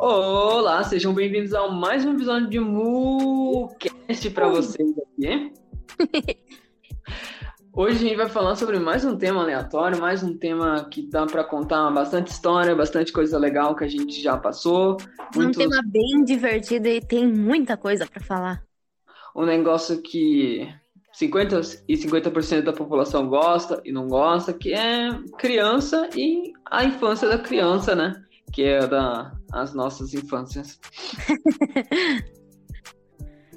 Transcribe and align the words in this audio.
Olá, 0.00 0.84
sejam 0.84 1.12
bem-vindos 1.12 1.52
a 1.52 1.66
mais 1.66 2.06
um 2.06 2.12
episódio 2.12 2.48
de 2.48 2.60
MuCast 2.60 4.30
para 4.30 4.48
vocês 4.48 4.94
aqui. 4.96 5.52
Hoje 7.74 7.96
a 7.96 7.98
gente 7.98 8.16
vai 8.16 8.28
falar 8.28 8.54
sobre 8.54 8.78
mais 8.78 9.04
um 9.04 9.18
tema 9.18 9.42
aleatório, 9.42 10.00
mais 10.00 10.22
um 10.22 10.38
tema 10.38 10.88
que 10.88 11.02
dá 11.02 11.26
para 11.26 11.42
contar 11.42 11.90
bastante 11.90 12.28
história, 12.30 12.76
bastante 12.76 13.12
coisa 13.12 13.36
legal 13.40 13.74
que 13.74 13.82
a 13.82 13.88
gente 13.88 14.22
já 14.22 14.36
passou. 14.36 14.98
Um 15.36 15.50
tema 15.50 15.82
bem 15.84 16.22
divertido 16.24 16.86
e 16.86 17.00
tem 17.00 17.26
muita 17.26 17.76
coisa 17.76 18.06
para 18.06 18.22
falar. 18.22 18.62
Um 19.34 19.44
negócio 19.44 20.00
que 20.00 20.72
50 21.12 21.60
e 21.88 21.96
50% 21.96 22.62
da 22.62 22.72
população 22.72 23.28
gosta 23.28 23.82
e 23.84 23.90
não 23.90 24.06
gosta, 24.06 24.52
que 24.52 24.72
é 24.72 25.10
criança 25.36 26.08
e 26.14 26.52
a 26.70 26.84
infância 26.84 27.28
da 27.28 27.38
criança, 27.38 27.96
né? 27.96 28.14
Que 28.52 28.62
é 28.62 28.86
da 28.86 29.37
as 29.52 29.74
nossas 29.74 30.14
infâncias. 30.14 30.78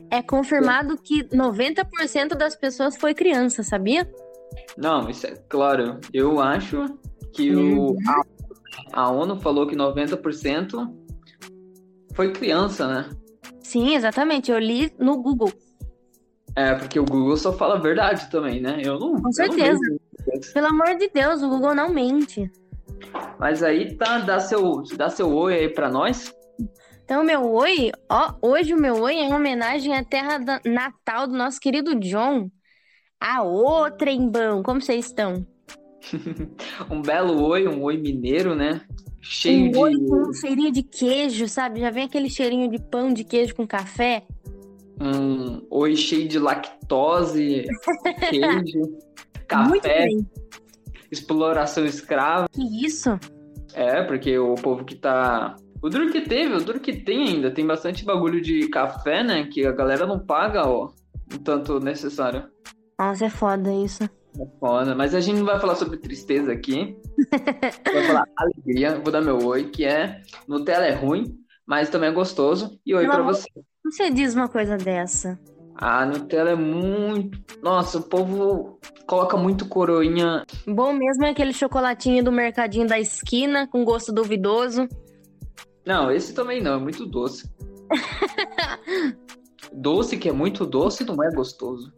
é 0.10 0.22
confirmado 0.22 0.98
que 0.98 1.24
90% 1.26 2.36
das 2.36 2.56
pessoas 2.56 2.98
foi 2.98 3.14
criança, 3.14 3.64
sabia? 3.64 4.10
Não, 4.78 5.10
isso 5.10 5.28
é 5.28 5.36
claro. 5.50 6.00
Eu 6.14 6.40
acho 6.40 6.86
que 7.34 7.54
uhum. 7.54 7.92
o, 7.92 7.98
a, 8.94 9.04
a 9.04 9.12
ONU 9.12 9.40
falou 9.40 9.68
que 9.68 9.76
90% 9.76 10.94
foi 12.14 12.32
criança, 12.34 12.88
né? 12.88 13.10
Sim, 13.62 13.96
exatamente. 13.96 14.52
Eu 14.52 14.60
li 14.60 14.94
no 15.00 15.22
Google. 15.22 15.52
É, 16.56 16.76
porque 16.76 17.00
o 17.00 17.06
Google 17.06 17.38
só 17.38 17.54
fala 17.54 17.76
a 17.76 17.80
verdade 17.80 18.30
também, 18.30 18.62
né? 18.62 18.82
Eu 18.84 19.00
não. 19.00 19.22
Com 19.22 19.32
certeza. 19.32 19.80
Não 20.28 20.40
Pelo 20.54 20.68
amor 20.68 20.98
de 20.98 21.10
Deus, 21.10 21.42
o 21.42 21.50
Google 21.50 21.74
não 21.74 21.90
mente. 21.90 22.52
Mas 23.40 23.64
aí 23.64 23.96
tá, 23.96 24.20
dá 24.20 24.40
seu, 24.40 24.84
dá 24.96 25.10
seu 25.10 25.34
oi 25.34 25.54
aí 25.54 25.70
pra 25.70 25.90
nós. 25.90 26.34
Então, 27.04 27.24
meu 27.24 27.52
oi, 27.52 27.92
ó, 28.10 28.34
hoje 28.42 28.74
o 28.74 28.80
meu 28.80 29.02
oi 29.02 29.16
é 29.16 29.24
em 29.24 29.34
homenagem 29.34 29.96
à 29.96 30.04
terra 30.04 30.40
natal 30.66 31.28
do 31.28 31.36
nosso 31.36 31.60
querido 31.60 31.96
John. 31.96 32.50
A 33.20 33.44
outra 33.44 33.98
trembão, 33.98 34.64
como 34.64 34.82
vocês 34.82 35.08
estão? 35.08 35.46
um 36.90 37.02
belo 37.02 37.44
oi, 37.44 37.68
um 37.68 37.84
oi 37.84 37.98
mineiro, 37.98 38.56
né? 38.56 38.82
Cheio 39.22 39.66
um 39.66 39.72
de. 39.72 39.78
Oi 39.78 39.94
com 40.08 40.30
um 40.30 40.34
cheirinho 40.34 40.72
de 40.72 40.84
queijo, 40.84 41.48
sabe? 41.48 41.80
Já 41.80 41.90
vem 41.92 42.06
aquele 42.06 42.30
cheirinho 42.30 42.70
de 42.70 42.80
pão 42.80 43.14
de 43.14 43.24
queijo 43.24 43.56
com 43.56 43.68
café. 43.68 44.24
Um 45.00 45.66
oi 45.70 45.96
cheio 45.96 46.28
de 46.28 46.40
lactose, 46.40 47.66
queijo, 48.30 48.98
café. 49.48 49.70
Muito 49.70 49.84
bem 49.84 50.28
exploração 51.12 51.86
escrava. 51.86 52.48
Que 52.50 52.86
isso? 52.86 53.20
É, 53.74 54.04
porque 54.04 54.38
o 54.38 54.56
povo 54.56 54.86
que 54.86 54.96
tá. 54.96 55.56
O 55.82 55.90
duro 55.90 56.12
que 56.12 56.22
teve, 56.22 56.54
o 56.54 56.64
duro 56.64 56.80
que 56.80 56.94
tem 56.94 57.28
ainda, 57.28 57.52
tem 57.52 57.66
bastante 57.66 58.06
bagulho 58.06 58.40
de 58.40 58.68
café, 58.70 59.24
né? 59.24 59.48
Que 59.52 59.66
a 59.66 59.72
galera 59.72 60.06
não 60.06 60.20
paga, 60.20 60.68
ó, 60.68 60.92
o 61.34 61.40
tanto 61.40 61.80
necessário. 61.80 62.44
Nossa, 63.00 63.26
é 63.26 63.30
foda 63.30 63.74
isso. 63.74 64.04
É 64.04 64.46
foda, 64.60 64.96
mas 64.96 65.14
a 65.16 65.20
gente 65.20 65.40
não 65.40 65.46
vai 65.46 65.60
falar 65.60 65.76
sobre 65.76 65.98
tristeza 65.98 66.52
aqui. 66.52 66.96
vai 67.92 68.04
falar 68.04 68.26
alegria. 68.38 69.00
Vou 69.00 69.12
dar 69.12 69.22
meu 69.22 69.44
oi, 69.44 69.66
que 69.66 69.84
é 69.84 70.22
Nutella 70.48 70.86
é 70.86 70.94
ruim, 70.94 71.36
mas 71.66 71.90
também 71.90 72.10
é 72.10 72.14
gostoso. 72.14 72.80
E 72.86 72.94
oi 72.94 73.06
para 73.08 73.24
você. 73.24 73.48
Você 73.84 74.12
diz 74.12 74.36
uma 74.36 74.48
coisa 74.48 74.78
dessa. 74.78 75.40
A 75.76 76.06
Nutella 76.06 76.52
é 76.52 76.56
muito. 76.56 77.40
Nossa, 77.62 77.98
o 77.98 78.04
povo 78.04 78.80
coloca 79.08 79.38
muito 79.38 79.68
coroinha. 79.68 80.46
Bom 80.68 80.94
mesmo 80.94 81.26
é 81.26 81.30
aquele 81.30 81.54
chocolatinho 81.54 82.24
do 82.24 82.32
mercadinho 82.32 82.88
da 82.88 83.00
esquina 83.00 83.68
com 83.68 83.84
gosto 83.84 84.12
duvidoso. 84.12 84.88
Não, 85.86 86.12
esse 86.12 86.34
também 86.34 86.62
não, 86.62 86.76
é 86.76 86.80
muito 86.80 87.06
doce. 87.06 87.52
doce 89.74 90.18
que 90.18 90.30
é 90.30 90.32
muito 90.32 90.66
doce 90.66 91.04
não 91.04 91.22
é 91.24 91.30
gostoso. 91.32 91.92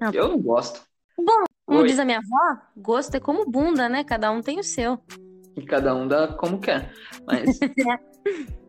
Não. 0.00 0.10
Eu 0.12 0.28
não 0.28 0.38
gosto. 0.38 0.80
Bom, 1.18 1.44
como 1.66 1.80
Oi. 1.80 1.88
diz 1.88 1.98
a 1.98 2.04
minha 2.04 2.18
avó, 2.18 2.60
gosto 2.76 3.14
é 3.14 3.20
como 3.20 3.50
bunda, 3.50 3.88
né? 3.88 4.02
Cada 4.02 4.30
um 4.30 4.40
tem 4.40 4.58
o 4.58 4.64
seu. 4.64 4.98
E 5.56 5.62
cada 5.62 5.94
um 5.94 6.08
dá 6.08 6.28
como 6.28 6.58
quer. 6.58 6.92
Mas. 7.26 7.58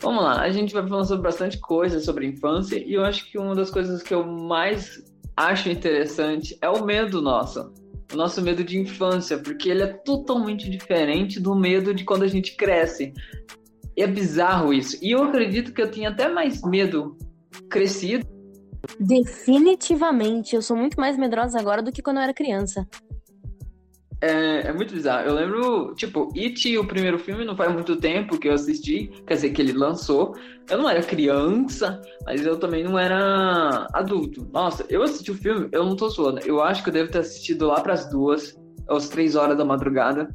Vamos 0.00 0.22
lá, 0.22 0.40
a 0.40 0.50
gente 0.50 0.72
vai 0.72 0.86
falar 0.86 1.04
sobre 1.04 1.24
bastante 1.24 1.58
coisa 1.58 2.00
sobre 2.00 2.26
infância 2.26 2.76
e 2.76 2.94
eu 2.94 3.04
acho 3.04 3.30
que 3.30 3.38
uma 3.38 3.54
das 3.54 3.70
coisas 3.70 4.02
que 4.02 4.14
eu 4.14 4.24
mais 4.24 5.04
acho 5.36 5.68
interessante 5.68 6.56
é 6.60 6.68
o 6.68 6.84
medo 6.84 7.20
nosso. 7.20 7.72
O 8.12 8.16
nosso 8.16 8.40
medo 8.40 8.62
de 8.62 8.78
infância, 8.78 9.38
porque 9.38 9.68
ele 9.68 9.82
é 9.82 9.88
totalmente 9.88 10.70
diferente 10.70 11.40
do 11.40 11.54
medo 11.54 11.92
de 11.92 12.04
quando 12.04 12.22
a 12.22 12.28
gente 12.28 12.56
cresce. 12.56 13.12
E 13.96 14.02
é 14.02 14.06
bizarro 14.06 14.72
isso. 14.72 14.96
E 15.02 15.10
eu 15.10 15.24
acredito 15.24 15.72
que 15.72 15.82
eu 15.82 15.90
tinha 15.90 16.10
até 16.10 16.28
mais 16.28 16.62
medo 16.62 17.16
crescido. 17.68 18.24
Definitivamente, 19.00 20.54
eu 20.54 20.62
sou 20.62 20.76
muito 20.76 21.00
mais 21.00 21.18
medrosa 21.18 21.58
agora 21.58 21.82
do 21.82 21.90
que 21.90 22.02
quando 22.02 22.18
eu 22.18 22.22
era 22.22 22.34
criança. 22.34 22.86
É, 24.20 24.68
é, 24.68 24.72
muito 24.72 24.94
bizarro. 24.94 25.26
Eu 25.26 25.34
lembro, 25.34 25.94
tipo, 25.94 26.32
It, 26.36 26.76
o 26.78 26.86
primeiro 26.86 27.18
filme, 27.18 27.44
não 27.44 27.56
faz 27.56 27.72
muito 27.72 27.96
tempo 27.96 28.38
que 28.38 28.48
eu 28.48 28.54
assisti, 28.54 29.10
quer 29.26 29.34
dizer, 29.34 29.50
que 29.50 29.60
ele 29.60 29.72
lançou. 29.72 30.34
Eu 30.70 30.78
não 30.78 30.88
era 30.88 31.02
criança, 31.02 32.00
mas 32.24 32.44
eu 32.44 32.58
também 32.58 32.82
não 32.82 32.98
era 32.98 33.86
adulto. 33.92 34.48
Nossa, 34.52 34.84
eu 34.88 35.02
assisti 35.02 35.30
o 35.30 35.34
filme, 35.34 35.68
eu 35.70 35.84
não 35.84 35.96
tô 35.96 36.08
zoando. 36.08 36.40
Eu 36.40 36.62
acho 36.62 36.82
que 36.82 36.88
eu 36.88 36.94
devo 36.94 37.10
ter 37.10 37.18
assistido 37.18 37.66
lá 37.66 37.80
pras 37.80 38.08
duas, 38.08 38.58
às 38.88 39.08
três 39.08 39.36
horas 39.36 39.56
da 39.56 39.64
madrugada. 39.64 40.34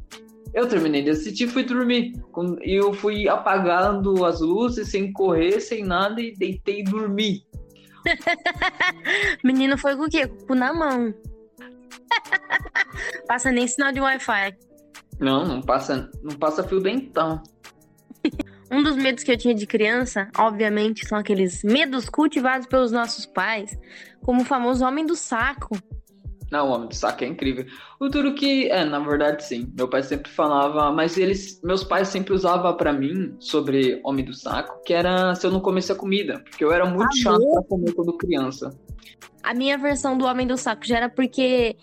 Eu 0.54 0.68
terminei 0.68 1.02
de 1.02 1.10
assistir 1.10 1.48
fui 1.48 1.64
dormir. 1.64 2.12
Eu 2.62 2.92
fui 2.92 3.26
apagando 3.26 4.24
as 4.24 4.40
luzes, 4.40 4.90
sem 4.90 5.12
correr, 5.12 5.60
sem 5.60 5.82
nada, 5.82 6.20
e 6.20 6.34
deitei 6.36 6.80
e 6.80 6.84
dormi. 6.84 7.42
Menino 9.42 9.78
foi 9.78 9.96
com 9.96 10.04
o 10.04 10.10
quê? 10.10 10.26
Com 10.26 10.52
o 10.52 10.56
na 10.56 10.72
mão. 10.72 11.14
passa 13.26 13.50
nem 13.50 13.66
sinal 13.66 13.92
de 13.92 14.00
Wi-Fi. 14.00 14.56
Não, 15.18 15.46
não 15.46 15.60
passa, 15.60 16.10
não 16.22 16.36
passa 16.36 16.62
fio 16.62 16.80
dentão. 16.80 17.42
um 18.70 18.82
dos 18.82 18.96
medos 18.96 19.22
que 19.22 19.30
eu 19.30 19.36
tinha 19.36 19.54
de 19.54 19.66
criança, 19.66 20.28
obviamente, 20.36 21.06
são 21.06 21.18
aqueles 21.18 21.62
medos 21.62 22.08
cultivados 22.08 22.66
pelos 22.66 22.90
nossos 22.90 23.26
pais, 23.26 23.76
como 24.20 24.42
o 24.42 24.44
famoso 24.44 24.84
homem 24.84 25.06
do 25.06 25.14
saco. 25.14 25.76
Não, 26.52 26.68
o 26.68 26.72
homem 26.72 26.88
do 26.88 26.94
saco 26.94 27.24
é 27.24 27.26
incrível. 27.26 27.64
O 27.98 28.10
duro 28.10 28.34
que, 28.34 28.68
é, 28.68 28.84
na 28.84 28.98
verdade, 28.98 29.42
sim. 29.42 29.72
Meu 29.74 29.88
pai 29.88 30.02
sempre 30.02 30.30
falava, 30.30 30.92
mas 30.92 31.16
eles, 31.16 31.58
meus 31.64 31.82
pais 31.82 32.08
sempre 32.08 32.34
usavam 32.34 32.76
para 32.76 32.92
mim 32.92 33.34
sobre 33.38 33.98
homem 34.04 34.22
do 34.22 34.34
saco, 34.34 34.82
que 34.84 34.92
era 34.92 35.34
se 35.34 35.46
eu 35.46 35.50
não 35.50 35.60
comesse 35.60 35.90
a 35.92 35.94
comida, 35.94 36.44
porque 36.50 36.62
eu 36.62 36.70
era 36.70 36.84
muito 36.84 37.08
ah, 37.10 37.22
chato 37.22 37.52
para 37.52 37.62
comer 37.62 37.94
quando 37.94 38.16
criança. 38.18 38.78
A 39.42 39.54
minha 39.54 39.76
versão 39.76 40.16
do 40.16 40.24
homem 40.24 40.46
do 40.46 40.56
saco 40.56 40.86
já 40.86 40.96
era 40.98 41.08
porque 41.08 41.76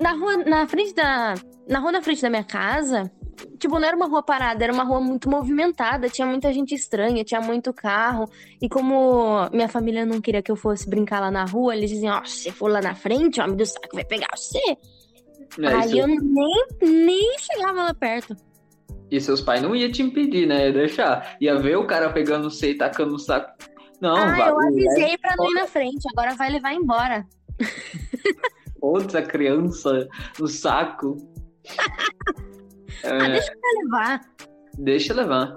na 0.00 0.12
rua, 0.12 0.36
na 0.38 0.66
frente 0.66 0.94
da. 0.94 1.34
Na 1.68 1.78
rua 1.78 1.92
na 1.92 2.02
frente 2.02 2.20
da 2.20 2.28
minha 2.28 2.44
casa, 2.44 3.10
tipo, 3.58 3.78
não 3.78 3.88
era 3.88 3.96
uma 3.96 4.06
rua 4.06 4.22
parada, 4.22 4.62
era 4.62 4.72
uma 4.72 4.84
rua 4.84 5.00
muito 5.00 5.30
movimentada, 5.30 6.10
tinha 6.10 6.26
muita 6.26 6.52
gente 6.52 6.74
estranha, 6.74 7.24
tinha 7.24 7.40
muito 7.40 7.72
carro. 7.72 8.28
E 8.60 8.68
como 8.68 9.48
minha 9.50 9.68
família 9.68 10.04
não 10.04 10.20
queria 10.20 10.42
que 10.42 10.52
eu 10.52 10.56
fosse 10.56 10.88
brincar 10.88 11.20
lá 11.20 11.30
na 11.30 11.44
rua, 11.44 11.74
eles 11.74 11.90
diziam, 11.90 12.16
ó, 12.16 12.20
oh, 12.20 12.26
se 12.26 12.42
você 12.42 12.52
for 12.52 12.70
lá 12.70 12.82
na 12.82 12.94
frente, 12.94 13.40
o 13.40 13.44
homem 13.44 13.56
do 13.56 13.64
saco 13.64 13.94
vai 13.94 14.04
pegar 14.04 14.28
você. 14.36 14.58
É, 15.58 15.66
Aí 15.68 15.86
isso... 15.86 15.98
eu 15.98 16.06
nem, 16.06 16.66
nem 16.82 17.38
chegava 17.38 17.84
lá 17.84 17.94
perto. 17.94 18.36
E 19.10 19.20
seus 19.20 19.40
pais 19.40 19.62
não 19.62 19.74
iam 19.74 19.90
te 19.90 20.02
impedir, 20.02 20.46
né? 20.46 20.66
Ia 20.66 20.72
deixar. 20.72 21.36
Ia 21.40 21.56
ver 21.56 21.76
o 21.76 21.86
cara 21.86 22.10
pegando 22.10 22.50
você 22.50 22.70
e 22.70 22.74
tacando 22.74 23.14
o 23.14 23.18
saco. 23.18 23.52
Não, 24.04 24.16
ah, 24.18 24.36
vai, 24.36 24.50
eu 24.50 24.60
avisei 24.60 25.16
pra 25.16 25.34
não 25.34 25.50
ir 25.50 25.54
na 25.54 25.66
frente, 25.66 26.06
agora 26.12 26.34
vai 26.34 26.50
levar 26.50 26.74
embora. 26.74 27.26
outra 28.78 29.22
criança 29.22 30.06
no 30.38 30.46
saco. 30.46 31.16
ah, 33.02 33.28
deixa 33.28 33.52
eu 33.52 33.82
levar. 33.82 34.20
Deixa 34.78 35.14
levar. 35.14 35.54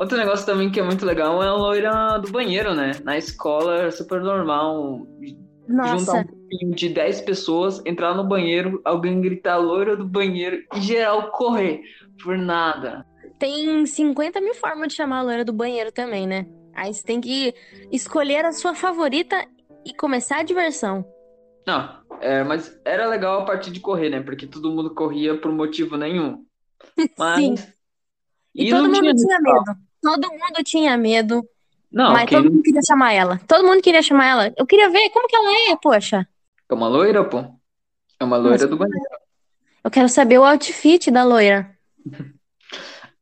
Outro 0.00 0.18
negócio 0.18 0.44
também 0.44 0.68
que 0.68 0.80
é 0.80 0.82
muito 0.82 1.06
legal 1.06 1.40
é 1.40 1.46
a 1.46 1.54
loira 1.54 2.18
do 2.18 2.32
banheiro, 2.32 2.74
né? 2.74 2.90
Na 3.04 3.16
escola 3.16 3.82
é 3.82 3.90
super 3.92 4.20
normal 4.20 5.06
Nossa. 5.68 5.98
juntar 5.98 6.12
um 6.18 6.24
grupinho 6.24 6.74
de 6.74 6.88
10 6.88 7.20
pessoas, 7.20 7.80
entrar 7.86 8.16
no 8.16 8.24
banheiro, 8.24 8.80
alguém 8.84 9.20
gritar 9.20 9.58
loira 9.58 9.96
do 9.96 10.04
banheiro 10.04 10.60
e 10.74 10.80
geral 10.80 11.30
correr 11.30 11.82
por 12.20 12.36
nada. 12.36 13.06
Tem 13.38 13.86
50 13.86 14.40
mil 14.40 14.54
formas 14.54 14.88
de 14.88 14.94
chamar 14.94 15.20
a 15.20 15.22
loira 15.22 15.44
do 15.44 15.52
banheiro 15.52 15.92
também, 15.92 16.26
né? 16.26 16.46
Aí 16.76 16.92
você 16.92 17.02
tem 17.02 17.20
que 17.22 17.54
escolher 17.90 18.44
a 18.44 18.52
sua 18.52 18.74
favorita 18.74 19.46
e 19.84 19.94
começar 19.94 20.40
a 20.40 20.42
diversão. 20.42 21.06
Não, 21.66 22.02
é, 22.20 22.44
mas 22.44 22.78
era 22.84 23.06
legal 23.08 23.40
a 23.40 23.44
parte 23.46 23.70
de 23.70 23.80
correr, 23.80 24.10
né? 24.10 24.20
Porque 24.20 24.46
todo 24.46 24.70
mundo 24.70 24.94
corria 24.94 25.40
por 25.40 25.50
motivo 25.50 25.96
nenhum. 25.96 26.44
Mas... 27.18 27.40
Sim. 27.40 27.54
E, 28.54 28.68
e 28.68 28.70
todo 28.70 28.84
mundo 28.84 29.00
tinha, 29.00 29.14
tinha 29.14 29.40
medo. 29.40 29.64
Todo 30.02 30.28
mundo 30.30 30.64
tinha 30.64 30.96
medo. 30.96 31.48
Não, 31.92 32.12
mas 32.12 32.28
todo 32.28 32.50
mundo 32.50 32.62
queria 32.62 32.80
chamar 32.86 33.12
ela. 33.12 33.40
Todo 33.46 33.66
mundo 33.66 33.82
queria 33.82 34.02
chamar 34.02 34.26
ela. 34.26 34.54
Eu 34.56 34.66
queria 34.66 34.88
ver 34.88 35.10
como 35.10 35.28
que 35.28 35.36
ela 35.36 35.70
é, 35.70 35.76
poxa. 35.76 36.26
É 36.68 36.74
uma 36.74 36.88
loira, 36.88 37.22
pô. 37.22 37.44
É 38.18 38.24
uma 38.24 38.38
loira 38.38 38.66
do 38.66 38.76
banheiro. 38.76 39.04
Eu 39.84 39.90
quero 39.90 40.08
saber 40.08 40.38
o 40.38 40.44
outfit 40.44 41.10
da 41.10 41.22
loira. 41.22 41.70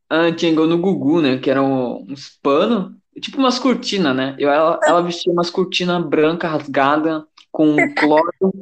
Ah, 0.07 0.31
tinha 0.31 0.53
igual 0.53 0.69
no 0.69 0.79
Gugu, 0.79 1.21
né? 1.21 1.39
Que 1.39 1.51
eram 1.51 2.05
uns 2.09 2.39
pano, 2.41 2.95
tipo 3.21 3.39
umas 3.39 3.59
cortinas, 3.59 4.15
né? 4.15 4.37
Eu, 4.39 4.51
ela, 4.51 4.79
ela 4.85 5.03
vestia 5.03 5.33
umas 5.33 5.51
cortinas 5.51 6.05
branca 6.05 6.49
rasgada 6.49 7.27
com 7.51 7.77
cloro 7.95 8.53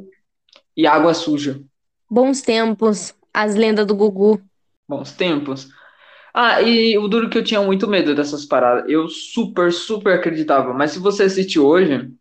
e 0.75 0.85
água 0.85 1.13
suja. 1.13 1.61
Bons 2.09 2.41
tempos, 2.41 3.15
as 3.33 3.55
lendas 3.55 3.85
do 3.85 3.95
Gugu. 3.95 4.41
Bons 4.87 5.11
tempos. 5.11 5.69
Ah, 6.33 6.61
e 6.61 6.97
o 6.97 7.07
duro 7.07 7.29
que 7.29 7.37
eu 7.37 7.43
tinha 7.43 7.61
muito 7.61 7.87
medo 7.87 8.15
dessas 8.15 8.43
paradas. 8.43 8.89
Eu 8.89 9.07
super, 9.07 9.71
super 9.71 10.13
acreditava. 10.13 10.73
Mas 10.73 10.91
se 10.91 10.99
você 10.99 11.23
assistir 11.23 11.59
hoje, 11.59 12.11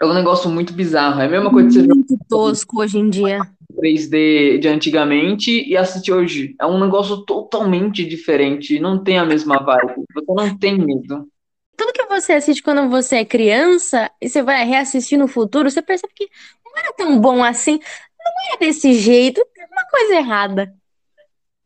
é 0.00 0.06
um 0.06 0.14
negócio 0.14 0.50
muito 0.50 0.72
bizarro. 0.72 1.20
É 1.20 1.26
a 1.26 1.30
mesma 1.30 1.50
coisa 1.50 1.68
que 1.68 1.74
você 1.74 1.86
Muito 1.86 2.18
tosco 2.28 2.80
hoje 2.80 2.98
em 2.98 3.10
dia. 3.10 3.40
3D 3.78 4.58
de 4.58 4.68
antigamente 4.68 5.68
e 5.68 5.76
assistir 5.76 6.12
hoje. 6.12 6.54
É 6.60 6.66
um 6.66 6.80
negócio 6.80 7.24
totalmente 7.24 8.04
diferente. 8.04 8.80
Não 8.80 9.02
tem 9.02 9.18
a 9.18 9.24
mesma 9.24 9.58
vibe. 9.58 10.04
Você 10.14 10.32
não 10.34 10.56
tem 10.56 10.78
medo. 10.78 11.28
Tudo 11.76 11.92
que 11.92 12.04
você 12.06 12.34
assiste 12.34 12.62
quando 12.62 12.88
você 12.88 13.16
é 13.16 13.24
criança 13.24 14.10
e 14.20 14.28
você 14.28 14.42
vai 14.42 14.64
reassistir 14.64 15.18
no 15.18 15.26
futuro, 15.26 15.70
você 15.70 15.82
percebe 15.82 16.12
que 16.14 16.28
não 16.64 16.78
era 16.78 16.92
tão 16.92 17.20
bom 17.20 17.42
assim. 17.42 17.78
Não 18.18 18.54
é 18.54 18.58
desse 18.58 18.94
jeito, 18.94 19.42
uma 19.70 19.84
coisa 19.86 20.14
errada. 20.14 20.74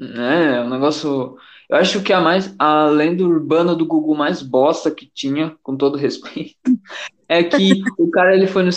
É, 0.00 0.60
um 0.60 0.70
negócio. 0.70 1.36
Eu 1.68 1.76
acho 1.76 2.02
que 2.02 2.12
a 2.12 2.20
mais, 2.20 2.54
a 2.58 2.86
lenda 2.86 3.24
urbana 3.24 3.74
do 3.74 3.86
Gugu 3.86 4.14
mais 4.14 4.40
bosta 4.40 4.90
que 4.90 5.10
tinha, 5.12 5.56
com 5.62 5.76
todo 5.76 5.98
respeito, 5.98 6.54
é 7.28 7.42
que 7.42 7.82
o 7.98 8.10
cara 8.10 8.34
ele 8.34 8.46
foi 8.46 8.62
no 8.62 8.70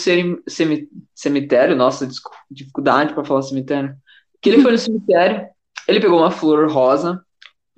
cemitério, 1.15 1.75
nossa, 1.75 2.09
dificuldade 2.49 3.13
para 3.13 3.23
falar 3.23 3.43
cemitério. 3.43 3.95
Que 4.41 4.49
ele 4.49 4.61
foi 4.61 4.71
no 4.71 4.77
cemitério, 4.77 5.47
ele 5.87 5.99
pegou 5.99 6.19
uma 6.19 6.31
flor 6.31 6.69
rosa 6.71 7.23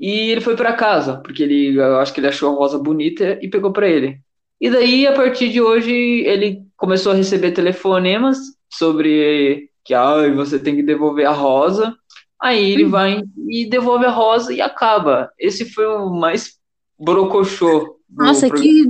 e 0.01 0.31
ele 0.31 0.42
foi 0.42 0.56
para 0.56 0.74
casa, 0.74 1.18
porque 1.18 1.44
ele, 1.44 1.77
eu 1.77 2.00
acho 2.00 2.12
que 2.12 2.19
ele 2.19 2.27
achou 2.27 2.51
a 2.51 2.56
rosa 2.56 2.80
bonita 2.80 3.38
e 3.39 3.48
pegou 3.48 3.71
para 3.71 3.88
ele. 3.88 4.19
E 4.59 4.68
daí, 4.68 5.06
a 5.06 5.13
partir 5.13 5.50
de 5.50 5.62
hoje, 5.62 5.94
ele 5.94 6.63
começou 6.75 7.12
a 7.12 7.15
receber 7.15 7.51
telefonemas 7.51 8.38
sobre 8.68 9.69
que 9.86 9.94
ah, 9.94 10.27
você 10.33 10.57
tem 10.57 10.75
que 10.75 10.83
devolver 10.83 11.27
a 11.27 11.31
rosa. 11.31 11.95
Aí 12.42 12.71
ele 12.71 12.86
vai 12.86 13.21
e 13.48 13.69
devolve 13.69 14.06
a 14.06 14.09
rosa 14.09 14.51
e 14.51 14.59
acaba. 14.59 15.31
Esse 15.38 15.65
foi 15.71 15.86
o 15.86 16.09
mais 16.09 16.59
brocochô 17.00 17.98
Nossa, 18.09 18.50
que, 18.50 18.86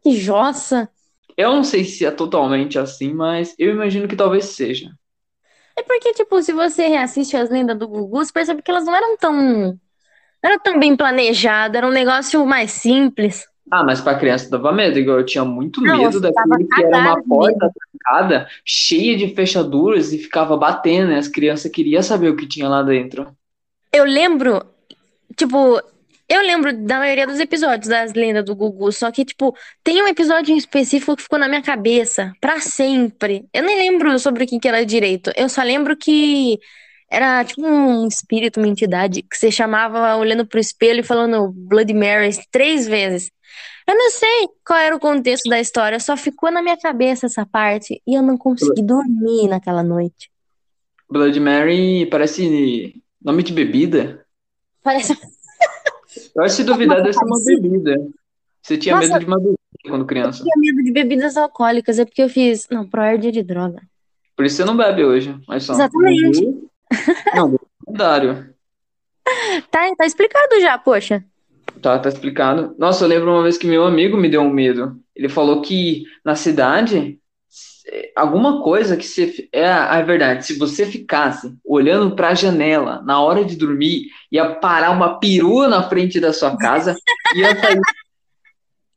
que 0.00 0.16
jossa. 0.16 0.88
Eu 1.36 1.52
não 1.52 1.64
sei 1.64 1.84
se 1.84 2.06
é 2.06 2.10
totalmente 2.12 2.78
assim, 2.78 3.12
mas 3.12 3.54
eu 3.58 3.72
imagino 3.72 4.06
que 4.06 4.14
talvez 4.14 4.44
seja. 4.46 4.88
É 5.76 5.82
porque, 5.82 6.12
tipo, 6.12 6.40
se 6.40 6.52
você 6.52 6.86
reassiste 6.86 7.36
as 7.36 7.50
lendas 7.50 7.76
do 7.76 7.88
Gugu, 7.88 8.24
você 8.24 8.32
percebe 8.32 8.62
que 8.62 8.70
elas 8.70 8.84
não 8.84 8.94
eram 8.94 9.16
tão. 9.16 9.78
Eram 10.44 10.58
tão 10.58 10.78
bem 10.78 10.94
planejadas, 10.94 11.78
era 11.78 11.86
um 11.86 11.90
negócio 11.90 12.44
mais 12.44 12.70
simples. 12.70 13.46
Ah, 13.70 13.82
mas 13.82 14.00
pra 14.00 14.18
criança 14.18 14.50
dava 14.50 14.72
medo, 14.72 14.98
igual 14.98 15.18
eu 15.18 15.24
tinha 15.24 15.44
muito 15.44 15.80
Não, 15.80 15.96
medo 15.96 16.20
daquele 16.20 16.66
que 16.66 16.84
era 16.84 16.98
uma 16.98 17.22
porta 17.22 17.70
trancada, 17.72 18.46
cheia 18.62 19.16
de 19.16 19.34
fechaduras 19.34 20.12
e 20.12 20.18
ficava 20.18 20.54
batendo, 20.56 21.12
e 21.12 21.16
as 21.16 21.28
crianças 21.28 21.70
queriam 21.70 22.02
saber 22.02 22.28
o 22.28 22.36
que 22.36 22.46
tinha 22.46 22.68
lá 22.68 22.82
dentro. 22.82 23.26
Eu 23.90 24.04
lembro, 24.04 24.62
tipo, 25.34 25.80
eu 26.28 26.42
lembro 26.42 26.76
da 26.76 26.98
maioria 26.98 27.26
dos 27.26 27.40
episódios 27.40 27.88
das 27.88 28.12
lendas 28.12 28.44
do 28.44 28.54
Gugu, 28.54 28.92
só 28.92 29.10
que, 29.10 29.24
tipo, 29.24 29.56
tem 29.82 30.02
um 30.02 30.08
episódio 30.08 30.52
em 30.52 30.58
específico 30.58 31.16
que 31.16 31.22
ficou 31.22 31.38
na 31.38 31.48
minha 31.48 31.62
cabeça 31.62 32.32
pra 32.40 32.60
sempre. 32.60 33.46
Eu 33.52 33.62
nem 33.62 33.78
lembro 33.78 34.18
sobre 34.18 34.44
o 34.44 34.46
que 34.46 34.60
que 34.60 34.68
era 34.68 34.84
direito. 34.84 35.30
Eu 35.36 35.48
só 35.48 35.62
lembro 35.62 35.96
que 35.96 36.58
era 37.14 37.44
tipo 37.44 37.64
um 37.66 38.06
espírito, 38.06 38.58
uma 38.58 38.68
entidade, 38.68 39.22
que 39.22 39.36
você 39.36 39.50
chamava 39.50 40.16
olhando 40.16 40.46
pro 40.46 40.58
espelho 40.58 41.00
e 41.00 41.04
falando 41.04 41.52
Bloody 41.52 41.94
Mary 41.94 42.30
três 42.50 42.86
vezes. 42.86 43.30
Eu 43.86 43.94
não 43.94 44.10
sei 44.10 44.48
qual 44.66 44.78
era 44.78 44.96
o 44.96 45.00
contexto 45.00 45.48
da 45.48 45.60
história, 45.60 46.00
só 46.00 46.16
ficou 46.16 46.50
na 46.50 46.62
minha 46.62 46.76
cabeça 46.76 47.26
essa 47.26 47.44
parte 47.44 48.02
e 48.06 48.14
eu 48.14 48.22
não 48.22 48.36
consegui 48.36 48.82
dormir 48.82 49.48
naquela 49.48 49.82
noite. 49.82 50.30
Blood 51.08 51.38
Mary 51.38 52.06
parece 52.06 53.00
nome 53.22 53.42
de 53.42 53.52
bebida. 53.52 54.24
Parece. 54.82 55.12
Eu 56.34 56.42
acho 56.42 56.56
que 56.56 56.62
se 56.62 56.64
duvidar 56.64 57.02
deve 57.02 57.12
ser 57.12 57.24
uma 57.24 57.38
bebida. 57.44 57.96
Você 58.62 58.78
tinha 58.78 58.96
Nossa. 58.96 59.08
medo 59.08 59.20
de 59.20 59.26
uma 59.26 59.38
bebida 59.38 59.58
quando 59.88 60.06
criança. 60.06 60.42
tinha 60.42 60.54
medo 60.56 60.82
de 60.82 60.92
bebidas 60.92 61.36
alcoólicas, 61.36 61.98
é 61.98 62.04
porque 62.04 62.22
eu 62.22 62.28
fiz. 62.28 62.66
Não, 62.70 62.88
é 63.02 63.16
de 63.16 63.42
droga. 63.42 63.82
Por 64.34 64.44
isso 64.44 64.56
você 64.56 64.64
não 64.64 64.76
bebe 64.76 65.04
hoje. 65.04 65.38
Mas 65.46 65.64
só. 65.64 65.74
Exatamente. 65.74 66.64
Não. 67.34 67.58
Tá, 69.70 69.90
tá 69.96 70.04
explicado 70.04 70.60
já, 70.60 70.76
poxa. 70.76 71.24
Tá, 71.80 71.98
tá 71.98 72.08
explicado. 72.08 72.74
Nossa, 72.78 73.04
eu 73.04 73.08
lembro 73.08 73.30
uma 73.30 73.42
vez 73.42 73.56
que 73.56 73.66
meu 73.66 73.84
amigo 73.84 74.16
me 74.16 74.28
deu 74.28 74.42
um 74.42 74.50
medo. 74.50 75.00
Ele 75.14 75.28
falou 75.28 75.62
que 75.62 76.04
na 76.24 76.34
cidade, 76.34 77.18
alguma 78.16 78.62
coisa 78.62 78.96
que 78.96 79.04
você. 79.04 79.48
É 79.52 79.66
a 79.66 79.96
é 79.96 80.02
verdade, 80.02 80.46
se 80.46 80.58
você 80.58 80.86
ficasse 80.86 81.54
olhando 81.64 82.14
pra 82.14 82.34
janela 82.34 83.02
na 83.02 83.20
hora 83.20 83.44
de 83.44 83.56
dormir, 83.56 84.06
ia 84.30 84.54
parar 84.56 84.90
uma 84.90 85.18
perua 85.18 85.68
na 85.68 85.82
frente 85.88 86.20
da 86.20 86.32
sua 86.32 86.56
casa, 86.56 86.94
ia 87.34 87.54
sair 87.56 87.80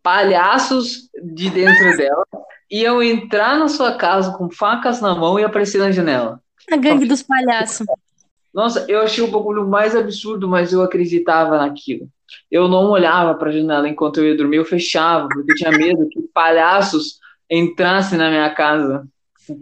palhaços 0.02 1.10
de 1.22 1.50
dentro 1.50 1.98
dela, 1.98 2.26
iam 2.72 3.04
entrar 3.04 3.58
na 3.58 3.68
sua 3.68 3.98
casa 3.98 4.38
com 4.38 4.50
facas 4.50 5.02
na 5.02 5.14
mão 5.14 5.38
e 5.38 5.44
aparecer 5.44 5.80
na 5.80 5.92
janela. 5.92 6.42
A 6.72 6.78
gangue 6.78 7.06
dos 7.06 7.24
palhaços. 7.24 7.86
Nossa, 8.54 8.86
eu 8.90 9.00
achei 9.02 9.24
o 9.24 9.31
bagulho 9.31 9.68
mais 9.68 9.96
absurdo, 9.96 10.48
mas 10.48 10.74
eu 10.74 10.81
acreditava 10.81 11.58
naquilo. 11.58 12.10
Eu 12.52 12.68
não 12.68 12.90
olhava 12.90 13.36
para 13.36 13.50
a 13.50 13.52
janela 13.54 13.88
enquanto 13.88 14.18
eu 14.18 14.25
ia 14.25 14.38
dormir, 14.38 14.58
eu 14.58 14.66
fechava, 14.66 15.28
porque 15.28 15.52
eu 15.52 15.56
tinha 15.56 15.72
medo 15.72 16.10
que 16.10 16.22
palhaços 16.34 17.19
entrassem 17.50 18.18
na 18.18 18.30
minha 18.30 18.50
casa 18.54 19.08
com 19.48 19.58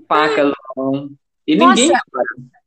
mão. 0.75 1.11
E 1.47 1.55
ninguém, 1.55 1.89
Nossa. 1.89 2.01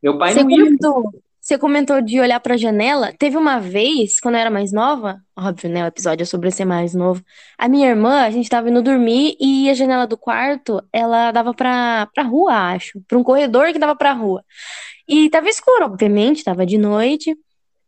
Meu 0.02 0.18
pai 0.18 0.34
não 0.34 0.50
ia. 0.50 0.64
comentou, 0.64 1.22
você 1.48 1.56
comentou 1.56 2.02
de 2.02 2.20
olhar 2.20 2.38
pra 2.40 2.58
janela. 2.58 3.10
Teve 3.18 3.38
uma 3.38 3.58
vez, 3.58 4.20
quando 4.20 4.34
eu 4.34 4.40
era 4.42 4.50
mais 4.50 4.70
nova, 4.70 5.18
óbvio, 5.34 5.70
né? 5.70 5.82
O 5.82 5.86
episódio 5.86 6.22
é 6.22 6.26
sobre 6.26 6.50
ser 6.50 6.66
mais 6.66 6.92
novo. 6.92 7.24
A 7.56 7.66
minha 7.66 7.88
irmã, 7.88 8.20
a 8.20 8.30
gente 8.30 8.50
tava 8.50 8.68
indo 8.68 8.82
dormir 8.82 9.34
e 9.40 9.70
a 9.70 9.72
janela 9.72 10.06
do 10.06 10.18
quarto, 10.18 10.82
ela 10.92 11.32
dava 11.32 11.54
pra, 11.54 12.06
pra 12.14 12.22
rua, 12.22 12.52
acho. 12.52 13.00
Pra 13.08 13.16
um 13.16 13.24
corredor 13.24 13.72
que 13.72 13.78
dava 13.78 13.96
pra 13.96 14.12
rua. 14.12 14.44
E 15.08 15.30
tava 15.30 15.48
escuro, 15.48 15.86
obviamente, 15.86 16.44
tava 16.44 16.66
de 16.66 16.76
noite. 16.76 17.34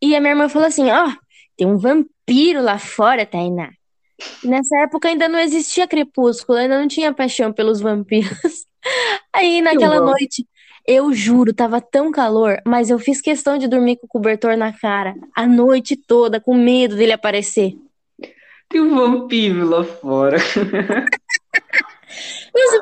E 0.00 0.16
a 0.16 0.20
minha 0.20 0.32
irmã 0.32 0.48
falou 0.48 0.66
assim: 0.66 0.88
Ó, 0.88 1.12
tem 1.54 1.66
um 1.66 1.76
vampiro 1.76 2.62
lá 2.62 2.78
fora, 2.78 3.26
Tainá. 3.26 3.68
E 4.42 4.48
nessa 4.48 4.74
época 4.84 5.08
ainda 5.08 5.28
não 5.28 5.38
existia 5.38 5.86
crepúsculo, 5.86 6.56
ainda 6.56 6.80
não 6.80 6.88
tinha 6.88 7.12
paixão 7.12 7.52
pelos 7.52 7.78
vampiros. 7.78 8.64
Aí 9.36 9.60
naquela 9.60 10.00
noite, 10.00 10.46
eu 10.86 11.12
juro, 11.12 11.52
tava 11.52 11.80
tão 11.80 12.10
calor, 12.10 12.60
mas 12.66 12.90
eu 12.90 12.98
fiz 12.98 13.20
questão 13.20 13.58
de 13.58 13.68
dormir 13.68 13.96
com 13.96 14.06
o 14.06 14.08
cobertor 14.08 14.56
na 14.56 14.72
cara 14.72 15.14
a 15.34 15.46
noite 15.46 15.96
toda, 15.96 16.40
com 16.40 16.54
medo 16.54 16.96
dele 16.96 17.12
aparecer. 17.12 17.74
Tem 18.68 18.80
um 18.80 18.94
vampiro 18.94 19.68
lá 19.68 19.82
fora. 19.82 20.38
Mas, 22.52 22.80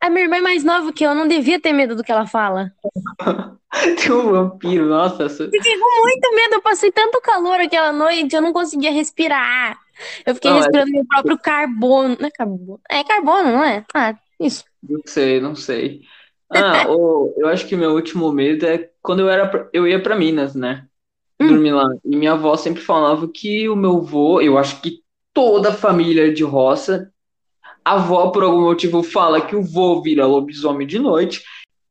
a 0.00 0.10
minha 0.10 0.24
irmã 0.24 0.36
é 0.36 0.40
mais 0.40 0.62
nova 0.62 0.92
que 0.92 1.04
eu, 1.04 1.14
não 1.14 1.26
devia 1.26 1.60
ter 1.60 1.72
medo 1.72 1.96
do 1.96 2.04
que 2.04 2.12
ela 2.12 2.26
fala. 2.26 2.72
Tem 4.02 4.12
um 4.12 4.30
vampiro, 4.30 4.86
nossa. 4.86 5.28
Fiquei 5.28 5.78
com 5.78 6.02
muito 6.02 6.34
medo, 6.34 6.54
eu 6.54 6.62
passei 6.62 6.90
tanto 6.90 7.20
calor 7.20 7.60
aquela 7.60 7.92
noite, 7.92 8.34
eu 8.34 8.40
não 8.40 8.52
conseguia 8.52 8.90
respirar. 8.90 9.78
Eu 10.24 10.34
fiquei 10.34 10.50
Não, 10.50 10.58
é- 10.58 10.60
respirando 10.60 10.92
meu 10.92 11.04
próprio 11.06 11.38
carbono. 11.38 12.16
Não 12.18 12.26
é 12.26 12.30
carbono? 12.30 12.80
É 12.90 13.04
carbono, 13.04 13.52
não 13.52 13.64
é? 13.64 13.84
Ah, 13.94 14.14
isso. 14.40 14.64
Não 14.82 15.00
sei, 15.04 15.40
não 15.40 15.54
sei. 15.54 16.02
Ah, 16.50 16.86
o, 16.88 17.34
eu 17.36 17.48
acho 17.48 17.66
que 17.66 17.76
meu 17.76 17.92
último 17.94 18.30
medo 18.32 18.66
é 18.66 18.88
quando 19.02 19.20
eu 19.20 19.28
era, 19.28 19.48
pra- 19.48 19.68
eu 19.72 19.86
ia 19.86 20.00
para 20.02 20.16
Minas, 20.16 20.54
né? 20.54 20.86
Hum. 21.40 21.48
Dormir 21.48 21.72
lá. 21.72 21.88
E 22.04 22.16
minha 22.16 22.32
avó 22.32 22.56
sempre 22.56 22.82
falava 22.82 23.28
que 23.28 23.68
o 23.68 23.76
meu 23.76 24.00
vô, 24.00 24.40
eu 24.40 24.56
acho 24.56 24.80
que 24.80 25.00
toda 25.34 25.70
a 25.70 25.74
família 25.74 26.32
de 26.32 26.42
roça, 26.44 27.10
a 27.84 27.94
avó 27.94 28.30
por 28.30 28.42
algum 28.42 28.62
motivo 28.62 29.02
fala 29.02 29.40
que 29.40 29.56
o 29.56 29.62
vô 29.62 30.02
vira 30.02 30.26
lobisomem 30.26 30.86
de 30.86 30.98
noite. 30.98 31.42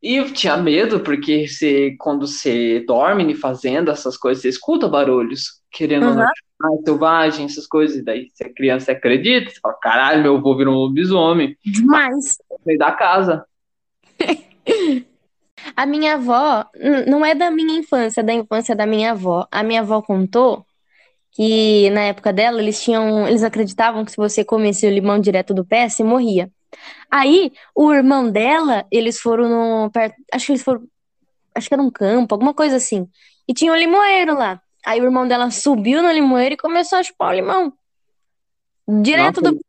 E 0.02 0.18
eu 0.18 0.32
tinha 0.32 0.56
medo, 0.58 1.00
porque 1.00 1.48
você, 1.48 1.96
quando 2.00 2.28
você 2.28 2.80
dorme 2.88 3.24
em 3.24 3.36
fazenda, 3.36 3.92
essas 3.92 4.18
coisas, 4.18 4.42
você 4.42 4.50
escuta 4.50 4.88
barulhos, 4.88 5.62
querendo 5.72 6.06
Uhum. 6.06 6.12
animais 6.12 6.84
selvagens, 6.86 7.52
essas 7.54 7.68
coisas. 7.68 7.98
E 7.98 8.04
daí, 8.04 8.30
se 8.34 8.44
a 8.44 8.54
criança 8.54 8.92
acredita, 8.92 9.50
você 9.52 9.60
fala, 9.60 9.76
caralho, 9.82 10.22
meu 10.24 10.42
vô 10.42 10.56
virou 10.56 10.74
um 10.76 10.78
lobisomem. 10.78 11.58
Demais. 11.66 12.38
Saí 12.64 12.78
da 12.78 12.92
casa. 12.92 13.46
A 15.76 15.86
minha 15.86 16.16
avó, 16.16 16.66
não 17.08 17.26
é 17.26 17.34
da 17.34 17.50
minha 17.50 17.80
infância, 17.80 18.22
é 18.22 18.24
da 18.24 18.34
infância 18.34 18.76
da 18.76 18.86
minha 18.86 19.12
avó. 19.12 19.48
A 19.52 19.64
minha 19.64 19.82
avó 19.82 20.02
contou 20.02 20.66
que 21.32 21.90
na 21.90 22.02
época 22.02 22.32
dela 22.32 22.62
eles 22.62 22.82
tinham, 22.82 23.28
eles 23.28 23.44
acreditavam 23.44 24.06
que 24.06 24.12
se 24.12 24.18
você 24.18 24.44
comesse 24.44 24.86
o 24.86 24.90
limão 24.90 25.20
direto 25.20 25.54
do 25.54 25.66
pé, 25.66 25.90
você 25.90 26.04
morria. 26.04 26.52
Aí, 27.10 27.52
o 27.74 27.92
irmão 27.94 28.30
dela, 28.30 28.86
eles 28.92 29.20
foram 29.20 29.50
no, 29.50 29.92
perto, 29.92 30.16
acho 30.32 30.46
que 30.46 30.52
eles 30.54 30.64
foram, 30.64 30.84
acho 31.54 31.68
que 31.68 31.74
era 31.74 31.84
um 31.84 31.92
campo, 31.92 32.36
alguma 32.36 32.54
coisa 32.54 32.76
assim. 32.76 33.08
E 33.48 33.54
tinha 33.54 33.72
um 33.72 33.76
limoeiro 33.76 34.34
lá. 34.34 34.62
Aí 34.86 35.02
o 35.02 35.06
irmão 35.06 35.28
dela 35.28 35.50
subiu 35.50 36.02
no 36.04 36.12
limoeiro 36.12 36.54
e 36.54 36.58
começou 36.58 37.00
a 37.00 37.04
chupar 37.04 37.32
o 37.32 37.36
limão. 37.36 37.74
Direto 39.02 39.42
Nossa. 39.42 39.56
do. 39.56 39.62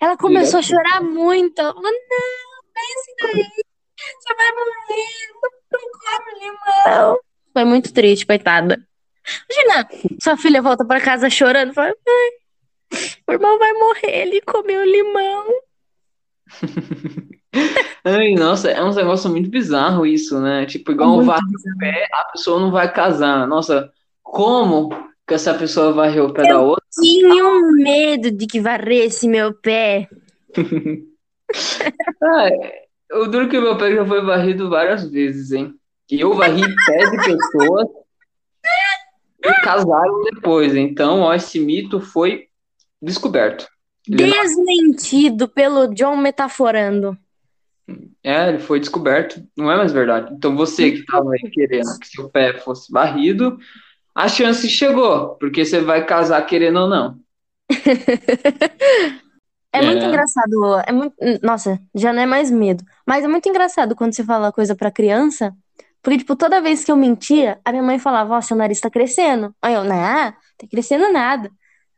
Ela 0.00 0.16
começou 0.16 0.60
Direto? 0.60 0.78
a 0.80 0.90
chorar 0.90 1.02
muito. 1.02 1.60
Ela 1.60 1.74
falou: 1.74 1.90
Não, 1.90 2.62
desce 2.72 3.14
daí. 3.20 3.64
Você 4.18 4.34
vai 4.34 4.52
morrer. 4.52 5.40
Não 5.72 5.80
come 6.00 6.40
limão. 6.40 7.18
Foi 7.60 7.68
muito 7.68 7.92
triste, 7.92 8.24
coitada. 8.24 8.80
Imagina, 9.50 9.86
sua 10.22 10.34
filha 10.34 10.62
volta 10.62 10.82
pra 10.82 10.98
casa 10.98 11.28
chorando. 11.28 11.74
Fala: 11.74 11.92
Ai, 12.08 12.30
o 13.28 13.32
irmão 13.32 13.58
vai 13.58 13.72
morrer. 13.74 14.22
Ele 14.22 14.40
comeu 14.40 14.82
limão. 14.82 15.44
Ai, 18.02 18.32
nossa, 18.32 18.70
é 18.70 18.82
um 18.82 18.94
negócio 18.94 19.28
muito 19.28 19.50
bizarro 19.50 20.06
isso, 20.06 20.40
né? 20.40 20.64
Tipo, 20.64 20.92
igual 20.92 21.10
um 21.10 21.16
Muito 21.16 21.26
varrer 21.26 21.42
o 21.42 21.78
pé, 21.78 22.08
a 22.10 22.24
pessoa 22.32 22.58
não 22.58 22.70
vai 22.70 22.90
casar. 22.90 23.46
Nossa, 23.46 23.92
como 24.22 24.88
que 25.28 25.34
essa 25.34 25.52
pessoa 25.52 25.92
varreu 25.92 26.28
o 26.28 26.32
pé 26.32 26.48
da 26.48 26.60
outra? 26.60 26.82
Tinha 26.98 27.60
medo 27.74 28.30
de 28.30 28.46
que 28.46 28.58
varresse 28.58 29.28
meu 29.28 29.52
pé. 29.52 30.08
Ah, 32.22 32.48
o 33.12 33.26
duro 33.26 33.48
que 33.48 33.60
meu 33.60 33.76
pé 33.76 33.94
já 33.94 34.06
foi 34.06 34.24
varrido 34.24 34.70
várias 34.70 35.04
vezes, 35.10 35.52
hein? 35.52 35.74
E 36.10 36.20
eu 36.20 36.34
varri 36.34 36.62
pé 36.86 37.10
de 37.10 37.16
pessoas 37.16 37.86
que 39.42 39.52
casaram 39.62 40.22
depois. 40.24 40.74
Então, 40.74 41.20
ó, 41.20 41.34
esse 41.34 41.58
mito 41.60 42.00
foi 42.00 42.46
descoberto. 43.00 43.66
Não- 44.08 44.16
Desmentido 44.16 45.48
pelo 45.48 45.86
John 45.94 46.16
metaforando. 46.16 47.16
É, 48.22 48.48
ele 48.48 48.58
foi 48.58 48.80
descoberto. 48.80 49.42
Não 49.56 49.70
é 49.70 49.76
mais 49.76 49.92
verdade. 49.92 50.32
Então, 50.34 50.56
você 50.56 50.90
que 50.90 50.98
estava 51.00 51.30
aí 51.32 51.50
querendo 51.50 51.98
que 51.98 52.06
seu 52.08 52.28
pé 52.28 52.54
fosse 52.58 52.90
varrido, 52.92 53.58
a 54.14 54.28
chance 54.28 54.68
chegou, 54.68 55.36
porque 55.36 55.64
você 55.64 55.80
vai 55.80 56.04
casar 56.04 56.42
querendo 56.46 56.80
ou 56.80 56.88
não. 56.88 57.18
É 59.72 59.82
muito 59.82 60.02
É. 60.04 60.08
engraçado. 60.08 60.82
É 60.84 60.90
muito... 60.92 61.14
Nossa, 61.44 61.78
já 61.94 62.12
não 62.12 62.20
é 62.22 62.26
mais 62.26 62.50
medo. 62.50 62.82
Mas 63.06 63.24
é 63.24 63.28
muito 63.28 63.48
engraçado 63.48 63.94
quando 63.94 64.12
você 64.12 64.24
fala 64.24 64.50
coisa 64.50 64.74
pra 64.74 64.90
criança. 64.90 65.54
Porque, 66.02 66.18
tipo, 66.18 66.34
toda 66.36 66.60
vez 66.62 66.84
que 66.84 66.90
eu 66.90 66.96
mentia, 66.96 67.60
a 67.64 67.70
minha 67.70 67.82
mãe 67.82 67.98
falava: 67.98 68.36
Ó, 68.36 68.40
seu 68.40 68.56
nariz 68.56 68.80
tá 68.80 68.90
crescendo. 68.90 69.54
Aí 69.60 69.74
eu, 69.74 69.84
não, 69.84 70.32
tá 70.32 70.66
crescendo 70.70 71.12
nada. 71.12 71.50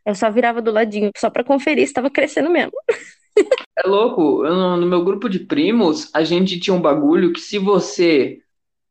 Eu 0.05 0.15
só 0.15 0.31
virava 0.31 0.61
do 0.61 0.73
ladinho, 0.73 1.11
só 1.17 1.31
pra 1.31 1.45
conferir 1.45 1.87
se 1.87 1.95
tava 1.95 2.11
crescendo 2.11 2.51
mesmo. 2.51 2.73
É 3.79 3.89
louco, 3.89 4.45
eu 4.45 4.55
no, 4.55 4.87
meu 4.87 5.03
grupo 5.03 5.29
de 5.29 5.39
primos, 5.39 6.11
a 6.15 6.23
gente 6.23 6.61
tinha 6.61 6.75
um 6.75 6.81
bagulho 6.81 7.33
que 7.33 7.41
se 7.41 7.59
você 7.59 8.39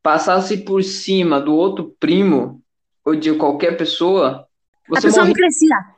passasse 0.01 0.57
por 0.65 0.83
cima 0.83 1.39
do 1.39 1.55
outro 1.55 1.95
primo, 1.99 2.63
ou 3.05 3.15
de 3.15 3.31
qualquer 3.35 3.77
pessoa, 3.77 4.47
a 4.91 4.99
você 4.99 5.01
pessoa 5.01 5.25
não 5.25 5.33
morria. 5.33 5.35
crescia. 5.35 5.90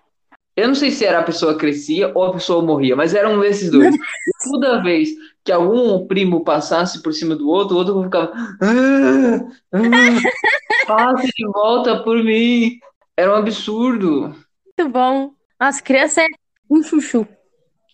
Eu 0.56 0.68
não 0.68 0.76
sei 0.76 0.92
se 0.92 1.04
era 1.04 1.20
a 1.20 1.24
pessoa 1.24 1.58
crescia 1.58 2.12
ou 2.14 2.24
a 2.26 2.34
pessoa 2.34 2.64
morria, 2.64 2.96
mas 2.96 3.14
era 3.16 3.28
um 3.30 3.40
desses 3.40 3.72
dois. 3.72 3.94
E 3.96 3.98
toda 4.52 4.84
vez 4.84 5.10
que 5.44 5.52
algum 5.52 6.06
primo 6.06 6.44
passasse 6.44 7.02
por 7.02 7.12
cima 7.14 7.36
do 7.36 7.50
outro, 7.50 7.76
o 7.76 7.80
outro 7.80 8.04
ficava. 8.04 8.32
"Ah, 8.62 9.40
ah, 9.74 10.88
passe 10.88 11.28
de 11.36 11.46
volta 11.48 12.04
por 12.04 12.24
mim. 12.24 12.78
Era 13.18 13.32
um 13.32 13.36
absurdo. 13.36 14.36
Muito 14.78 14.92
bom. 14.92 15.34
Nossa, 15.60 15.82
criança 15.82 16.22
é 16.22 16.28
um 16.70 16.82
chuchu. 16.84 17.28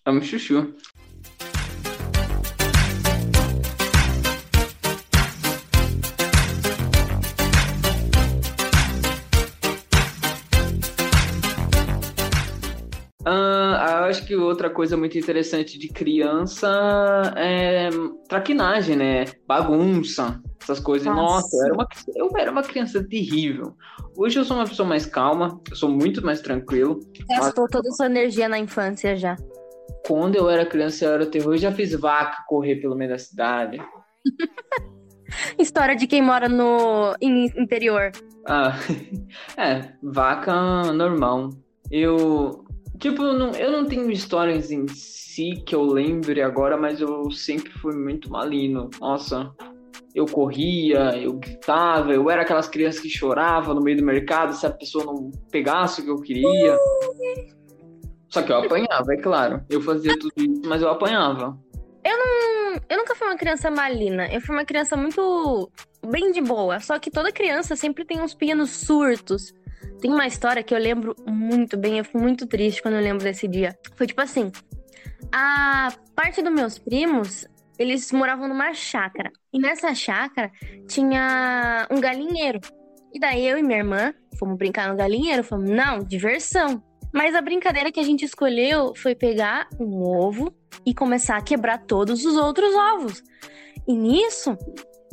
É 0.06 0.12
um 0.12 0.22
chuchu. 0.22 0.74
Acho 14.10 14.26
que 14.26 14.36
outra 14.36 14.70
coisa 14.70 14.98
muito 14.98 15.18
interessante 15.18 15.78
de 15.78 15.88
criança 15.88 16.68
é 17.36 17.90
traquinagem, 18.28 18.96
né? 18.96 19.26
Bagunça, 19.48 20.42
essas 20.62 20.80
coisas. 20.80 21.08
Nossa. 21.08 21.22
Nossa, 21.22 21.58
eu 21.58 21.64
era 21.66 21.74
uma, 21.74 21.88
eu 22.16 22.32
era 22.38 22.52
uma 22.52 22.64
criança 22.64 23.04
terrível. 23.04 23.76
Hoje 24.18 24.40
eu 24.40 24.44
sou 24.44 24.58
uma 24.58 24.66
pessoa 24.66 24.88
mais 24.88 25.06
calma, 25.06 25.62
eu 25.70 25.76
sou 25.76 25.90
muito 25.90 26.24
mais 26.26 26.42
tranquilo. 26.42 27.00
Gastou 27.30 27.68
toda 27.68 27.88
a 27.90 27.92
sua 27.92 28.08
energia 28.08 28.50
na 28.50 28.60
infância 28.60 29.16
já. 29.16 29.36
Quando 30.06 30.36
eu 30.36 30.50
era 30.50 30.66
criança, 30.66 31.06
eu 31.06 31.14
era 31.14 31.26
terror. 31.26 31.54
Eu 31.54 31.58
já 31.58 31.72
fiz 31.72 31.94
vaca 31.94 32.44
correr 32.48 32.78
pelo 32.78 32.96
meio 32.96 33.12
da 33.12 33.18
cidade. 33.18 33.82
História 35.58 35.96
de 35.96 36.08
quem 36.08 36.22
mora 36.22 36.50
no 36.50 37.14
in- 37.22 37.52
interior. 37.56 38.12
Ah, 38.48 38.74
é, 39.58 39.94
vaca 40.02 40.92
normal. 40.94 41.50
Eu, 41.92 42.66
tipo, 43.00 43.24
não, 43.24 43.52
eu 43.52 43.72
não 43.72 43.86
tenho 43.86 44.12
histórias 44.12 44.72
em 44.72 44.88
si 44.88 45.62
que 45.66 45.74
eu 45.74 45.84
lembre 45.84 46.42
agora, 46.42 46.78
mas 46.78 47.00
eu 47.02 47.32
sempre 47.32 47.72
fui 47.72 47.96
muito 47.96 48.30
malino. 48.30 48.90
Nossa, 49.00 49.52
eu 50.14 50.26
corria, 50.26 51.18
eu 51.18 51.34
gritava, 51.34 52.12
eu 52.12 52.30
era 52.30 52.42
aquelas 52.42 52.68
crianças 52.68 53.02
que 53.02 53.10
choravam 53.10 53.74
no 53.74 53.82
meio 53.82 53.98
do 53.98 54.04
mercado 54.04 54.54
se 54.54 54.66
a 54.66 54.72
pessoa 54.72 55.06
não 55.06 55.32
pegasse 55.52 56.02
o 56.02 56.04
que 56.04 56.12
eu 56.12 56.22
queria. 56.22 56.78
Só 58.28 58.44
que 58.44 58.52
eu 58.52 58.58
apanhava, 58.58 59.14
é 59.14 59.18
claro. 59.18 59.62
Eu 59.70 59.82
fazia 59.82 60.18
tudo 60.20 60.34
isso, 60.38 60.62
mas 60.66 60.82
eu 60.82 60.90
apanhava. 60.90 61.58
Hum, 62.06 62.80
Eu 62.90 62.98
nunca 62.98 63.16
fui 63.16 63.28
uma 63.28 63.38
criança 63.38 63.72
malina. 63.72 64.28
Eu 64.32 64.42
fui 64.42 64.56
uma 64.56 64.66
criança 64.66 64.96
muito 64.96 65.72
bem 66.08 66.32
de 66.32 66.42
boa. 66.42 66.80
Só 66.80 67.00
que 67.00 67.10
toda 67.10 67.32
criança 67.32 67.76
sempre 67.76 68.06
tem 68.06 68.22
uns 68.22 68.34
pequenos 68.34 68.70
surtos. 68.72 69.54
Tem 70.02 70.12
uma 70.12 70.26
história 70.28 70.64
que 70.64 70.74
eu 70.74 70.80
lembro 70.80 71.16
muito 71.28 71.78
bem. 71.78 71.98
Eu 71.98 72.06
fico 72.06 72.20
muito 72.20 72.48
triste 72.48 72.82
quando 72.82 72.96
eu 72.96 73.02
lembro 73.02 73.24
desse 73.24 73.48
dia. 73.48 73.78
Foi 73.96 74.08
tipo 74.08 74.22
assim: 74.22 74.52
a 75.32 75.92
parte 76.16 76.42
dos 76.42 76.54
meus 76.54 76.78
primos, 76.78 77.48
eles 77.78 78.12
moravam 78.12 78.48
numa 78.48 78.74
chácara. 78.74 79.32
E 79.52 79.60
nessa 79.60 79.94
chácara 79.94 80.52
tinha 80.88 81.88
um 81.92 82.00
galinheiro. 82.00 82.60
E 83.14 83.20
daí 83.20 83.48
eu 83.48 83.58
e 83.58 83.64
minha 83.64 83.80
irmã 83.80 84.14
fomos 84.38 84.58
brincar 84.58 84.90
no 84.90 84.96
galinheiro. 84.96 85.44
Falamos, 85.44 85.72
não, 85.72 86.00
diversão. 86.00 86.84
Mas 87.14 87.34
a 87.34 87.42
brincadeira 87.42 87.92
que 87.92 88.00
a 88.00 88.04
gente 88.04 88.24
escolheu 88.24 88.94
foi 88.96 89.16
pegar 89.16 89.68
um 89.80 90.02
ovo 90.04 90.54
e 90.86 90.94
começar 90.94 91.38
a 91.38 91.42
quebrar 91.42 91.80
todos 91.80 92.24
os 92.24 92.36
outros 92.36 92.74
ovos. 92.76 93.24
E 93.88 93.96
nisso, 93.96 94.56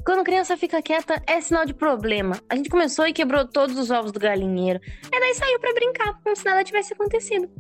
quando 0.07 0.25
criança 0.25 0.57
fica 0.57 0.81
quieta, 0.81 1.21
é 1.27 1.41
sinal 1.41 1.67
de 1.67 1.75
problema. 1.75 2.39
A 2.49 2.55
gente 2.57 2.71
começou 2.71 3.07
e 3.07 3.13
quebrou 3.13 3.47
todos 3.47 3.77
os 3.77 3.91
ovos 3.91 4.13
do 4.13 4.21
galinheiro. 4.21 4.81
E 5.13 5.21
daí 5.21 5.35
saiu 5.35 5.59
pra 5.61 5.75
brincar, 5.75 6.19
como 6.23 6.35
se 6.37 6.45
nada 6.45 6.63
tivesse 6.65 6.95
acontecido. 6.95 7.51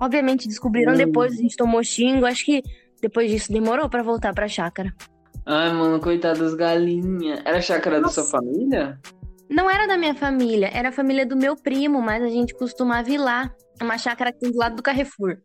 Obviamente 0.00 0.48
descobriram 0.48 0.92
Hum. 0.92 0.96
depois, 0.96 1.32
a 1.32 1.36
gente 1.36 1.56
tomou 1.56 1.82
xingo. 1.84 2.26
Acho 2.26 2.44
que 2.44 2.62
depois 3.00 3.30
disso 3.30 3.52
demorou 3.52 3.88
pra 3.88 4.02
voltar 4.02 4.34
pra 4.34 4.48
chácara. 4.48 4.92
Ai, 5.46 5.72
mano, 5.72 6.00
coitado 6.00 6.40
das 6.40 6.54
galinhas. 6.54 7.40
Era 7.44 7.58
a 7.58 7.62
chácara 7.62 8.00
da 8.00 8.08
sua 8.08 8.24
Nossa. 8.24 8.36
família? 8.38 8.98
Não 9.48 9.70
era 9.70 9.86
da 9.86 9.96
minha 9.96 10.14
família, 10.14 10.70
era 10.72 10.88
a 10.88 10.92
família 10.92 11.24
do 11.24 11.36
meu 11.36 11.54
primo, 11.54 12.00
mas 12.02 12.22
a 12.24 12.28
gente 12.28 12.54
costumava 12.54 13.08
ir 13.10 13.18
lá. 13.18 13.54
É 13.78 13.84
uma 13.84 13.98
chácara 13.98 14.32
que 14.32 14.40
tem 14.40 14.50
do 14.50 14.58
lado 14.58 14.74
do 14.76 14.82
Carrefour. 14.82 15.36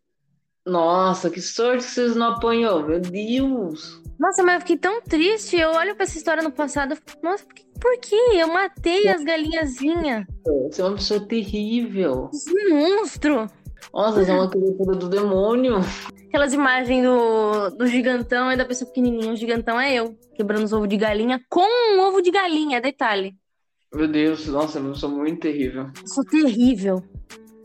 Nossa, 0.65 1.29
que 1.29 1.41
sorte 1.41 1.83
que 1.85 1.91
vocês 1.91 2.15
não 2.15 2.27
apanhou, 2.33 2.83
meu 2.85 2.99
Deus. 2.99 4.01
Nossa, 4.19 4.43
mas 4.43 4.55
eu 4.55 4.61
fiquei 4.61 4.77
tão 4.77 5.01
triste. 5.01 5.55
Eu 5.55 5.69
olho 5.69 5.95
pra 5.95 6.03
essa 6.03 6.17
história 6.17 6.43
no 6.43 6.51
passado 6.51 6.93
e 6.93 6.95
fico, 6.97 7.23
nossa, 7.23 7.45
por 7.45 7.53
que, 7.53 7.65
por 7.79 7.97
que? 7.99 8.15
Eu 8.15 8.49
matei 8.49 9.07
as 9.07 9.23
galinhazinhas. 9.23 10.25
Você 10.69 10.81
é 10.81 10.85
uma 10.85 10.95
pessoa 10.95 11.25
terrível. 11.25 12.29
Um 12.49 12.75
monstro. 12.75 13.47
Nossa, 13.93 14.23
você 14.23 14.31
é 14.31 14.33
uma 14.33 14.49
criatura 14.49 14.97
do 14.97 15.07
demônio. 15.07 15.77
Aquelas 16.27 16.53
imagens 16.53 17.03
do, 17.03 17.69
do 17.71 17.87
gigantão 17.87 18.51
e 18.51 18.57
da 18.57 18.65
pessoa 18.65 18.89
pequenininha. 18.89 19.31
O 19.31 19.37
gigantão 19.37 19.79
é 19.79 19.93
eu, 19.93 20.17
quebrando 20.35 20.65
os 20.65 20.73
ovos 20.73 20.89
de 20.89 20.97
galinha 20.97 21.41
com 21.49 21.61
um 21.95 22.01
ovo 22.01 22.21
de 22.21 22.29
galinha, 22.29 22.81
detalhe. 22.81 23.33
Meu 23.93 24.07
Deus, 24.07 24.45
nossa, 24.47 24.79
eu 24.79 24.93
sou 24.95 25.09
muito 25.09 25.39
terrível. 25.39 25.87
Sou 26.05 26.23
terrível. 26.25 27.01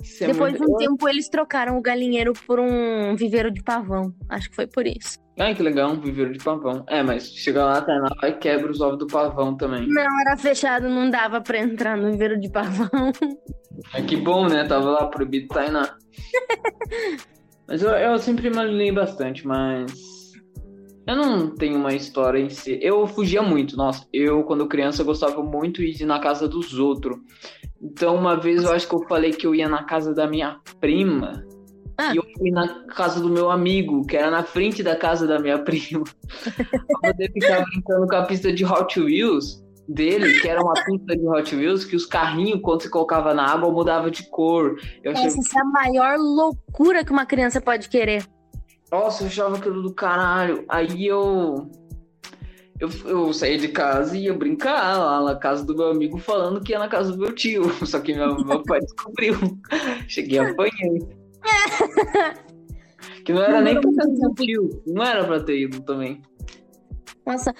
Isso 0.02 0.23
é 0.23 0.28
Depois 0.28 0.52
muito... 0.52 0.66
de 0.66 0.73
um 0.73 0.76
tempo, 0.76 1.08
eles 1.08 1.28
trocaram 1.28 1.76
o 1.76 1.82
galinheiro 1.82 2.32
por 2.46 2.61
um 2.61 3.16
viveiro 3.16 3.50
de 3.50 3.62
pavão. 3.62 4.14
Acho 4.28 4.49
que 4.49 4.56
foi 4.56 4.66
por 4.66 4.87
isso. 4.87 5.24
Ai, 5.38 5.54
que 5.54 5.62
legal, 5.62 5.90
um 5.90 6.00
viveiro 6.00 6.32
de 6.32 6.38
pavão. 6.38 6.84
É, 6.88 7.02
mas 7.02 7.28
chega 7.34 7.64
lá, 7.64 7.82
tá 7.82 7.92
lá 7.92 8.28
e 8.28 8.32
quebra 8.34 8.70
os 8.70 8.80
ovos 8.80 8.98
do 8.98 9.06
pavão 9.06 9.56
também. 9.56 9.86
Não, 9.88 10.20
era 10.20 10.36
fechado, 10.36 10.88
não 10.88 11.10
dava 11.10 11.40
pra 11.40 11.58
entrar 11.58 11.96
no 11.96 12.10
viveiro 12.12 12.38
de 12.38 12.48
pavão. 12.48 13.12
É 13.92 14.02
que 14.02 14.16
bom, 14.16 14.46
né? 14.46 14.64
Tava 14.64 14.90
lá 14.90 15.06
proibido 15.06 15.48
Tainá. 15.48 15.96
mas 17.66 17.82
eu, 17.82 17.90
eu 17.90 18.18
sempre 18.18 18.48
me 18.48 18.58
alinhei 18.58 18.92
bastante, 18.92 19.46
mas. 19.46 19.92
Eu 21.06 21.16
não 21.16 21.50
tenho 21.50 21.78
uma 21.78 21.92
história 21.92 22.38
em 22.38 22.48
si. 22.48 22.78
Eu 22.80 23.06
fugia 23.06 23.42
muito, 23.42 23.76
nossa. 23.76 24.06
Eu, 24.12 24.44
quando 24.44 24.68
criança, 24.68 25.04
gostava 25.04 25.42
muito 25.42 25.82
de 25.82 26.02
ir 26.02 26.06
na 26.06 26.18
casa 26.18 26.48
dos 26.48 26.78
outros. 26.78 27.18
Então, 27.82 28.14
uma 28.14 28.36
vez 28.36 28.62
eu 28.62 28.72
acho 28.72 28.88
que 28.88 28.94
eu 28.94 29.06
falei 29.06 29.32
que 29.32 29.46
eu 29.46 29.54
ia 29.54 29.68
na 29.68 29.82
casa 29.82 30.14
da 30.14 30.26
minha 30.26 30.60
prima. 30.80 31.44
Ah. 31.96 32.12
E 32.12 32.16
eu 32.16 32.24
fui 32.36 32.50
na 32.50 32.84
casa 32.86 33.20
do 33.20 33.28
meu 33.28 33.50
amigo, 33.50 34.04
que 34.06 34.16
era 34.16 34.30
na 34.30 34.42
frente 34.42 34.82
da 34.82 34.96
casa 34.96 35.26
da 35.26 35.38
minha 35.38 35.58
prima. 35.62 36.04
pra 36.42 37.12
poder 37.12 37.32
ficar 37.32 37.64
brincando 37.64 38.06
com 38.06 38.16
a 38.16 38.22
pista 38.24 38.52
de 38.52 38.64
Hot 38.64 39.00
Wheels. 39.00 39.62
dele, 39.88 40.40
que 40.40 40.48
era 40.48 40.62
uma 40.62 40.74
pista 40.74 41.16
de 41.16 41.26
Hot 41.26 41.54
Wheels, 41.54 41.84
que 41.84 41.94
os 41.94 42.06
carrinhos, 42.06 42.60
quando 42.62 42.82
você 42.82 42.88
colocava 42.88 43.34
na 43.34 43.46
água, 43.46 43.70
mudava 43.70 44.10
de 44.10 44.28
cor. 44.30 44.76
Eu 45.02 45.12
achei... 45.12 45.26
Essa 45.26 45.58
é 45.58 45.60
a 45.60 45.64
maior 45.64 46.18
loucura 46.18 47.04
que 47.04 47.12
uma 47.12 47.26
criança 47.26 47.60
pode 47.60 47.88
querer. 47.88 48.24
Nossa, 48.90 49.24
eu 49.24 49.26
achava 49.26 49.56
aquilo 49.56 49.82
do 49.82 49.92
caralho. 49.92 50.64
Aí 50.68 51.06
eu. 51.06 51.68
Eu, 52.78 52.88
eu 53.06 53.32
saí 53.32 53.56
de 53.56 53.68
casa 53.68 54.16
e 54.16 54.24
ia 54.24 54.34
brincar 54.34 54.98
lá 54.98 55.20
na 55.22 55.36
casa 55.36 55.64
do 55.64 55.76
meu 55.76 55.90
amigo, 55.90 56.18
falando 56.18 56.60
que 56.60 56.72
ia 56.72 56.78
na 56.78 56.88
casa 56.88 57.12
do 57.12 57.18
meu 57.18 57.32
tio. 57.32 57.64
Só 57.86 58.00
que 58.00 58.14
meu, 58.14 58.36
meu 58.44 58.62
pai 58.62 58.80
descobriu. 58.80 59.36
Cheguei 60.08 60.38
apanhei. 60.38 61.24
Que 63.24 63.32
não 63.32 63.42
era 63.42 63.60
nem 63.60 63.80
pra. 63.80 63.90
Não 64.86 65.02
era 65.02 65.24
pra 65.24 65.40
ter 65.40 65.58
ido 65.58 65.80
também. 65.82 66.22
Nossa, 67.26 67.54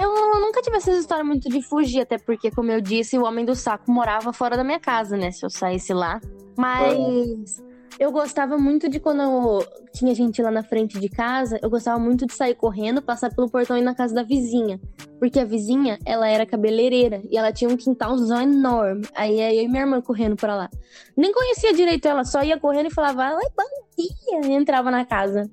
eu 0.00 0.40
nunca 0.40 0.60
tive 0.60 0.76
essa 0.76 0.90
história 0.92 1.24
muito 1.24 1.48
de 1.48 1.62
fugir, 1.62 2.00
até 2.00 2.18
porque, 2.18 2.50
como 2.50 2.70
eu 2.70 2.80
disse, 2.80 3.18
o 3.18 3.24
homem 3.24 3.44
do 3.44 3.54
saco 3.54 3.90
morava 3.90 4.32
fora 4.32 4.56
da 4.56 4.64
minha 4.64 4.80
casa, 4.80 5.16
né? 5.16 5.30
Se 5.30 5.44
eu 5.44 5.50
saísse 5.50 5.92
lá. 5.92 6.20
Mas 6.56 7.62
eu 7.98 8.10
gostava 8.12 8.56
muito 8.56 8.88
de 8.88 9.00
quando 9.00 9.22
eu... 9.22 9.66
tinha 9.92 10.14
gente 10.14 10.42
lá 10.42 10.50
na 10.50 10.62
frente 10.62 10.98
de 10.98 11.08
casa, 11.08 11.58
eu 11.62 11.70
gostava 11.70 11.98
muito 11.98 12.26
de 12.26 12.34
sair 12.34 12.54
correndo, 12.54 13.02
passar 13.02 13.34
pelo 13.34 13.50
portão 13.50 13.76
e 13.76 13.80
ir 13.80 13.84
na 13.84 13.94
casa 13.94 14.14
da 14.14 14.22
vizinha. 14.22 14.80
Porque 15.18 15.40
a 15.40 15.44
vizinha, 15.44 15.98
ela 16.04 16.28
era 16.28 16.46
cabeleireira 16.46 17.20
e 17.30 17.36
ela 17.36 17.52
tinha 17.52 17.70
um 17.70 17.76
quintalzão 17.76 18.42
enorme. 18.42 19.06
Aí 19.14 19.40
eu 19.40 19.64
e 19.64 19.68
minha 19.68 19.82
irmã 19.82 20.00
correndo 20.00 20.36
pra 20.36 20.56
lá. 20.56 20.70
Nem 21.16 21.32
conhecia 21.32 21.72
direito 21.72 22.06
ela, 22.06 22.24
só 22.24 22.42
ia 22.42 22.58
correndo 22.58 22.86
e 22.86 22.94
falava, 22.94 23.36
oi, 23.36 23.46
bom 23.56 23.64
dia, 23.96 24.50
e 24.50 24.54
entrava 24.54 24.90
na 24.90 25.04
casa. 25.04 25.50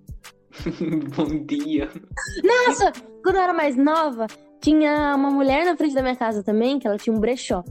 bom 1.15 1.45
dia. 1.45 1.89
Nossa, 2.43 2.91
quando 3.23 3.35
eu 3.35 3.41
era 3.41 3.53
mais 3.53 3.75
nova, 3.75 4.27
tinha 4.61 5.15
uma 5.15 5.29
mulher 5.29 5.65
na 5.65 5.75
frente 5.75 5.95
da 5.95 6.01
minha 6.01 6.15
casa 6.15 6.43
também, 6.43 6.79
que 6.79 6.87
ela 6.87 6.97
tinha 6.97 7.15
um 7.15 7.19
brechó. 7.19 7.63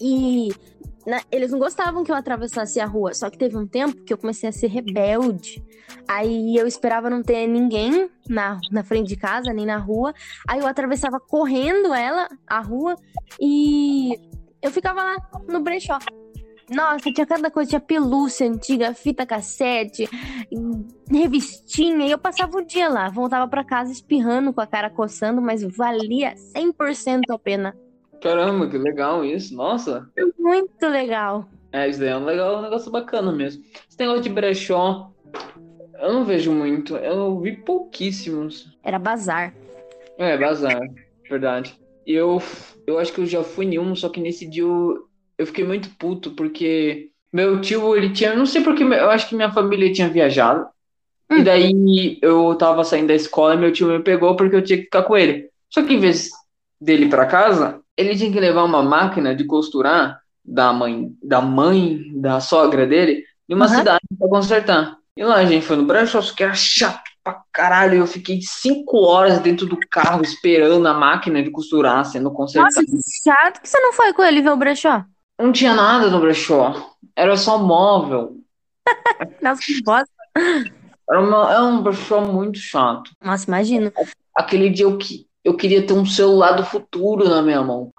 E 0.00 0.52
eles 1.30 1.50
não 1.50 1.58
gostavam 1.58 2.02
que 2.02 2.10
eu 2.10 2.16
atravessasse 2.16 2.80
a 2.80 2.86
rua, 2.86 3.14
só 3.14 3.28
que 3.28 3.38
teve 3.38 3.56
um 3.56 3.66
tempo 3.66 4.02
que 4.02 4.12
eu 4.12 4.18
comecei 4.18 4.48
a 4.48 4.52
ser 4.52 4.68
rebelde. 4.68 5.62
Aí 6.08 6.56
eu 6.56 6.66
esperava 6.66 7.10
não 7.10 7.22
ter 7.22 7.46
ninguém 7.46 8.10
na, 8.28 8.58
na 8.70 8.82
frente 8.82 9.08
de 9.08 9.16
casa, 9.16 9.52
nem 9.52 9.66
na 9.66 9.76
rua. 9.76 10.14
Aí 10.48 10.60
eu 10.60 10.66
atravessava 10.66 11.20
correndo 11.20 11.92
ela, 11.92 12.28
a 12.46 12.60
rua, 12.60 12.96
e 13.40 14.18
eu 14.62 14.70
ficava 14.70 15.02
lá 15.02 15.16
no 15.48 15.60
brechó. 15.60 15.98
Nossa, 16.70 17.12
tinha 17.12 17.26
cada 17.26 17.50
coisa, 17.50 17.70
tinha 17.70 17.80
pelúcia 17.80 18.48
antiga, 18.48 18.94
fita 18.94 19.26
cassete, 19.26 20.08
revistinha, 21.10 22.06
e 22.06 22.10
eu 22.10 22.18
passava 22.18 22.56
o 22.56 22.64
dia 22.64 22.88
lá, 22.88 23.10
voltava 23.10 23.46
para 23.46 23.62
casa 23.62 23.92
espirrando, 23.92 24.52
com 24.52 24.62
a 24.62 24.66
cara 24.66 24.88
coçando, 24.88 25.42
mas 25.42 25.62
valia 25.62 26.34
100% 26.56 27.20
a 27.30 27.38
pena. 27.38 27.76
Caramba, 28.24 28.66
que 28.66 28.78
legal 28.78 29.22
isso. 29.22 29.54
Nossa. 29.54 30.08
Muito 30.38 30.88
legal. 30.88 31.46
É, 31.70 31.86
isso 31.86 32.00
daí 32.00 32.08
é 32.08 32.16
um, 32.16 32.24
legal, 32.24 32.58
um 32.58 32.62
negócio 32.62 32.90
bacana 32.90 33.30
mesmo. 33.30 33.62
Esse 33.86 33.98
negócio 33.98 34.22
de 34.22 34.30
brechó, 34.30 35.12
eu 36.00 36.10
não 36.10 36.24
vejo 36.24 36.50
muito. 36.50 36.96
Eu 36.96 37.38
vi 37.38 37.52
pouquíssimos. 37.54 38.74
Era 38.82 38.98
bazar. 38.98 39.52
É, 40.16 40.38
bazar. 40.38 40.80
Verdade. 41.28 41.78
Eu, 42.06 42.42
eu 42.86 42.98
acho 42.98 43.12
que 43.12 43.20
eu 43.20 43.26
já 43.26 43.44
fui 43.44 43.66
em 43.66 43.78
um, 43.78 43.94
só 43.94 44.08
que 44.08 44.22
nesse 44.22 44.46
dia 44.46 44.62
eu, 44.62 45.06
eu 45.36 45.46
fiquei 45.46 45.66
muito 45.66 45.90
puto, 45.98 46.30
porque 46.30 47.10
meu 47.30 47.60
tio, 47.60 47.94
ele 47.94 48.08
tinha. 48.08 48.34
Não 48.34 48.46
sei 48.46 48.62
porque, 48.62 48.84
eu 48.84 49.10
acho 49.10 49.28
que 49.28 49.36
minha 49.36 49.52
família 49.52 49.92
tinha 49.92 50.08
viajado. 50.08 50.66
Hum. 51.30 51.40
E 51.40 51.42
daí 51.42 52.18
eu 52.22 52.54
tava 52.54 52.84
saindo 52.84 53.08
da 53.08 53.14
escola 53.14 53.54
e 53.54 53.58
meu 53.58 53.70
tio 53.70 53.88
me 53.88 54.02
pegou 54.02 54.34
porque 54.34 54.56
eu 54.56 54.64
tinha 54.64 54.78
que 54.78 54.84
ficar 54.84 55.02
com 55.02 55.14
ele. 55.14 55.50
Só 55.68 55.82
que 55.82 55.92
em 55.92 55.98
vez 55.98 56.30
dele 56.80 57.08
para 57.08 57.26
casa, 57.26 57.80
ele 57.96 58.16
tinha 58.16 58.32
que 58.32 58.40
levar 58.40 58.64
uma 58.64 58.82
máquina 58.82 59.34
de 59.34 59.44
costurar 59.44 60.20
da 60.44 60.72
mãe, 60.72 61.10
da 61.22 61.40
mãe, 61.40 62.00
da 62.20 62.40
sogra 62.40 62.86
dele, 62.86 63.24
em 63.48 63.54
uma 63.54 63.66
uhum. 63.66 63.76
cidade 63.76 64.00
para 64.18 64.28
consertar. 64.28 64.96
E 65.16 65.24
lá 65.24 65.36
a 65.36 65.44
gente 65.44 65.64
foi 65.64 65.76
no 65.76 65.86
brechó, 65.86 66.20
que 66.20 66.42
era 66.42 66.54
chato 66.54 67.02
pra 67.22 67.42
caralho. 67.52 67.98
Eu 67.98 68.06
fiquei 68.06 68.40
cinco 68.42 68.98
horas 68.98 69.38
dentro 69.38 69.64
do 69.64 69.78
carro 69.90 70.22
esperando 70.22 70.86
a 70.86 70.92
máquina 70.92 71.42
de 71.42 71.50
costurar 71.50 72.04
sendo 72.04 72.30
consertada. 72.32 72.74
Nossa, 72.74 72.84
que 72.84 72.98
chato 73.22 73.62
que 73.62 73.68
você 73.68 73.78
não 73.78 73.92
foi 73.92 74.12
com 74.12 74.22
ele 74.22 74.42
ver 74.42 74.50
o 74.50 74.56
brechó. 74.56 75.04
Não 75.38 75.52
tinha 75.52 75.72
nada 75.72 76.10
no 76.10 76.20
brechó. 76.20 76.94
Era 77.16 77.36
só 77.36 77.58
móvel. 77.58 78.36
Nossa, 79.40 79.62
que 79.64 79.82
bosta. 79.82 80.10
Era, 81.08 81.20
uma, 81.20 81.50
era 81.50 81.62
um 81.62 81.82
brechó 81.82 82.20
muito 82.20 82.58
chato. 82.58 83.10
Nossa, 83.22 83.48
imagino. 83.48 83.92
Aquele 84.34 84.68
dia 84.68 84.84
eu, 84.84 84.98
eu 85.44 85.56
queria 85.56 85.86
ter 85.86 85.92
um 85.92 86.06
celular 86.06 86.52
do 86.52 86.64
futuro 86.64 87.28
na 87.28 87.42
minha 87.42 87.62
mão. 87.62 87.92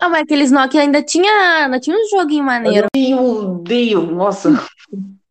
Ah, 0.00 0.08
mas 0.08 0.22
aqueles 0.22 0.50
Nokia 0.50 0.80
ainda 0.80 1.02
tinha, 1.02 1.64
ainda 1.64 1.78
tinha 1.78 1.96
um 1.96 2.08
joguinho 2.08 2.44
maneiro. 2.44 2.88
Eu 2.94 3.24
odeio, 3.24 4.02
nossa. 4.02 4.50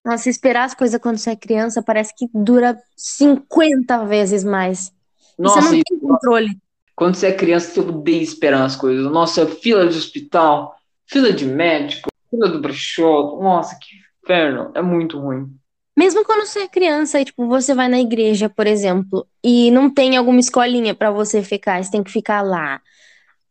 Nossa, 0.06 0.30
esperar 0.30 0.66
as 0.66 0.76
coisas 0.76 1.02
quando 1.02 1.18
você 1.18 1.32
é 1.32 1.36
criança 1.36 1.82
parece 1.82 2.14
que 2.16 2.30
dura 2.32 2.80
50 2.96 4.06
vezes 4.06 4.44
mais. 4.44 4.94
Nossa, 5.36 5.64
você 5.64 5.78
não 5.78 5.82
tem 5.84 6.00
controle. 6.00 6.60
Quando 6.96 7.16
você 7.16 7.28
é 7.28 7.32
criança, 7.32 7.74
você 7.74 7.80
odeia 7.80 8.22
esperar 8.22 8.66
as 8.66 8.76
coisas. 8.76 9.12
Nossa, 9.12 9.48
fila 9.48 9.88
de 9.88 9.98
hospital, 9.98 10.76
fila 11.08 11.34
de 11.34 11.48
médico, 11.48 12.10
fila 12.30 12.48
do 12.48 12.62
brechó. 12.62 13.40
Nossa, 13.42 13.76
que 13.82 13.96
inferno. 14.24 14.70
É 14.76 14.82
muito 14.82 15.20
ruim. 15.20 15.52
Mesmo 15.98 16.26
quando 16.26 16.46
você 16.46 16.60
é 16.60 16.68
criança 16.68 17.22
e, 17.22 17.26
tipo, 17.26 17.48
você 17.48 17.74
vai 17.74 17.88
na 17.88 18.00
igreja, 18.00 18.50
por 18.50 18.68
exemplo, 18.68 19.26
e 19.44 19.72
não 19.72 19.90
tem 19.90 20.18
alguma 20.18 20.40
escolinha 20.40 20.94
para 20.94 21.10
você 21.10 21.42
ficar, 21.42 21.82
você 21.82 21.90
tem 21.90 22.04
que 22.04 22.12
ficar 22.12 22.42
lá. 22.42 22.82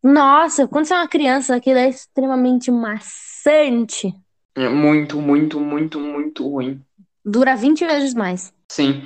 Nossa, 0.02 0.68
quando 0.68 0.84
você 0.84 0.92
é 0.92 0.98
uma 0.98 1.08
criança, 1.08 1.56
aquilo 1.56 1.78
é 1.78 1.88
extremamente 1.88 2.70
maçante. 2.70 4.14
É 4.54 4.68
muito, 4.68 5.18
muito, 5.20 5.58
muito, 5.58 5.98
muito 5.98 6.46
ruim. 6.46 6.80
Dura 7.24 7.56
20 7.56 7.86
vezes 7.86 8.12
mais. 8.12 8.52
Sim. 8.70 9.02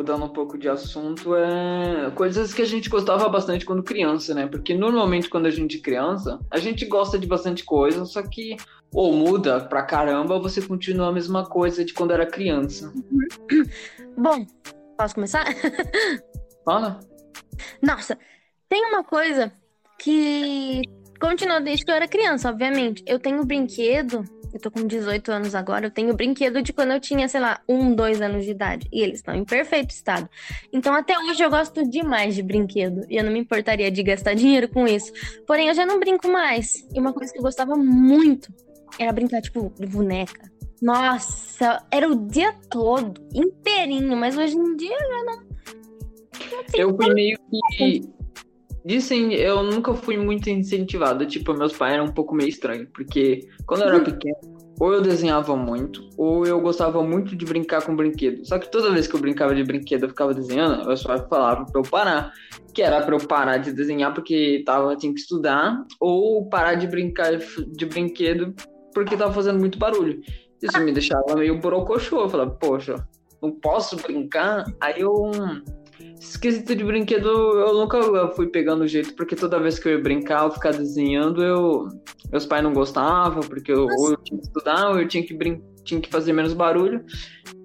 Mudando 0.00 0.24
um 0.24 0.28
pouco 0.30 0.56
de 0.56 0.66
assunto, 0.66 1.34
é 1.36 2.10
coisas 2.14 2.54
que 2.54 2.62
a 2.62 2.64
gente 2.64 2.88
gostava 2.88 3.28
bastante 3.28 3.66
quando 3.66 3.82
criança, 3.82 4.32
né? 4.32 4.46
Porque 4.46 4.72
normalmente 4.72 5.28
quando 5.28 5.44
a 5.44 5.50
gente 5.50 5.76
é 5.76 5.80
criança, 5.80 6.40
a 6.50 6.58
gente 6.58 6.86
gosta 6.86 7.18
de 7.18 7.26
bastante 7.26 7.62
coisa, 7.62 8.06
só 8.06 8.22
que 8.22 8.56
ou 8.94 9.12
muda 9.12 9.60
pra 9.60 9.82
caramba, 9.82 10.34
ou 10.34 10.42
você 10.42 10.62
continua 10.62 11.08
a 11.08 11.12
mesma 11.12 11.44
coisa 11.44 11.84
de 11.84 11.92
quando 11.92 12.12
era 12.12 12.24
criança. 12.24 12.90
Bom, 14.16 14.46
posso 14.96 15.14
começar? 15.14 15.44
Fala. 16.64 16.98
Nossa, 17.82 18.18
tem 18.70 18.82
uma 18.86 19.04
coisa 19.04 19.52
que 19.98 20.80
continua 21.20 21.60
desde 21.60 21.84
que 21.84 21.90
eu 21.90 21.94
era 21.94 22.08
criança, 22.08 22.48
obviamente. 22.48 23.04
Eu 23.06 23.18
tenho 23.18 23.42
um 23.42 23.44
brinquedo 23.44 24.24
eu 24.52 24.60
tô 24.60 24.70
com 24.70 24.86
18 24.86 25.30
anos 25.30 25.54
agora, 25.54 25.86
eu 25.86 25.90
tenho 25.90 26.14
brinquedo 26.14 26.62
de 26.62 26.72
quando 26.72 26.92
eu 26.92 27.00
tinha, 27.00 27.28
sei 27.28 27.40
lá, 27.40 27.60
um, 27.68 27.94
dois 27.94 28.20
anos 28.20 28.44
de 28.44 28.50
idade. 28.50 28.88
E 28.92 29.00
eles 29.00 29.16
estão 29.16 29.34
em 29.34 29.44
perfeito 29.44 29.90
estado. 29.90 30.28
Então, 30.72 30.94
até 30.94 31.18
hoje 31.18 31.42
eu 31.42 31.50
gosto 31.50 31.88
demais 31.88 32.34
de 32.34 32.42
brinquedo. 32.42 33.06
E 33.08 33.16
eu 33.16 33.24
não 33.24 33.32
me 33.32 33.38
importaria 33.38 33.90
de 33.90 34.02
gastar 34.02 34.34
dinheiro 34.34 34.68
com 34.68 34.86
isso. 34.86 35.12
Porém, 35.46 35.68
eu 35.68 35.74
já 35.74 35.86
não 35.86 36.00
brinco 36.00 36.28
mais. 36.28 36.86
E 36.94 36.98
uma 36.98 37.12
coisa 37.12 37.32
que 37.32 37.38
eu 37.38 37.42
gostava 37.42 37.76
muito 37.76 38.52
era 38.98 39.12
brincar, 39.12 39.40
tipo, 39.40 39.72
de 39.78 39.86
boneca. 39.86 40.50
Nossa, 40.80 41.84
era 41.90 42.08
o 42.08 42.26
dia 42.26 42.54
todo, 42.70 43.20
inteirinho. 43.34 44.16
Mas 44.16 44.36
hoje 44.36 44.56
em 44.56 44.76
dia 44.76 44.94
eu 44.94 45.08
já 45.08 45.24
não. 45.24 45.36
não 45.36 46.64
eu 46.74 46.96
fui 46.96 47.14
meio 47.14 47.38
que. 47.76 48.19
Dizem, 48.84 49.34
eu 49.34 49.62
nunca 49.62 49.94
fui 49.94 50.16
muito 50.16 50.48
incentivado. 50.48 51.26
Tipo, 51.26 51.54
meus 51.54 51.76
pais 51.76 51.94
eram 51.94 52.06
um 52.06 52.12
pouco 52.12 52.34
meio 52.34 52.48
estranhos, 52.48 52.88
porque 52.94 53.48
quando 53.66 53.82
eu 53.82 53.88
era 53.88 54.00
pequeno, 54.00 54.36
ou 54.80 54.94
eu 54.94 55.02
desenhava 55.02 55.54
muito, 55.54 56.08
ou 56.16 56.46
eu 56.46 56.58
gostava 56.60 57.02
muito 57.02 57.36
de 57.36 57.44
brincar 57.44 57.84
com 57.84 57.94
brinquedo. 57.94 58.46
Só 58.46 58.58
que 58.58 58.70
toda 58.70 58.90
vez 58.90 59.06
que 59.06 59.14
eu 59.14 59.20
brincava 59.20 59.54
de 59.54 59.62
brinquedo, 59.62 60.04
eu 60.04 60.08
ficava 60.08 60.32
desenhando, 60.32 60.86
meus 60.86 61.02
pais 61.02 61.22
falavam 61.28 61.66
pra 61.66 61.80
eu 61.80 61.84
parar. 61.84 62.32
Que 62.72 62.82
era 62.82 63.02
pra 63.02 63.14
eu 63.14 63.26
parar 63.26 63.58
de 63.58 63.72
desenhar 63.72 64.14
porque 64.14 64.62
tava, 64.64 64.96
tinha 64.96 65.12
que 65.12 65.20
estudar, 65.20 65.84
ou 66.00 66.48
parar 66.48 66.76
de 66.76 66.86
brincar 66.86 67.36
de 67.36 67.86
brinquedo 67.86 68.54
porque 68.94 69.16
tava 69.16 69.32
fazendo 69.32 69.58
muito 69.58 69.78
barulho. 69.78 70.20
Isso 70.62 70.80
me 70.80 70.92
deixava 70.92 71.36
meio 71.36 71.58
borocochô. 71.58 72.22
Eu 72.22 72.28
falava, 72.28 72.50
poxa, 72.50 72.96
não 73.42 73.50
posso 73.50 73.96
brincar? 73.96 74.64
Aí 74.80 75.00
eu 75.00 75.30
Esquisito 76.20 76.76
de 76.76 76.84
brinquedo, 76.84 77.28
eu 77.28 77.72
nunca 77.72 78.28
fui 78.36 78.46
pegando 78.48 78.86
jeito, 78.86 79.14
porque 79.14 79.34
toda 79.34 79.58
vez 79.58 79.78
que 79.78 79.88
eu 79.88 79.92
ia 79.92 80.02
brincar 80.02 80.44
ou 80.44 80.50
ficar 80.50 80.70
desenhando, 80.70 81.42
eu 81.42 81.88
meus 82.30 82.44
pais 82.44 82.62
não 82.62 82.74
gostavam, 82.74 83.40
porque 83.40 83.72
eu, 83.72 83.86
ou 83.86 84.10
eu 84.10 84.16
tinha 84.18 84.38
que 84.38 84.46
estudar, 84.46 84.90
ou 84.90 85.00
eu 85.00 85.08
tinha 85.08 85.24
que, 85.24 85.32
brin... 85.32 85.62
tinha 85.82 86.00
que 86.00 86.10
fazer 86.10 86.34
menos 86.34 86.52
barulho. 86.52 87.02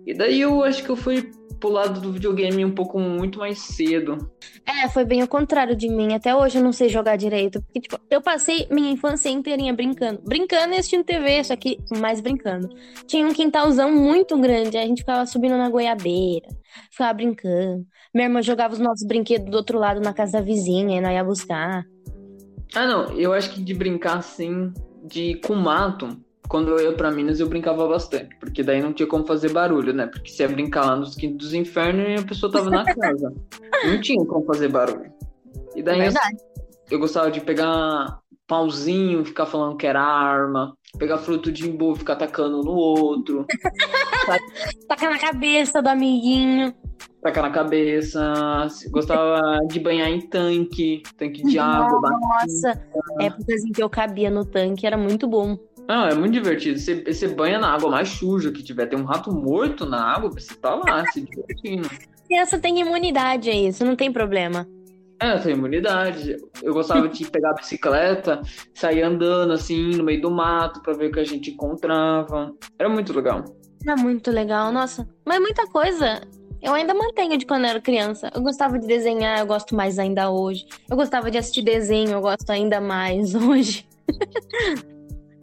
E 0.05 0.13
daí 0.13 0.39
eu 0.39 0.63
acho 0.63 0.83
que 0.83 0.89
eu 0.89 0.95
fui 0.95 1.29
pro 1.65 1.71
lado 1.71 1.99
do 1.99 2.11
videogame 2.11 2.63
um 2.63 2.71
pouco 2.71 2.99
muito 2.99 3.39
mais 3.39 3.57
cedo. 3.57 4.29
É, 4.65 4.87
foi 4.87 5.03
bem 5.03 5.23
o 5.23 5.27
contrário 5.27 5.75
de 5.75 5.89
mim. 5.89 6.13
Até 6.13 6.35
hoje 6.35 6.59
eu 6.59 6.63
não 6.63 6.71
sei 6.71 6.89
jogar 6.89 7.15
direito. 7.15 7.59
Porque, 7.61 7.81
tipo, 7.81 7.99
eu 8.09 8.21
passei 8.21 8.67
minha 8.69 8.91
infância 8.91 9.29
inteirinha 9.29 9.73
brincando. 9.73 10.21
Brincando 10.23 10.75
e 10.75 10.77
assistindo 10.77 11.03
TV, 11.03 11.43
só 11.43 11.55
que 11.55 11.79
mais 11.99 12.21
brincando. 12.21 12.69
Tinha 13.07 13.25
um 13.25 13.33
quintalzão 13.33 13.91
muito 13.91 14.37
grande, 14.37 14.77
a 14.77 14.85
gente 14.85 14.99
ficava 15.01 15.25
subindo 15.25 15.57
na 15.57 15.67
goiabeira, 15.69 16.47
ficava 16.91 17.13
brincando. 17.13 17.83
Minha 18.13 18.27
irmã 18.27 18.43
jogava 18.43 18.73
os 18.75 18.79
nossos 18.79 19.05
brinquedos 19.07 19.49
do 19.49 19.57
outro 19.57 19.79
lado 19.79 19.99
na 19.99 20.13
casa 20.13 20.33
da 20.33 20.41
vizinha, 20.41 20.97
e 20.97 21.01
nós 21.01 21.13
ia 21.13 21.23
buscar. 21.23 21.83
Ah, 22.75 22.85
não, 22.85 23.11
eu 23.17 23.33
acho 23.33 23.51
que 23.51 23.61
de 23.61 23.73
brincar 23.73 24.17
assim, 24.17 24.71
de 25.03 25.35
com 25.35 25.55
mato, 25.55 26.15
quando 26.47 26.71
eu 26.71 26.91
ia 26.91 26.93
pra 26.93 27.11
Minas 27.11 27.39
eu 27.39 27.47
brincava 27.47 27.87
bastante, 27.87 28.35
porque 28.39 28.63
daí 28.63 28.81
não 28.81 28.93
tinha 28.93 29.07
como 29.07 29.25
fazer 29.25 29.51
barulho, 29.51 29.93
né? 29.93 30.07
Porque 30.07 30.29
se 30.29 30.43
ia 30.43 30.49
brincar 30.49 30.85
lá 30.85 30.95
nos 30.95 31.15
quintos 31.15 31.37
dos 31.37 31.53
infernos, 31.53 32.21
a 32.21 32.25
pessoa 32.25 32.51
tava 32.51 32.69
na 32.69 32.85
casa. 32.85 33.33
não 33.85 34.01
tinha 34.01 34.23
como 34.25 34.45
fazer 34.45 34.67
barulho. 34.67 35.11
E 35.75 35.81
daí 35.81 36.05
eu, 36.05 36.13
eu, 36.91 36.99
gostava 36.99 37.29
de 37.29 37.41
pegar 37.41 38.19
pauzinho, 38.47 39.25
ficar 39.25 39.45
falando 39.45 39.75
que 39.75 39.87
era 39.87 40.01
arma, 40.01 40.77
pegar 40.97 41.17
fruto 41.17 41.51
de 41.51 41.67
imbu, 41.67 41.95
ficar 41.95 42.13
atacando 42.13 42.61
no 42.61 42.71
outro. 42.71 43.45
Tacar 44.87 45.09
na 45.09 45.19
cabeça 45.19 45.81
do 45.81 45.89
amiguinho. 45.89 46.73
Tacar 47.21 47.43
na 47.43 47.49
cabeça. 47.49 48.67
Gostava 48.91 49.59
de 49.67 49.79
banhar 49.79 50.09
em 50.09 50.21
tanque, 50.21 51.01
tanque 51.17 51.43
de 51.43 51.57
água. 51.57 51.99
Nossa, 52.11 52.81
épocas 53.19 53.63
em 53.65 53.71
que 53.71 53.81
eu 53.81 53.89
cabia 53.89 54.29
no 54.29 54.45
tanque, 54.45 54.85
era 54.85 54.95
muito 54.95 55.27
bom. 55.27 55.57
Não, 55.87 56.07
é 56.07 56.15
muito 56.15 56.33
divertido. 56.33 56.79
Você, 56.79 57.03
você 57.03 57.27
banha 57.27 57.59
na 57.59 57.73
água 57.73 57.89
mais 57.89 58.09
suja 58.09 58.51
que 58.51 58.63
tiver. 58.63 58.87
Tem 58.87 58.99
um 58.99 59.05
rato 59.05 59.31
morto 59.31 59.85
na 59.85 60.01
água, 60.03 60.29
você 60.29 60.55
tá 60.55 60.75
lá 60.75 61.05
se 61.11 61.21
divertindo. 61.21 61.89
Criança 62.27 62.57
tem 62.57 62.79
imunidade 62.79 63.49
a 63.49 63.53
isso, 63.53 63.85
não 63.85 63.95
tem 63.95 64.11
problema. 64.11 64.67
É, 65.19 65.37
tem 65.37 65.53
imunidade. 65.53 66.35
Eu 66.61 66.73
gostava 66.73 67.07
de 67.07 67.29
pegar 67.29 67.51
a 67.51 67.53
bicicleta, 67.53 68.41
sair 68.73 69.03
andando 69.03 69.53
assim 69.53 69.91
no 69.95 70.03
meio 70.03 70.21
do 70.21 70.31
mato 70.31 70.81
para 70.81 70.93
ver 70.93 71.07
o 71.07 71.11
que 71.11 71.19
a 71.19 71.25
gente 71.25 71.51
encontrava. 71.51 72.53
Era 72.77 72.89
muito 72.89 73.13
legal. 73.13 73.43
Era 73.85 73.95
muito 73.95 74.31
legal, 74.31 74.71
nossa. 74.71 75.07
Mas 75.25 75.39
muita 75.39 75.67
coisa 75.67 76.21
eu 76.61 76.73
ainda 76.73 76.95
mantenho 76.95 77.37
de 77.37 77.45
quando 77.45 77.65
eu 77.65 77.69
era 77.69 77.79
criança. 77.79 78.31
Eu 78.33 78.41
gostava 78.41 78.79
de 78.79 78.87
desenhar, 78.87 79.39
eu 79.39 79.45
gosto 79.45 79.75
mais 79.75 79.99
ainda 79.99 80.31
hoje. 80.31 80.65
Eu 80.89 80.97
gostava 80.97 81.29
de 81.29 81.37
assistir 81.37 81.61
desenho, 81.61 82.09
eu 82.09 82.21
gosto 82.21 82.49
ainda 82.49 82.81
mais 82.81 83.35
hoje. 83.35 83.87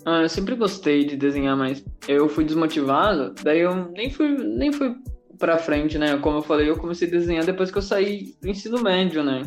Ah, 0.05 0.23
eu 0.23 0.29
sempre 0.29 0.55
gostei 0.55 1.05
de 1.05 1.17
desenhar, 1.17 1.57
mas 1.57 1.85
eu 2.09 2.29
fui 2.29 2.45
desmotivado, 2.45 3.35
daí 3.43 3.61
eu 3.61 3.91
nem 3.93 4.11
fui, 4.11 4.29
nem 4.29 4.73
fui 4.73 4.95
pra 5.39 5.59
frente, 5.59 5.99
né? 5.99 6.17
Como 6.19 6.39
eu 6.39 6.43
falei, 6.43 6.69
eu 6.69 6.77
comecei 6.77 7.09
a 7.09 7.11
desenhar 7.11 7.45
depois 7.45 7.71
que 7.71 7.79
eu 7.79 7.83
saí 7.83 8.35
do 8.41 8.49
ensino 8.49 8.83
médio, 8.83 9.23
né? 9.23 9.43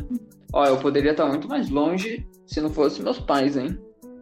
Ó, 0.52 0.64
eu 0.64 0.78
poderia 0.78 1.10
estar 1.10 1.26
muito 1.26 1.48
mais 1.48 1.68
longe 1.68 2.26
se 2.46 2.60
não 2.60 2.70
fosse 2.70 3.02
meus 3.02 3.18
pais, 3.18 3.56
hein? 3.56 3.78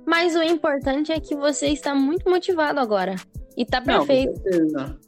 Mas 0.07 0.35
o 0.35 0.43
importante 0.43 1.13
é 1.13 1.21
que 1.21 1.35
você 1.35 1.69
está 1.69 1.95
muito 1.95 2.29
motivado 2.29 2.79
agora. 2.79 3.17
E 3.57 3.65
tá 3.65 3.81
perfeito. 3.81 4.33
Não, 4.33 4.35
com 4.35 4.51
certeza. 4.51 4.99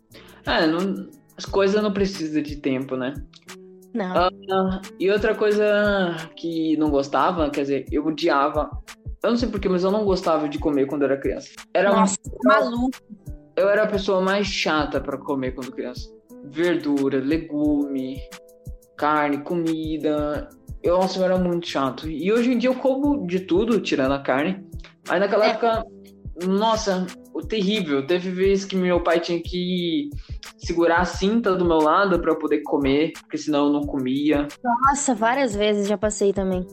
É, 0.46 0.66
não, 0.66 1.08
as 1.36 1.44
coisas 1.44 1.82
não 1.82 1.92
precisam 1.92 2.42
de 2.42 2.56
tempo, 2.56 2.96
né? 2.96 3.14
Não. 3.92 4.28
Uh, 4.28 4.80
e 5.00 5.10
outra 5.10 5.34
coisa 5.34 6.16
que 6.36 6.76
não 6.76 6.90
gostava, 6.90 7.50
quer 7.50 7.62
dizer, 7.62 7.86
eu 7.90 8.06
odiava 8.06 8.70
eu 9.26 9.30
não 9.30 9.36
sei 9.36 9.48
porquê, 9.48 9.68
mas 9.68 9.82
eu 9.82 9.90
não 9.90 10.04
gostava 10.04 10.48
de 10.48 10.58
comer 10.58 10.86
quando 10.86 11.04
era 11.04 11.16
criança. 11.16 11.50
Era 11.74 11.90
Nossa, 11.90 12.16
um... 12.26 12.48
maluco. 12.48 12.98
Eu 13.56 13.68
era 13.68 13.82
a 13.82 13.86
pessoa 13.86 14.20
mais 14.20 14.46
chata 14.46 15.00
para 15.00 15.18
comer 15.18 15.52
quando 15.52 15.72
criança. 15.72 16.08
Verdura, 16.44 17.18
legume, 17.18 18.20
carne, 18.96 19.38
comida. 19.38 20.48
Eu, 20.82 20.98
nossa, 20.98 21.18
eu 21.18 21.24
era 21.24 21.38
muito 21.38 21.66
chato. 21.66 22.08
E 22.08 22.32
hoje 22.32 22.52
em 22.52 22.58
dia 22.58 22.70
eu 22.70 22.74
como 22.74 23.26
de 23.26 23.40
tudo, 23.40 23.80
tirando 23.80 24.12
a 24.12 24.22
carne. 24.22 24.64
Mas 25.08 25.18
naquela 25.18 25.46
é. 25.46 25.50
época, 25.50 25.84
nossa, 26.46 27.06
o 27.34 27.40
terrível. 27.40 28.06
Teve 28.06 28.30
vezes 28.30 28.64
que 28.64 28.76
meu 28.76 29.02
pai 29.02 29.18
tinha 29.18 29.42
que 29.42 30.10
segurar 30.58 31.00
a 31.00 31.04
cinta 31.04 31.54
do 31.56 31.64
meu 31.64 31.78
lado 31.78 32.20
para 32.20 32.30
eu 32.30 32.38
poder 32.38 32.62
comer, 32.62 33.12
porque 33.22 33.38
senão 33.38 33.66
eu 33.66 33.72
não 33.72 33.82
comia. 33.82 34.46
Nossa, 34.62 35.14
várias 35.14 35.56
vezes 35.56 35.88
já 35.88 35.98
passei 35.98 36.32
também 36.32 36.64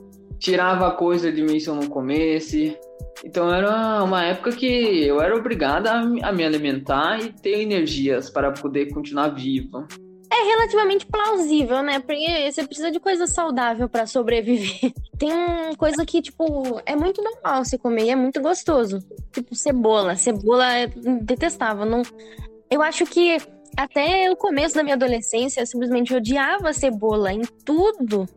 tirava 0.43 0.91
coisa 0.91 1.31
de 1.31 1.41
mim 1.41 1.57
se 1.57 1.69
eu 1.69 1.75
não 1.75 1.87
comesse. 1.87 2.77
Então 3.23 3.51
era 3.51 4.03
uma 4.03 4.25
época 4.25 4.51
que 4.51 5.05
eu 5.07 5.21
era 5.21 5.35
obrigada 5.35 5.91
a 5.93 6.31
me 6.33 6.43
alimentar 6.43 7.17
e 7.21 7.31
ter 7.31 7.61
energias 7.61 8.29
para 8.29 8.51
poder 8.51 8.91
continuar 8.93 9.29
vivo. 9.29 9.87
É 10.29 10.43
relativamente 10.45 11.05
plausível, 11.05 11.81
né? 11.81 11.99
Porque 11.99 12.51
você 12.51 12.65
precisa 12.65 12.91
de 12.91 12.99
coisa 12.99 13.25
saudável 13.25 13.87
para 13.87 14.05
sobreviver. 14.05 14.91
Tem 15.17 15.31
coisa 15.77 16.05
que, 16.05 16.21
tipo, 16.21 16.81
é 16.85 16.95
muito 16.95 17.23
normal 17.23 17.63
você 17.63 17.77
comer 17.77 18.05
e 18.05 18.09
é 18.09 18.15
muito 18.15 18.41
gostoso. 18.41 18.99
Tipo, 19.31 19.55
cebola. 19.55 20.15
Cebola 20.15 20.73
é 20.73 20.87
detestável. 21.21 21.85
Não... 21.85 22.01
Eu 22.69 22.81
acho 22.81 23.05
que 23.05 23.37
até 23.77 24.29
o 24.29 24.35
começo 24.35 24.75
da 24.75 24.83
minha 24.83 24.95
adolescência 24.95 25.61
eu 25.61 25.67
simplesmente 25.67 26.13
odiava 26.13 26.73
cebola 26.73 27.31
em 27.31 27.43
tudo. 27.63 28.27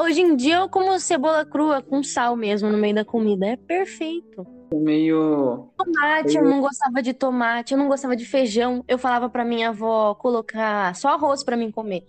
Hoje 0.00 0.22
em 0.22 0.34
dia 0.34 0.56
eu 0.56 0.68
como 0.68 0.98
cebola 0.98 1.44
crua 1.44 1.82
com 1.82 2.02
sal 2.02 2.34
mesmo 2.34 2.70
no 2.70 2.78
meio 2.78 2.94
da 2.94 3.04
comida. 3.04 3.46
É 3.46 3.56
perfeito. 3.56 4.46
Meio. 4.72 5.68
Tomate, 5.76 6.36
eu 6.36 6.44
não 6.44 6.60
gostava 6.60 7.02
de 7.02 7.12
tomate, 7.12 7.74
eu 7.74 7.78
não 7.78 7.86
gostava 7.86 8.16
de 8.16 8.24
feijão. 8.24 8.82
Eu 8.88 8.96
falava 8.96 9.28
pra 9.28 9.44
minha 9.44 9.68
avó 9.68 10.14
colocar 10.14 10.94
só 10.94 11.08
arroz 11.08 11.44
para 11.44 11.56
mim 11.56 11.70
comer. 11.70 12.06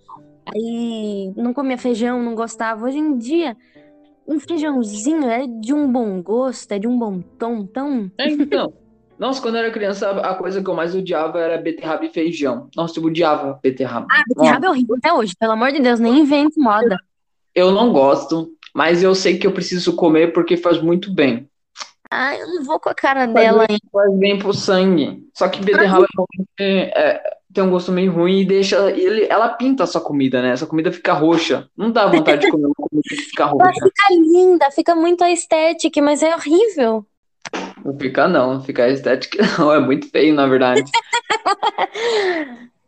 Aí 0.53 1.33
não 1.35 1.53
comia 1.53 1.77
feijão, 1.77 2.23
não 2.23 2.33
gostava. 2.33 2.85
Hoje 2.85 2.97
em 2.97 3.17
dia, 3.17 3.57
um 4.25 4.39
feijãozinho 4.39 5.29
é 5.29 5.45
de 5.45 5.73
um 5.73 5.91
bom 5.91 6.21
gosto, 6.21 6.71
é 6.71 6.79
de 6.79 6.87
um 6.87 6.97
bom 6.97 7.19
tom, 7.37 7.65
tão. 7.65 8.09
É, 8.17 8.29
então. 8.29 8.73
Nossa, 9.19 9.41
quando 9.41 9.55
eu 9.55 9.63
era 9.63 9.71
criança, 9.71 10.09
a 10.09 10.33
coisa 10.33 10.63
que 10.63 10.69
eu 10.69 10.73
mais 10.73 10.95
odiava 10.95 11.39
era 11.39 11.61
beterraba 11.61 12.05
e 12.05 12.09
feijão. 12.09 12.69
Nossa, 12.75 12.99
eu 12.99 13.03
odiava 13.03 13.59
beterraba. 13.61 14.07
Ah, 14.09 14.23
beterraba 14.27 14.59
Nossa. 14.59 14.67
é 14.67 14.69
horrível 14.69 14.95
até 14.95 15.13
hoje, 15.13 15.33
pelo 15.37 15.51
amor 15.51 15.71
de 15.71 15.79
Deus, 15.79 15.99
nem 15.99 16.19
invente 16.19 16.59
moda. 16.59 16.97
Eu 17.53 17.71
não 17.71 17.91
gosto, 17.91 18.49
mas 18.73 19.03
eu 19.03 19.13
sei 19.13 19.37
que 19.37 19.45
eu 19.45 19.51
preciso 19.51 19.95
comer 19.95 20.33
porque 20.33 20.57
faz 20.57 20.81
muito 20.81 21.13
bem. 21.13 21.47
Ah, 22.09 22.35
eu 22.35 22.55
não 22.55 22.63
vou 22.65 22.77
com 22.77 22.89
a 22.89 22.93
cara 22.93 23.21
faz 23.21 23.33
dela, 23.33 23.65
bem, 23.67 23.75
hein? 23.75 23.79
Faz 23.91 24.19
bem 24.19 24.37
pro 24.37 24.53
sangue. 24.53 25.23
Só 25.33 25.47
que 25.47 25.63
beterraba 25.63 26.05
é, 26.59 26.91
é, 26.93 27.23
tem 27.53 27.63
um 27.63 27.69
gosto 27.69 27.89
meio 27.91 28.11
ruim 28.11 28.41
e 28.41 28.45
deixa. 28.45 28.91
Ele, 28.91 29.27
ela 29.29 29.47
pinta 29.49 29.83
a 29.83 29.87
sua 29.87 30.01
comida, 30.01 30.41
né? 30.41 30.51
Essa 30.51 30.65
comida 30.65 30.91
fica 30.91 31.13
roxa. 31.13 31.69
Não 31.75 31.89
dá 31.89 32.07
vontade 32.07 32.41
de 32.41 32.51
comer 32.51 32.65
uma 32.65 32.75
comida 32.75 33.07
que 33.09 33.15
fica 33.15 33.45
roxa. 33.45 33.63
Ela 33.63 33.73
fica 33.73 34.13
linda, 34.13 34.69
fica 34.71 34.93
muito 34.93 35.23
estética, 35.23 36.01
mas 36.01 36.21
é 36.21 36.35
horrível. 36.35 37.05
Não 37.83 37.97
fica, 37.97 38.27
não. 38.27 38.55
Não 38.55 38.63
fica 38.63 38.89
estética, 38.89 39.43
não. 39.57 39.71
É 39.71 39.79
muito 39.79 40.09
feio, 40.09 40.33
na 40.33 40.47
verdade. 40.47 40.83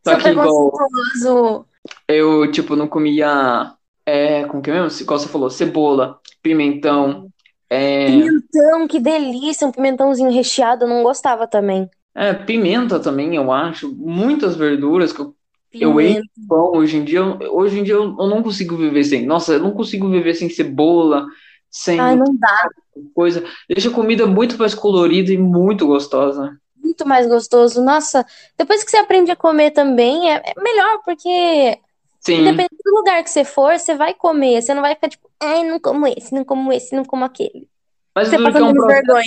Só 0.06 0.17
que 0.17 0.28
igual. 0.30 1.65
Eu, 2.08 2.52
tipo, 2.52 2.76
não 2.76 2.88
comia 2.88 3.73
é, 4.05 4.43
como 4.45 4.61
que 4.61 4.69
é 4.69 4.73
mesmo? 4.73 5.05
Qual 5.05 5.19
você 5.19 5.27
falou? 5.27 5.49
Cebola, 5.49 6.19
pimentão. 6.41 7.29
É... 7.69 8.05
Pimentão, 8.07 8.87
que 8.87 8.99
delícia! 8.99 9.67
Um 9.67 9.71
pimentãozinho 9.71 10.31
recheado, 10.31 10.85
eu 10.85 10.89
não 10.89 11.03
gostava 11.03 11.47
também. 11.47 11.89
É, 12.15 12.33
pimenta 12.33 12.99
também, 12.99 13.35
eu 13.35 13.51
acho. 13.51 13.93
Muitas 13.95 14.55
verduras 14.55 15.11
que 15.11 15.21
eu, 15.21 15.35
eu 15.73 15.99
eito 15.99 16.21
pão 16.47 16.71
hoje 16.73 16.97
em 16.97 17.03
dia. 17.03 17.23
Hoje 17.23 17.79
em 17.79 17.83
dia 17.83 17.95
eu, 17.95 18.03
eu, 18.03 18.27
não 18.27 18.43
consigo 18.43 18.77
viver 18.77 19.03
sem. 19.03 19.25
Nossa, 19.25 19.53
eu 19.53 19.59
não 19.59 19.71
consigo 19.71 20.07
viver 20.09 20.35
sem 20.35 20.49
cebola, 20.49 21.25
sem 21.71 21.99
Ai, 21.99 22.15
não 22.15 22.35
dá. 22.37 22.69
coisa. 23.15 23.43
Deixa 23.67 23.89
a 23.89 23.93
comida 23.93 24.27
muito 24.27 24.57
mais 24.57 24.75
colorida 24.75 25.31
e 25.33 25.37
muito 25.37 25.87
gostosa. 25.87 26.55
Muito 26.75 27.07
mais 27.07 27.25
gostoso. 27.25 27.83
Nossa, 27.83 28.23
depois 28.55 28.83
que 28.83 28.91
você 28.91 28.97
aprende 28.97 29.31
a 29.31 29.35
comer 29.35 29.71
também, 29.71 30.31
é, 30.31 30.43
é 30.45 30.61
melhor, 30.61 30.99
porque 31.03 31.79
Sim. 32.25 32.39
Independente 32.39 32.77
do 32.83 32.95
lugar 32.95 33.21
que 33.23 33.29
você 33.29 33.43
for, 33.43 33.77
você 33.77 33.95
vai 33.95 34.13
comer. 34.13 34.62
Você 34.62 34.73
não 34.73 34.81
vai 34.81 34.95
ficar 34.95 35.09
tipo, 35.09 35.29
ai, 35.41 35.63
não 35.63 35.79
como 35.79 36.07
esse, 36.07 36.33
não 36.33 36.45
como 36.45 36.71
esse, 36.71 36.95
não 36.95 37.03
como 37.03 37.25
aquele. 37.25 37.67
Mas 38.15 38.29
você 38.29 38.41
passa 38.41 38.59
é 38.59 38.63
um 38.63 38.73
processo, 38.73 39.05
vergonha. 39.05 39.25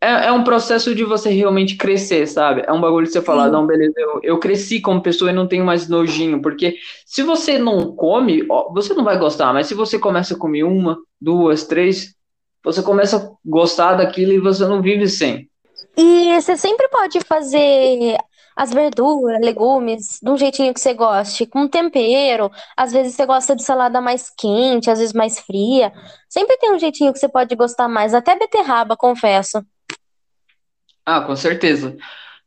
É, 0.00 0.26
é, 0.26 0.32
um 0.32 0.44
processo 0.44 0.94
de 0.94 1.04
você 1.04 1.30
realmente 1.30 1.76
crescer, 1.76 2.26
sabe? 2.26 2.62
É 2.66 2.72
um 2.72 2.80
bagulho 2.80 3.06
de 3.06 3.12
você 3.12 3.22
falar, 3.22 3.46
Sim. 3.46 3.52
não, 3.52 3.66
beleza, 3.66 3.94
eu, 3.96 4.20
eu 4.22 4.38
cresci 4.38 4.80
como 4.80 5.02
pessoa 5.02 5.30
e 5.30 5.34
não 5.34 5.46
tenho 5.46 5.64
mais 5.64 5.88
nojinho. 5.88 6.42
Porque 6.42 6.76
se 7.04 7.22
você 7.22 7.58
não 7.58 7.94
come, 7.94 8.44
ó, 8.48 8.72
você 8.72 8.94
não 8.94 9.04
vai 9.04 9.18
gostar. 9.18 9.52
Mas 9.52 9.66
se 9.66 9.74
você 9.74 9.98
começa 9.98 10.34
a 10.34 10.38
comer 10.38 10.64
uma, 10.64 10.98
duas, 11.20 11.66
três, 11.66 12.14
você 12.64 12.82
começa 12.82 13.16
a 13.16 13.30
gostar 13.44 13.94
daquilo 13.94 14.32
e 14.32 14.40
você 14.40 14.66
não 14.66 14.82
vive 14.82 15.06
sem. 15.08 15.48
E 15.96 16.40
você 16.40 16.56
sempre 16.56 16.88
pode 16.88 17.20
fazer 17.20 18.16
as 18.58 18.72
verduras, 18.72 19.38
legumes, 19.40 20.18
de 20.20 20.28
um 20.28 20.36
jeitinho 20.36 20.74
que 20.74 20.80
você 20.80 20.92
goste, 20.92 21.46
com 21.46 21.68
tempero. 21.68 22.50
Às 22.76 22.90
vezes 22.90 23.14
você 23.14 23.24
gosta 23.24 23.54
de 23.54 23.62
salada 23.62 24.00
mais 24.00 24.30
quente, 24.36 24.90
às 24.90 24.98
vezes 24.98 25.14
mais 25.14 25.38
fria. 25.38 25.92
Sempre 26.28 26.56
tem 26.56 26.74
um 26.74 26.78
jeitinho 26.78 27.12
que 27.12 27.20
você 27.20 27.28
pode 27.28 27.54
gostar 27.54 27.86
mais, 27.86 28.14
até 28.14 28.36
beterraba, 28.36 28.96
confesso. 28.96 29.64
Ah, 31.06 31.20
com 31.20 31.36
certeza. 31.36 31.96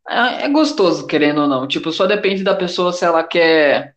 É, 0.05 0.43
é 0.43 0.49
gostoso, 0.49 1.07
querendo 1.07 1.43
ou 1.43 1.47
não. 1.47 1.65
Tipo, 1.65 1.93
só 1.93 2.05
depende 2.05 2.43
da 2.43 2.55
pessoa 2.55 2.91
se 2.91 3.05
ela 3.05 3.23
quer 3.23 3.95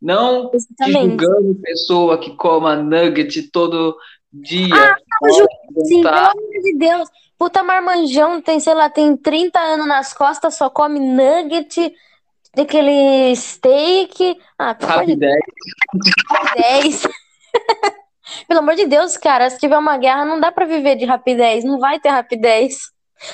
Não 0.00 0.52
Exatamente. 0.54 1.08
julgando 1.08 1.60
pessoa 1.60 2.18
que 2.18 2.36
coma 2.36 2.76
nugget 2.76 3.50
todo 3.50 3.96
dia. 4.32 4.74
Ah, 4.74 4.96
Pode 5.20 5.34
Sim, 5.86 6.02
pelo 6.02 6.04
juntar. 6.04 6.30
amor 6.30 6.62
de 6.62 6.76
Deus. 6.78 7.08
Puta 7.38 7.62
marmanjão, 7.62 8.40
tem, 8.42 8.58
sei 8.60 8.74
lá, 8.74 8.90
tem 8.90 9.16
30 9.16 9.58
anos 9.60 9.86
nas 9.86 10.12
costas, 10.12 10.56
só 10.56 10.68
come 10.68 10.98
nugget, 10.98 11.94
daquele 12.54 13.34
steak. 13.36 14.36
Ah, 14.58 14.74
pelo 14.74 14.92
amor 14.92 15.06
de 15.06 15.12
Rapidez. 15.12 17.02
Deus. 17.02 17.12
Pelo 18.46 18.60
amor 18.60 18.74
de 18.74 18.86
Deus, 18.86 19.16
cara, 19.16 19.48
se 19.48 19.58
tiver 19.58 19.78
uma 19.78 19.96
guerra, 19.96 20.22
não 20.24 20.38
dá 20.38 20.52
pra 20.52 20.66
viver 20.66 20.96
de 20.96 21.06
rapidez, 21.06 21.64
não 21.64 21.78
vai 21.78 21.98
ter 21.98 22.10
rapidez. 22.10 22.90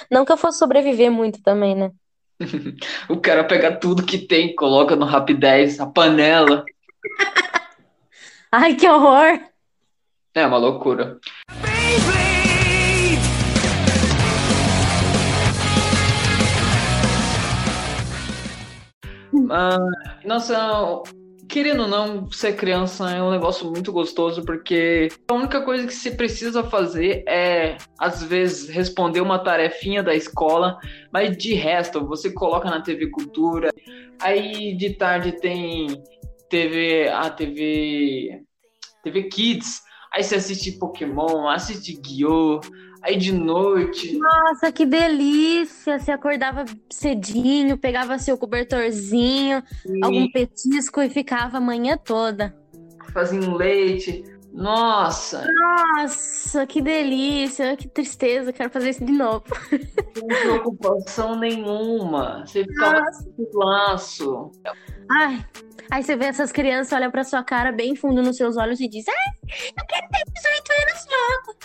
Não 0.09 0.25
que 0.25 0.31
eu 0.31 0.37
fosse 0.37 0.59
sobreviver 0.59 1.11
muito 1.11 1.43
também, 1.43 1.75
né? 1.75 1.91
O 3.09 3.21
cara 3.21 3.45
pega 3.45 3.75
tudo 3.77 4.05
que 4.07 4.19
tem, 4.19 4.55
coloca 4.55 4.95
no 4.97 5.05
Rapidez, 5.05 5.81
a 5.81 5.87
panela. 5.87 6.65
Ai, 8.53 8.75
que 8.77 8.89
horror! 8.89 9.41
É 10.35 10.45
uma 10.45 10.57
loucura. 10.57 11.21
Ah, 19.49 19.79
nossa, 20.25 21.03
querendo 21.49 21.83
ou 21.83 21.89
não, 21.89 22.29
ser 22.33 22.57
criança 22.57 23.09
é 23.13 23.23
um 23.23 23.31
negócio 23.31 23.71
muito 23.71 23.93
gostoso 23.93 24.45
porque 24.45 25.07
a 25.29 25.35
única 25.35 25.63
coisa 25.63 25.87
que 25.87 25.95
você 25.95 26.11
precisa 26.11 26.65
fazer 26.65 27.23
é, 27.29 27.77
às 27.97 28.21
vezes, 28.25 28.69
responder 28.69 29.21
uma 29.21 29.39
tarefinha 29.39 30.03
da 30.03 30.17
escola, 30.17 30.81
mas 31.13 31.37
de 31.37 31.55
resto, 31.55 32.05
você 32.05 32.33
coloca 32.33 32.69
na 32.69 32.83
TV 32.83 33.09
Cultura, 33.11 33.73
aí 34.21 34.77
de 34.77 34.95
tarde 34.95 35.31
tem 35.41 36.03
TV, 36.51 37.09
a 37.09 37.31
TV, 37.31 38.43
TV 39.05 39.23
Kids, 39.25 39.84
aí 40.15 40.23
você 40.23 40.37
assiste 40.37 40.73
Pokémon, 40.73 41.49
assiste 41.49 41.95
Guiô, 42.01 42.61
aí 43.03 43.17
de 43.17 43.33
noite. 43.33 44.17
Nossa, 44.17 44.71
que 44.73 44.87
delícia! 44.87 45.99
Você 45.99 46.11
acordava 46.13 46.65
cedinho, 46.91 47.77
pegava 47.77 48.19
seu 48.19 48.39
cobertorzinho, 48.39 49.63
algum 50.03 50.31
petisco 50.31 51.03
e 51.03 51.11
ficava 51.11 51.59
a 51.59 51.61
manhã 51.61 51.97
toda. 51.97 52.55
fazia 53.13 53.41
um 53.41 53.55
leite. 53.57 54.23
Nossa, 54.53 55.45
Nossa, 55.97 56.65
que 56.65 56.81
delícia! 56.81 57.77
Que 57.77 57.89
tristeza, 57.89 58.53
quero 58.53 58.71
fazer 58.71 58.91
isso 58.91 59.05
de 59.05 59.11
novo. 59.13 59.43
sem 59.69 60.29
preocupação 60.29 61.35
nenhuma. 61.35 62.45
Você 62.47 62.63
ficava 62.63 63.03
com 63.37 63.59
laço. 63.59 64.53
Ai, 65.11 65.45
aí 65.95 66.03
você 66.03 66.17
vê 66.17 66.27
essas 66.27 66.51
crianças, 66.53 66.93
olha 66.93 67.11
pra 67.11 67.25
sua 67.25 67.43
cara 67.43 67.71
bem 67.73 67.95
fundo 67.95 68.23
nos 68.23 68.37
seus 68.37 68.57
olhos 68.57 68.81
e 68.81 68.89
diz: 68.89 69.05
Ai, 69.09 69.15
eu 69.79 69.87
quero 69.87 70.09
ter 70.09 70.33
18 70.33 70.73
anos 70.83 71.07
logo. 71.11 71.59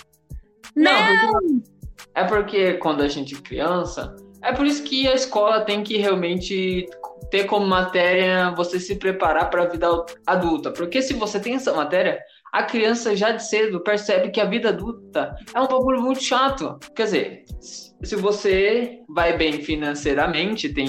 Não! 0.75 1.31
porque- 1.31 1.79
é 2.15 2.23
porque 2.23 2.73
quando 2.75 3.01
a 3.01 3.07
gente 3.07 3.35
é 3.35 3.39
criança, 3.39 4.15
é 4.43 4.51
por 4.53 4.65
isso 4.65 4.83
que 4.83 5.07
a 5.07 5.13
escola 5.13 5.61
tem 5.61 5.83
que 5.83 5.97
realmente 5.97 6.85
ter 7.31 7.45
como 7.45 7.65
matéria 7.65 8.51
você 8.51 8.79
se 8.79 8.95
preparar 8.95 9.49
para 9.49 9.63
a 9.63 9.67
vida 9.67 9.87
adulta. 10.25 10.71
Porque 10.71 11.01
se 11.01 11.13
você 11.13 11.39
tem 11.39 11.55
essa 11.55 11.71
matéria, 11.73 12.19
a 12.51 12.63
criança 12.63 13.15
já 13.15 13.31
de 13.31 13.45
cedo 13.47 13.81
percebe 13.83 14.31
que 14.31 14.41
a 14.41 14.45
vida 14.45 14.69
adulta 14.69 15.35
é 15.53 15.59
um 15.61 15.67
bagulho 15.67 16.01
muito 16.01 16.23
chato. 16.23 16.77
Quer 16.95 17.03
dizer, 17.03 17.43
se 17.61 18.15
você 18.15 18.99
vai 19.09 19.37
bem 19.37 19.61
financeiramente, 19.61 20.73
tem 20.73 20.87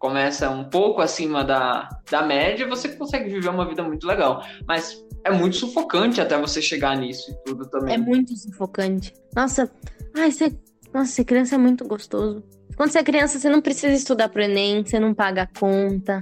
começa 0.00 0.48
um 0.48 0.64
pouco 0.64 1.02
acima 1.02 1.44
da, 1.44 1.88
da 2.10 2.22
média, 2.22 2.66
você 2.66 2.88
consegue 2.88 3.28
viver 3.28 3.50
uma 3.50 3.68
vida 3.68 3.82
muito 3.84 4.06
legal. 4.06 4.42
Mas 4.66 5.04
é 5.22 5.30
muito 5.30 5.56
sufocante 5.56 6.22
até 6.22 6.36
você 6.40 6.60
chegar 6.60 6.96
nisso 6.96 7.30
e 7.30 7.44
tudo 7.44 7.68
também. 7.68 7.94
É 7.94 7.98
muito 7.98 8.34
sufocante. 8.34 9.12
Nossa, 9.36 9.70
ai, 10.16 10.32
você... 10.32 10.58
Nossa, 10.92 11.12
ser 11.12 11.24
criança 11.24 11.54
é 11.54 11.58
muito 11.58 11.86
gostoso. 11.86 12.42
Quando 12.76 12.90
você 12.90 12.98
é 12.98 13.04
criança, 13.04 13.38
você 13.38 13.48
não 13.48 13.60
precisa 13.60 13.92
estudar 13.92 14.30
pro 14.30 14.42
Enem, 14.42 14.82
você 14.82 14.98
não 14.98 15.14
paga 15.14 15.42
a 15.42 15.46
conta. 15.46 16.20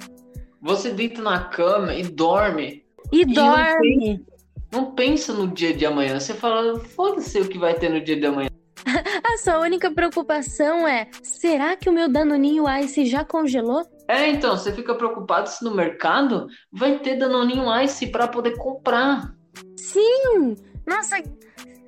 Você 0.60 0.90
deita 0.90 1.22
na 1.22 1.44
cama 1.44 1.94
e 1.94 2.02
dorme. 2.02 2.84
E 3.12 3.24
não 3.24 3.32
dorme. 3.32 4.26
Não 4.72 4.90
pensa 4.90 5.32
no 5.32 5.46
dia 5.46 5.72
de 5.72 5.86
amanhã. 5.86 6.18
Você 6.18 6.34
fala, 6.34 6.80
foda-se 6.80 7.40
o 7.40 7.48
que 7.48 7.56
vai 7.56 7.74
ter 7.74 7.88
no 7.88 8.00
dia 8.00 8.18
de 8.18 8.26
amanhã. 8.26 8.50
A 9.24 9.38
sua 9.38 9.60
única 9.60 9.90
preocupação 9.90 10.86
é: 10.86 11.08
será 11.22 11.76
que 11.76 11.88
o 11.88 11.92
meu 11.92 12.08
Danoninho 12.08 12.64
Ice 12.80 13.06
já 13.06 13.24
congelou? 13.24 13.84
É, 14.08 14.30
então, 14.30 14.56
você 14.56 14.72
fica 14.72 14.94
preocupado 14.94 15.48
se 15.48 15.62
no 15.62 15.74
mercado 15.74 16.46
vai 16.72 16.98
ter 16.98 17.16
Danoninho 17.16 17.66
Ice 17.82 18.06
para 18.06 18.26
poder 18.26 18.56
comprar. 18.56 19.34
Sim! 19.76 20.56
Nossa, 20.86 21.16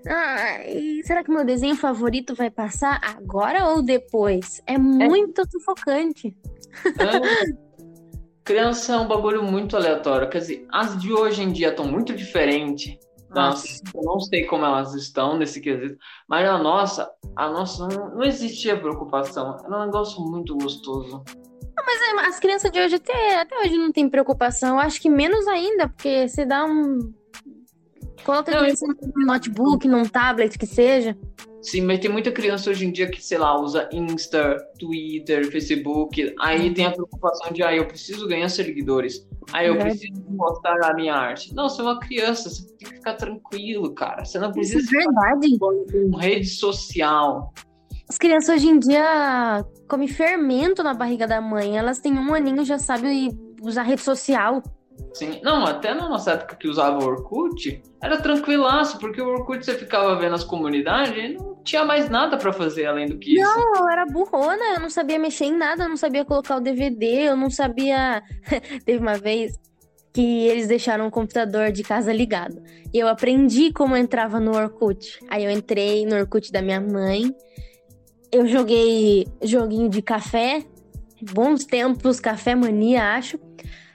ai, 0.07 1.00
será 1.03 1.24
que 1.24 1.31
meu 1.31 1.44
desenho 1.44 1.74
favorito 1.76 2.35
vai 2.35 2.50
passar 2.50 3.00
agora 3.03 3.66
ou 3.66 3.83
depois? 3.83 4.61
É 4.66 4.76
muito 4.76 5.42
sufocante. 5.50 6.37
É. 6.98 7.70
Criança 8.44 8.94
é 8.94 8.96
um 8.96 9.07
bagulho 9.07 9.42
muito 9.42 9.76
aleatório. 9.76 10.29
Quer 10.29 10.38
dizer, 10.38 10.66
as 10.70 11.00
de 11.00 11.12
hoje 11.12 11.42
em 11.42 11.53
dia 11.53 11.68
estão 11.68 11.87
muito 11.87 12.14
diferentes. 12.14 12.98
Nossa. 13.31 13.83
Eu 13.95 14.03
não 14.03 14.21
sei 14.21 14.45
como 14.45 14.64
elas 14.64 14.95
estão 14.95 15.38
nesse 15.38 15.61
quesito, 15.61 15.97
mas 16.29 16.49
a 16.49 16.59
nossa, 16.59 17.11
a 17.37 17.49
nossa 17.49 17.87
não, 17.88 18.16
não 18.16 18.25
existia 18.25 18.79
preocupação. 18.79 19.57
Era 19.64 19.79
um 19.79 19.85
negócio 19.87 20.21
muito 20.21 20.57
gostoso. 20.57 21.23
Mas 21.77 22.01
é, 22.01 22.29
as 22.29 22.38
crianças 22.38 22.71
de 22.71 22.81
hoje 22.81 22.97
até, 22.97 23.40
até 23.40 23.59
hoje 23.59 23.77
não 23.77 23.93
tem 23.93 24.09
preocupação. 24.09 24.77
Eu 24.77 24.81
acho 24.81 25.01
que 25.01 25.09
menos 25.09 25.47
ainda, 25.47 25.88
porque 25.88 26.29
você 26.29 26.45
dá 26.45 26.64
um. 26.64 27.12
Coloca 28.25 28.51
a 28.51 28.55
Não, 28.55 28.62
criança 28.62 28.87
num 28.87 29.27
notebook, 29.27 29.88
num 29.88 30.05
tablet, 30.05 30.59
que 30.59 30.66
seja. 30.66 31.16
Sim, 31.62 31.83
mas 31.83 31.99
tem 31.99 32.11
muita 32.11 32.33
criança 32.33 32.70
hoje 32.70 32.87
em 32.87 32.92
dia 32.92 33.11
que, 33.11 33.23
sei 33.23 33.37
lá, 33.37 33.59
usa 33.61 33.88
Insta, 33.92 34.57
Twitter, 34.79 35.51
Facebook. 35.51 36.35
Aí 36.40 36.73
tem 36.73 36.87
a 36.87 36.90
preocupação 36.90 37.53
de, 37.53 37.62
ah, 37.62 37.75
eu 37.75 37.87
preciso 37.87 38.27
ganhar 38.27 38.49
seguidores. 38.49 39.27
Aí 39.53 39.66
eu 39.66 39.75
Verdade. 39.75 39.99
preciso 39.99 40.23
mostrar 40.31 40.90
a 40.90 40.94
minha 40.94 41.14
arte. 41.14 41.55
Não, 41.55 41.68
você 41.68 41.81
é 41.81 41.85
uma 41.85 42.01
criança, 42.01 42.49
você 42.49 42.66
tem 42.66 42.88
que 42.88 42.94
ficar 42.96 43.14
tranquilo, 43.14 43.94
cara. 43.94 44.25
Você 44.25 44.38
não 44.38 44.51
Isso 44.51 44.73
precisa 44.75 44.90
é 44.96 45.05
verdade. 45.05 45.59
com 45.59 46.16
rede 46.16 46.49
social. 46.49 47.53
As 48.09 48.18
crianças 48.18 48.57
hoje 48.57 48.68
em 48.68 48.79
dia 48.79 49.64
comem 49.88 50.09
fermento 50.09 50.83
na 50.83 50.94
barriga 50.94 51.27
da 51.27 51.40
mãe. 51.40 51.77
Elas 51.77 52.01
têm 52.01 52.12
um 52.18 52.35
aninho 52.35 52.64
já 52.64 52.79
sabem 52.79 53.31
usar 53.62 53.83
rede 53.83 54.03
social. 54.03 54.62
Sim. 55.15 55.41
Não, 55.43 55.65
até 55.65 55.95
na 55.95 56.09
nossa 56.09 56.33
época 56.33 56.57
que 56.57 56.69
usava 56.69 56.99
o 56.99 57.07
Orkut, 57.07 57.83
era 58.03 58.21
tranquilaço, 58.21 58.99
porque 58.99 59.21
o 59.21 59.29
Orkut 59.29 59.65
você 59.65 59.75
ficava 59.75 60.17
vendo 60.17 60.35
as 60.35 60.45
comunidades 60.45 61.13
e 61.17 61.35
não 61.35 61.57
tinha 61.63 61.85
mais 61.85 62.09
nada 62.09 62.37
pra 62.37 62.53
fazer 62.53 62.87
além 62.87 63.07
do 63.07 63.19
que 63.19 63.39
isso. 63.39 63.61
Eu 63.77 63.89
era 63.89 64.07
burrona, 64.07 64.75
eu 64.75 64.81
não 64.81 64.91
sabia 64.91 65.19
mexer 65.19 65.47
em 65.47 65.57
nada, 65.57 65.85
eu 65.85 65.89
não 65.89 65.97
sabia 65.97 66.25
colocar 66.25 66.57
o 66.57 66.61
DVD, 66.61 67.29
eu 67.29 67.37
não 67.37 67.51
sabia. 67.51 68.23
Teve 68.85 68.99
uma 68.99 69.17
vez 69.17 69.59
que 70.13 70.47
eles 70.47 70.67
deixaram 70.67 71.07
o 71.07 71.11
computador 71.11 71.71
de 71.71 71.83
casa 71.83 72.13
ligado. 72.13 72.63
E 72.93 72.99
eu 72.99 73.09
aprendi 73.09 73.73
como 73.73 73.97
entrava 73.97 74.41
no 74.41 74.57
Orkut. 74.57 75.21
Aí 75.29 75.45
eu 75.45 75.51
entrei 75.51 76.05
no 76.05 76.17
Orkut 76.17 76.51
da 76.51 76.61
minha 76.61 76.81
mãe. 76.81 77.35
Eu 78.33 78.47
joguei 78.47 79.27
joguinho 79.43 79.89
de 79.89 80.03
café. 80.03 80.65
Bons 81.33 81.65
tempos, 81.65 82.19
café 82.19 82.55
mania, 82.55 83.15
acho. 83.15 83.39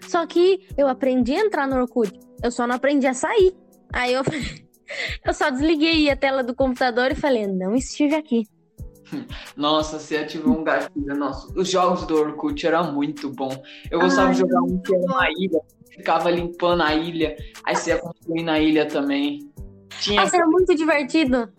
Só 0.07 0.25
que 0.25 0.67
eu 0.77 0.87
aprendi 0.87 1.33
a 1.33 1.39
entrar 1.39 1.67
no 1.67 1.77
Orkut. 1.77 2.11
Eu 2.43 2.51
só 2.51 2.67
não 2.67 2.75
aprendi 2.75 3.07
a 3.07 3.13
sair. 3.13 3.55
Aí 3.93 4.13
eu, 4.13 4.23
eu 5.25 5.33
só 5.33 5.49
desliguei 5.49 6.09
a 6.09 6.15
tela 6.15 6.43
do 6.43 6.55
computador 6.55 7.11
e 7.11 7.15
falei, 7.15 7.47
não 7.47 7.75
estive 7.75 8.15
aqui. 8.15 8.43
Nossa, 9.55 9.99
você 9.99 10.17
ativou 10.17 10.59
um 10.59 10.63
gatilho. 10.63 11.15
Nossa, 11.15 11.51
os 11.57 11.69
jogos 11.69 12.05
do 12.05 12.15
Orkut 12.15 12.65
eram 12.65 12.91
muito 12.91 13.29
bom. 13.29 13.51
Eu 13.89 13.99
gostava 13.99 14.27
Ai, 14.27 14.33
de 14.33 14.39
jogar 14.39 14.61
um 14.61 14.79
que 14.79 14.95
era 14.95 15.05
uma 15.05 15.29
ilha, 15.29 15.59
ficava 15.89 16.29
limpando 16.31 16.81
a 16.81 16.93
ilha, 16.93 17.35
aí 17.63 17.75
você 17.75 17.91
ia 17.91 17.99
construir 17.99 18.43
na 18.43 18.59
ilha 18.59 18.85
também. 18.87 19.39
Tinha, 20.01 20.21
Nossa, 20.21 20.35
era 20.35 20.47
muito 20.47 20.75
divertido. 20.75 21.49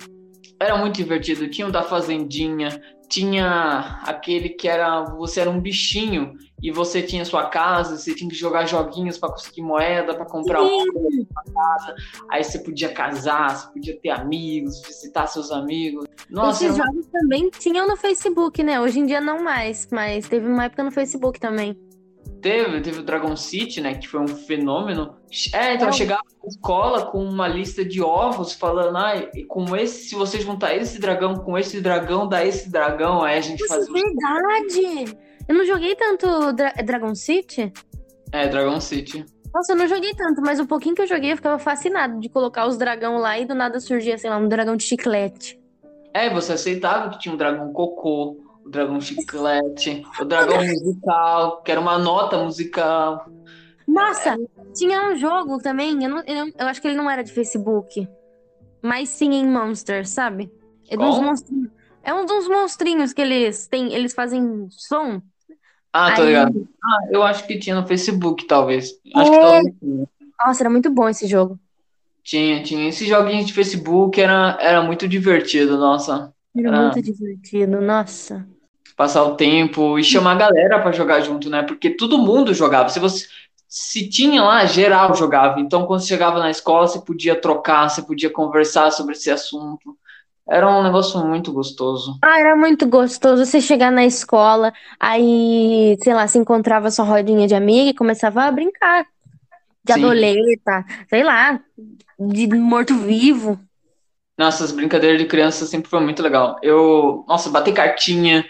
era 0.60 0.76
muito 0.76 0.96
divertido. 0.96 1.48
Tinha 1.48 1.66
o 1.66 1.72
da 1.72 1.82
fazendinha, 1.82 2.80
tinha 3.08 4.00
aquele 4.04 4.50
que 4.50 4.68
era 4.68 5.04
você 5.04 5.40
era 5.40 5.50
um 5.50 5.60
bichinho 5.60 6.34
e 6.62 6.70
você 6.72 7.02
tinha 7.02 7.24
sua 7.24 7.46
casa, 7.48 7.96
você 7.96 8.14
tinha 8.14 8.30
que 8.30 8.36
jogar 8.36 8.66
joguinhos 8.66 9.18
pra 9.18 9.28
conseguir 9.30 9.62
moeda, 9.62 10.14
pra 10.14 10.24
comprar 10.24 10.62
uma 10.62 11.44
casa. 11.54 11.94
Aí 12.30 12.42
você 12.42 12.58
podia 12.58 12.88
casar, 12.92 13.56
você 13.56 13.72
podia 13.72 14.00
ter 14.00 14.10
amigos, 14.10 14.80
visitar 14.82 15.26
seus 15.26 15.50
amigos. 15.50 16.06
Nossa, 16.30 16.64
Esses 16.64 16.76
jogos 16.76 17.06
também 17.08 17.50
tinham 17.50 17.86
no 17.86 17.96
Facebook, 17.96 18.62
né? 18.62 18.80
Hoje 18.80 18.98
em 19.00 19.06
dia 19.06 19.20
não 19.20 19.42
mais, 19.42 19.88
mas 19.92 20.28
teve 20.28 20.46
uma 20.48 20.64
época 20.64 20.82
no 20.82 20.90
Facebook 20.90 21.38
também. 21.38 21.78
Teve, 22.40 22.80
teve 22.80 23.00
o 23.00 23.02
Dragon 23.02 23.34
City, 23.36 23.80
né? 23.80 23.94
Que 23.94 24.06
foi 24.06 24.20
um 24.20 24.28
fenômeno. 24.28 25.16
É, 25.52 25.74
então 25.74 25.88
É. 25.88 25.92
chegava 25.92 26.22
na 26.42 26.48
escola 26.48 27.06
com 27.06 27.24
uma 27.24 27.48
lista 27.48 27.84
de 27.84 28.00
ovos 28.00 28.52
falando, 28.52 28.96
ah, 28.96 29.16
e 29.34 29.44
com 29.44 29.74
esse, 29.76 30.08
se 30.08 30.14
você 30.14 30.40
juntar 30.40 30.74
esse 30.76 31.00
dragão 31.00 31.34
com 31.36 31.58
esse 31.58 31.80
dragão, 31.80 32.28
dá 32.28 32.44
esse 32.44 32.70
dragão, 32.70 33.22
aí 33.22 33.36
a 33.38 33.40
gente 33.40 33.62
Isso 33.62 33.72
é 33.72 33.76
fazia. 33.76 33.92
os- 33.92 34.00
verdade! 34.00 35.18
Eu 35.48 35.54
não 35.54 35.64
joguei 35.66 35.94
tanto 35.96 36.52
Dra- 36.52 36.74
Dragon 36.84 37.14
City. 37.14 37.72
É, 38.32 38.46
Dragon 38.48 38.80
City. 38.80 39.24
Nossa, 39.52 39.72
eu 39.72 39.76
não 39.76 39.88
joguei 39.88 40.14
tanto, 40.14 40.40
mas 40.42 40.60
o 40.60 40.66
pouquinho 40.66 40.94
que 40.94 41.02
eu 41.02 41.06
joguei 41.06 41.32
eu 41.32 41.36
ficava 41.36 41.58
fascinado 41.58 42.20
de 42.20 42.28
colocar 42.28 42.66
os 42.66 42.76
dragão 42.78 43.18
lá 43.18 43.38
e 43.38 43.44
do 43.46 43.54
nada 43.56 43.80
surgia, 43.80 44.16
sei 44.18 44.28
lá, 44.30 44.36
um 44.36 44.48
dragão 44.48 44.76
de 44.76 44.84
chiclete. 44.84 45.58
É, 46.14 46.30
você 46.30 46.54
aceitava 46.54 47.10
que 47.10 47.18
tinha 47.18 47.34
um 47.34 47.36
dragão 47.36 47.72
cocô, 47.72 48.38
o 48.64 48.70
dragão 48.70 49.00
chiclete, 49.00 50.02
o 50.18 50.24
dragão 50.24 50.64
musical, 50.64 51.62
que 51.62 51.70
era 51.70 51.80
uma 51.80 51.98
nota 51.98 52.38
musical. 52.38 53.26
Nossa, 53.86 54.36
tinha 54.74 55.10
um 55.10 55.16
jogo 55.16 55.58
também, 55.58 56.02
eu, 56.02 56.10
não, 56.10 56.22
eu, 56.26 56.46
eu 56.58 56.66
acho 56.66 56.80
que 56.80 56.88
ele 56.88 56.96
não 56.96 57.10
era 57.10 57.22
de 57.22 57.32
Facebook, 57.32 58.08
mas 58.82 59.08
sim 59.10 59.32
em 59.32 59.46
Monsters, 59.48 60.10
sabe? 60.10 60.52
É, 60.88 60.96
dos 60.96 61.18
monstrinhos, 61.18 61.70
é 62.02 62.14
um 62.14 62.26
dos 62.26 62.48
monstrinhos 62.48 63.12
que 63.12 63.22
eles 63.22 63.68
têm, 63.68 63.94
eles 63.94 64.14
fazem 64.14 64.68
som. 64.70 65.22
Ah, 65.96 66.12
tô 66.14 66.22
Aí- 66.22 66.28
ligado. 66.28 66.68
Ah, 66.84 66.98
eu 67.10 67.22
acho 67.22 67.46
que 67.46 67.58
tinha 67.58 67.74
no 67.80 67.86
Facebook, 67.86 68.44
talvez. 68.46 68.90
Acho 69.14 69.32
É. 69.32 69.34
que 69.34 69.40
talvez 69.40 69.74
tinha. 69.80 70.08
Nossa, 70.46 70.62
era 70.62 70.70
muito 70.70 70.90
bom 70.90 71.08
esse 71.08 71.26
jogo. 71.26 71.58
Tinha, 72.22 72.62
tinha. 72.62 72.88
Esses 72.88 73.08
joguinhos 73.08 73.46
de 73.46 73.52
Facebook 73.52 74.20
era, 74.20 74.58
era 74.60 74.82
muito 74.82 75.08
divertido, 75.08 75.78
nossa. 75.78 76.32
Era 76.56 76.76
Ah. 76.76 76.82
muito 76.82 77.00
divertido, 77.02 77.80
nossa. 77.80 78.46
Passar 78.96 79.22
o 79.24 79.34
tempo 79.36 79.98
e 79.98 80.04
chamar 80.04 80.32
a 80.32 80.36
galera 80.36 80.80
pra 80.80 80.92
jogar 80.92 81.20
junto, 81.20 81.48
né? 81.50 81.62
Porque 81.62 81.90
todo 81.90 82.18
mundo 82.18 82.52
jogava. 82.54 82.88
Se 82.88 82.98
você 82.98 83.26
se 83.68 84.08
tinha 84.08 84.42
lá, 84.42 84.64
geral 84.64 85.14
jogava. 85.14 85.60
Então, 85.60 85.84
quando 85.86 86.00
você 86.00 86.06
chegava 86.08 86.38
na 86.38 86.50
escola, 86.50 86.86
você 86.86 87.00
podia 87.00 87.34
trocar, 87.38 87.88
você 87.90 88.00
podia 88.02 88.30
conversar 88.30 88.90
sobre 88.90 89.12
esse 89.12 89.30
assunto. 89.30 89.96
Era 90.48 90.70
um 90.70 90.82
negócio 90.82 91.24
muito 91.26 91.52
gostoso. 91.52 92.18
Ah, 92.22 92.38
era 92.38 92.54
muito 92.54 92.86
gostoso 92.88 93.44
você 93.44 93.60
chegar 93.60 93.90
na 93.90 94.04
escola, 94.04 94.72
aí, 94.98 95.96
sei 96.00 96.14
lá, 96.14 96.26
se 96.28 96.38
encontrava 96.38 96.90
sua 96.90 97.04
rodinha 97.04 97.48
de 97.48 97.54
amiga 97.54 97.90
e 97.90 97.94
começava 97.94 98.44
a 98.44 98.52
brincar. 98.52 99.06
De 99.84 99.92
Sim. 99.92 100.04
adoleta, 100.04 100.84
sei 101.08 101.22
lá, 101.22 101.60
de 102.18 102.48
morto-vivo. 102.48 103.58
Nossa, 104.36 104.64
as 104.64 104.72
brincadeiras 104.72 105.18
de 105.18 105.26
criança 105.26 105.64
sempre 105.64 105.88
foi 105.88 106.00
muito 106.00 106.22
legal. 106.22 106.58
Eu, 106.62 107.24
nossa, 107.26 107.48
bater 107.50 107.72
cartinha. 107.72 108.44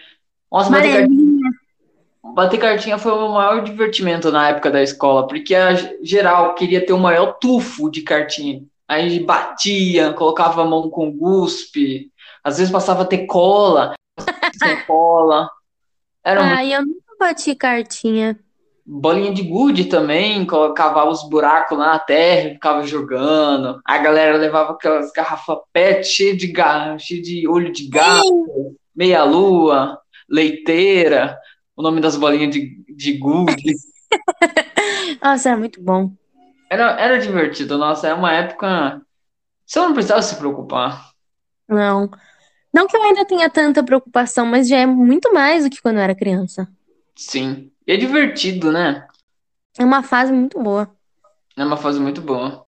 Nossa, 0.51 0.71
bater 0.71 0.93
cartinha. 0.93 1.51
Bater 2.35 2.59
cartinha 2.59 2.99
foi 2.99 3.13
o 3.13 3.35
maior 3.35 3.63
divertimento 3.63 4.33
na 4.33 4.49
época 4.49 4.71
da 4.71 4.83
escola, 4.83 5.27
porque 5.27 5.55
a 5.55 5.75
geral 6.03 6.55
queria 6.55 6.85
ter 6.85 6.93
o 6.93 6.99
maior 6.99 7.39
tufo 7.39 7.91
de 7.91 8.03
cartinha. 8.03 8.63
Aí 8.89 9.19
batia, 9.25 10.13
colocava 10.13 10.63
a 10.63 10.67
mão 10.67 10.89
com 10.89 11.11
guspe, 11.11 12.11
às 12.43 12.59
vezes 12.59 12.73
passava 12.73 13.03
a 13.03 13.07
ter 13.07 13.27
cola, 13.27 13.95
sem 14.57 14.85
cola. 14.87 15.51
Era 16.25 16.43
muito... 16.43 16.57
Ai, 16.57 16.75
eu 16.75 16.87
nunca 16.87 17.17
bati 17.19 17.55
cartinha. 17.57 18.39
bolinha 18.85 19.33
de 19.35 19.43
gude 19.43 19.87
também, 19.87 20.47
colocava 20.47 21.09
os 21.09 21.29
buracos 21.29 21.77
lá 21.77 21.95
na 21.95 21.99
terra, 21.99 22.49
e 22.49 22.55
ficava 22.55 22.87
jogando. 22.87 23.81
A 23.85 23.99
galera 23.99 24.37
levava 24.37 24.73
aquelas 24.73 25.11
garrafas 25.11 25.59
PET 25.73 26.07
cheias 26.07 26.39
de 26.39 26.47
garra, 26.47 26.99
cheio 26.99 27.21
de 27.23 27.49
olho 27.49 27.73
de 27.73 27.89
gato, 27.89 28.77
meia-lua, 28.95 29.99
leiteira, 30.29 31.37
o 31.77 31.83
nome 31.83 32.01
das 32.01 32.17
bolinhas 32.17 32.55
de, 32.55 32.85
de 32.89 33.13
gude. 33.15 33.75
Nossa, 35.21 35.49
era 35.49 35.59
muito 35.59 35.83
bom. 35.83 36.13
Era, 36.77 36.91
era 37.01 37.19
divertido, 37.19 37.79
nossa, 37.79 38.07
é 38.07 38.13
uma 38.13 38.31
época. 38.35 39.01
Você 39.65 39.79
não 39.81 39.95
precisava 39.95 40.21
se 40.21 40.37
preocupar. 40.37 41.11
Não. 41.67 42.11
Não 42.71 42.87
que 42.87 42.95
eu 42.95 43.03
ainda 43.03 43.25
tenha 43.25 43.49
tanta 43.49 43.83
preocupação, 43.83 44.45
mas 44.45 44.69
já 44.69 44.77
é 44.77 44.85
muito 44.85 45.33
mais 45.33 45.65
do 45.65 45.71
que 45.71 45.81
quando 45.81 45.97
eu 45.97 46.03
era 46.03 46.15
criança. 46.15 46.69
Sim. 47.15 47.73
E 47.87 47.93
é 47.93 47.97
divertido, 47.97 48.71
né? 48.71 49.07
É 49.79 49.85
uma 49.87 50.03
fase 50.03 50.31
muito 50.35 50.63
boa. 50.63 50.95
É 51.57 51.65
uma 51.65 51.79
fase 51.79 51.99
muito 51.99 52.21
boa. 52.21 52.66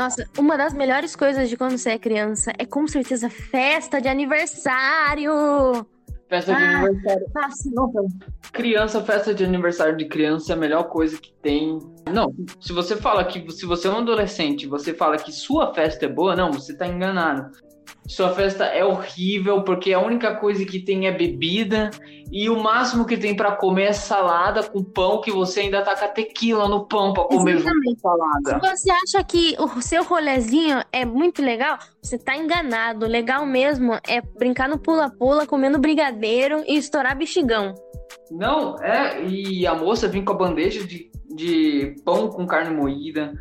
Nossa, 0.00 0.26
uma 0.38 0.56
das 0.56 0.72
melhores 0.72 1.14
coisas 1.14 1.46
de 1.50 1.58
quando 1.58 1.76
você 1.76 1.90
é 1.90 1.98
criança 1.98 2.54
é 2.56 2.64
com 2.64 2.88
certeza 2.88 3.28
festa 3.28 4.00
de 4.00 4.08
aniversário. 4.08 5.30
Festa 6.26 6.54
de 6.54 6.62
Ah. 6.62 6.78
aniversário. 6.78 7.26
Nossa, 7.74 8.02
Criança, 8.50 9.04
festa 9.04 9.34
de 9.34 9.44
aniversário 9.44 9.94
de 9.98 10.06
criança 10.08 10.54
é 10.54 10.56
a 10.56 10.58
melhor 10.58 10.84
coisa 10.84 11.20
que 11.20 11.34
tem. 11.42 11.78
Não, 12.10 12.34
se 12.58 12.72
você 12.72 12.96
fala 12.96 13.22
que 13.24 13.52
se 13.52 13.66
você 13.66 13.88
é 13.88 13.90
um 13.90 13.98
adolescente, 13.98 14.66
você 14.66 14.94
fala 14.94 15.18
que 15.18 15.30
sua 15.30 15.74
festa 15.74 16.06
é 16.06 16.08
boa, 16.08 16.34
não, 16.34 16.50
você 16.50 16.74
tá 16.74 16.86
enganado. 16.86 17.50
Sua 18.06 18.34
festa 18.34 18.64
é 18.64 18.84
horrível 18.84 19.62
porque 19.62 19.92
a 19.92 20.00
única 20.00 20.34
coisa 20.34 20.64
que 20.64 20.80
tem 20.80 21.06
é 21.06 21.12
bebida 21.12 21.90
e 22.32 22.48
o 22.50 22.60
máximo 22.60 23.04
que 23.04 23.16
tem 23.16 23.36
pra 23.36 23.52
comer 23.52 23.84
é 23.84 23.92
salada 23.92 24.62
com 24.62 24.82
pão 24.82 25.20
que 25.20 25.30
você 25.30 25.60
ainda 25.60 25.82
tá 25.82 25.96
com 25.96 26.04
a 26.04 26.08
tequila 26.08 26.68
no 26.68 26.86
pão 26.86 27.12
pra 27.12 27.24
comer 27.24 27.58
junto 27.58 27.72
com 27.72 27.90
a 27.90 27.94
Se 27.94 28.00
salada. 28.00 28.76
você 28.76 28.90
acha 28.90 29.24
que 29.24 29.56
o 29.58 29.80
seu 29.80 30.02
rolezinho 30.04 30.82
é 30.92 31.04
muito 31.04 31.40
legal, 31.42 31.78
você 32.02 32.18
tá 32.18 32.36
enganado. 32.36 33.06
Legal 33.06 33.46
mesmo 33.46 33.94
é 34.08 34.20
brincar 34.20 34.68
no 34.68 34.78
pula-pula, 34.78 35.46
comendo 35.46 35.78
brigadeiro 35.78 36.64
e 36.66 36.76
estourar 36.76 37.16
bexigão. 37.16 37.74
Não, 38.30 38.76
é, 38.82 39.24
e 39.24 39.66
a 39.66 39.74
moça 39.74 40.08
vinha 40.08 40.24
com 40.24 40.32
a 40.32 40.36
bandeja 40.36 40.84
de, 40.84 41.10
de 41.34 41.94
pão 42.04 42.28
com 42.28 42.46
carne 42.46 42.74
moída. 42.74 43.32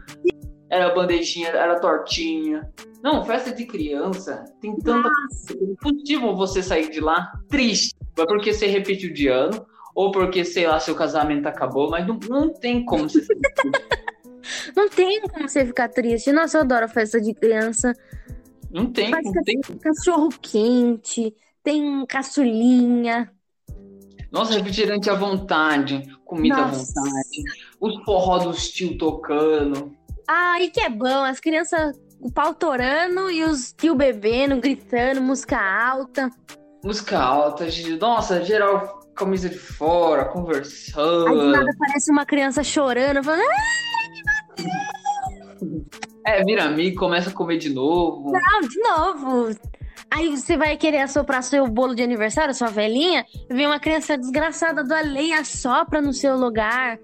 Era 0.70 0.94
bandejinha, 0.94 1.50
era 1.50 1.80
tortinha. 1.80 2.70
Não, 3.02 3.24
festa 3.24 3.52
de 3.52 3.66
criança 3.66 4.44
tem 4.60 4.76
tanta 4.78 5.10
coisa. 5.10 5.64
É 5.64 5.72
impossível 5.72 6.36
você 6.36 6.62
sair 6.62 6.90
de 6.90 7.00
lá 7.00 7.32
triste. 7.48 7.96
Ou 8.18 8.24
é 8.24 8.28
porque 8.28 8.54
você 8.54 8.68
repetiu 8.68 9.14
de 9.14 9.28
ano, 9.28 9.66
ou 9.96 10.12
porque, 10.12 10.44
sei 10.44 10.68
lá, 10.68 10.80
seu 10.80 10.96
casamento 10.96 11.48
acabou, 11.48 11.90
mas 11.90 12.06
não, 12.06 12.20
não 12.28 12.54
tem 12.54 12.86
como 12.86 13.10
você. 13.10 13.26
Não 14.76 14.90
tem 14.90 15.22
como 15.22 15.48
você 15.48 15.64
ficar 15.64 15.90
triste. 15.90 16.32
Nossa, 16.32 16.58
eu 16.58 16.62
adoro 16.62 16.88
festa 16.90 17.22
de 17.22 17.34
criança. 17.36 17.94
Não 18.72 18.92
tem, 18.92 19.12
Mas 19.12 19.26
não 19.26 19.44
tem. 19.44 19.62
Cachorro 19.62 20.30
quente, 20.42 21.36
tem 21.64 22.06
caçulinha. 22.08 23.32
Nossa, 24.32 24.54
refrigerante 24.54 25.10
à 25.10 25.16
vontade, 25.16 26.04
comida 26.24 26.56
à 26.56 26.68
Nossa. 26.68 26.94
vontade, 27.02 27.44
os 27.80 28.04
forró 28.04 28.38
dos 28.40 28.70
tio 28.70 28.98
tocando. 28.98 29.92
Ah, 30.28 30.62
e 30.62 30.70
que 30.70 30.80
é 30.80 30.90
bom, 30.90 31.24
as 31.24 31.40
crianças, 31.40 31.96
o 32.22 32.32
pau 32.32 32.54
torando 32.54 33.30
e 33.32 33.44
os 33.44 33.72
tio 33.74 33.96
bebendo, 33.96 34.58
gritando, 34.60 35.22
música 35.22 35.58
alta. 35.60 36.30
Música 36.84 37.18
alta, 37.20 37.70
ge- 37.70 37.98
nossa, 37.98 38.44
geral, 38.44 39.00
camisa 39.16 39.50
de 39.50 39.58
fora, 39.58 40.24
Aí 40.24 40.28
do 40.28 40.34
conversando. 40.34 41.52
nada 41.52 41.70
aparece 41.72 42.12
uma 42.12 42.26
criança 42.26 42.64
chorando, 42.64 43.24
falando, 43.24 43.44
É, 46.26 46.44
vira 46.44 46.64
amigo, 46.66 47.00
começa 47.00 47.30
a 47.30 47.34
comer 47.34 47.58
de 47.58 47.70
novo. 47.74 48.32
não, 48.32 48.62
de 48.62 48.80
novo. 48.80 49.60
Aí 50.12 50.36
você 50.36 50.58
vai 50.58 50.76
querer 50.76 51.02
assoprar 51.02 51.44
seu 51.44 51.68
bolo 51.68 51.94
de 51.96 52.02
aniversário, 52.02 52.54
sua 52.54 52.70
velhinha, 52.70 53.26
vem 53.50 53.66
uma 53.68 53.80
criança 53.80 54.18
desgraçada 54.18 54.84
do 54.84 54.94
além 54.94 55.34
assopra 55.34 56.02
no 56.02 56.14
seu 56.14 56.36
lugar. 56.38 56.98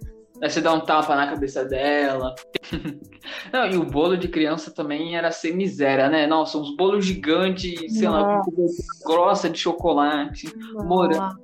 Aí 0.45 0.51
você 0.51 0.61
dá 0.61 0.71
um 0.71 0.79
tapa 0.79 1.15
na 1.15 1.25
cabeça 1.25 1.65
dela. 1.65 2.35
Não, 3.51 3.65
e 3.65 3.77
o 3.77 3.83
bolo 3.83 4.15
de 4.15 4.27
criança 4.27 4.69
também 4.69 5.17
era 5.17 5.31
sem 5.31 5.55
miséria, 5.55 6.07
né? 6.07 6.27
Nossa, 6.27 6.59
uns 6.59 6.75
bolos 6.75 7.03
gigantes, 7.03 7.97
sei 7.97 8.07
lá, 8.07 8.23
com 8.23 8.51
cobertura 8.51 8.87
grossa 9.07 9.49
de 9.49 9.57
chocolate. 9.57 10.47
Morango. 10.75 11.35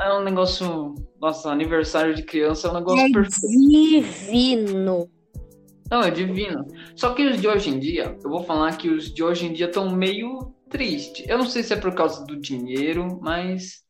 É 0.00 0.10
um 0.14 0.22
negócio. 0.24 0.94
Nossa, 1.20 1.50
aniversário 1.50 2.14
de 2.14 2.22
criança 2.22 2.68
é 2.68 2.70
um 2.70 2.74
negócio 2.76 3.04
É 3.04 3.12
perfeito. 3.12 4.06
divino. 4.08 5.10
Não, 5.90 6.00
é 6.00 6.10
divino. 6.10 6.66
Só 6.96 7.12
que 7.12 7.26
os 7.26 7.38
de 7.38 7.46
hoje 7.46 7.68
em 7.68 7.78
dia, 7.78 8.16
eu 8.24 8.30
vou 8.30 8.42
falar 8.42 8.74
que 8.78 8.88
os 8.88 9.12
de 9.12 9.22
hoje 9.22 9.44
em 9.44 9.52
dia 9.52 9.66
estão 9.66 9.94
meio 9.94 10.54
tristes. 10.70 11.26
Eu 11.28 11.36
não 11.36 11.44
sei 11.44 11.62
se 11.62 11.74
é 11.74 11.76
por 11.76 11.94
causa 11.94 12.24
do 12.24 12.40
dinheiro, 12.40 13.18
mas 13.20 13.81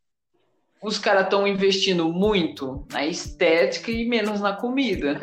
os 0.83 0.99
caras 0.99 1.25
estão 1.25 1.47
investindo 1.47 2.09
muito 2.13 2.85
na 2.93 3.07
estética 3.07 3.91
e 3.91 4.05
menos 4.09 4.41
na 4.41 4.53
comida. 4.55 5.21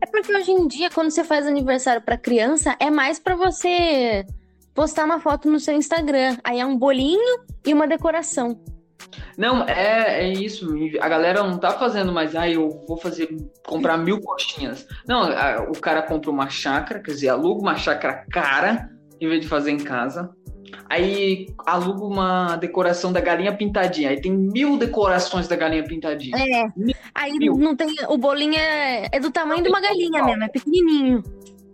É 0.00 0.06
porque 0.06 0.32
hoje 0.34 0.52
em 0.52 0.68
dia, 0.68 0.88
quando 0.90 1.10
você 1.10 1.24
faz 1.24 1.46
aniversário 1.46 2.00
pra 2.02 2.16
criança, 2.16 2.76
é 2.78 2.88
mais 2.90 3.18
pra 3.18 3.34
você 3.34 4.24
postar 4.74 5.04
uma 5.04 5.18
foto 5.20 5.50
no 5.50 5.58
seu 5.58 5.74
Instagram. 5.74 6.36
Aí 6.44 6.60
é 6.60 6.64
um 6.66 6.76
bolinho 6.78 7.40
e 7.66 7.74
uma 7.74 7.88
decoração. 7.88 8.60
Não, 9.36 9.64
é, 9.64 10.20
é 10.24 10.32
isso. 10.32 10.68
A 11.00 11.08
galera 11.08 11.42
não 11.42 11.58
tá 11.58 11.70
fazendo 11.72 12.12
mais, 12.12 12.34
ah, 12.36 12.48
eu 12.48 12.84
vou 12.86 12.96
fazer, 12.96 13.28
comprar 13.66 13.96
mil 13.96 14.20
coxinhas. 14.20 14.86
Não, 15.06 15.22
a- 15.22 15.66
o 15.68 15.80
cara 15.80 16.02
compra 16.02 16.30
uma 16.30 16.48
chácara, 16.48 17.00
quer 17.00 17.12
dizer, 17.12 17.28
aluga 17.30 17.60
uma 17.62 17.76
chácara 17.76 18.24
cara, 18.30 18.90
em 19.20 19.28
vez 19.28 19.40
de 19.40 19.48
fazer 19.48 19.70
em 19.70 19.78
casa. 19.78 20.30
Aí 20.88 21.46
aluga 21.66 22.04
uma 22.04 22.56
decoração 22.56 23.12
da 23.12 23.20
galinha 23.20 23.54
pintadinha. 23.56 24.10
Aí 24.10 24.20
tem 24.20 24.32
mil 24.32 24.78
decorações 24.78 25.46
da 25.48 25.56
galinha 25.56 25.84
pintadinha. 25.84 26.36
É. 26.36 26.66
Aí 27.14 27.32
Mil. 27.32 27.56
não 27.56 27.76
tem. 27.76 27.94
O 28.08 28.16
bolinho 28.16 28.56
é, 28.56 29.08
é 29.12 29.20
do 29.20 29.30
tamanho 29.30 29.62
de 29.62 29.68
uma 29.68 29.80
galinha 29.80 30.24
mesmo, 30.24 30.44
é 30.44 30.48
pequenininho. 30.48 31.22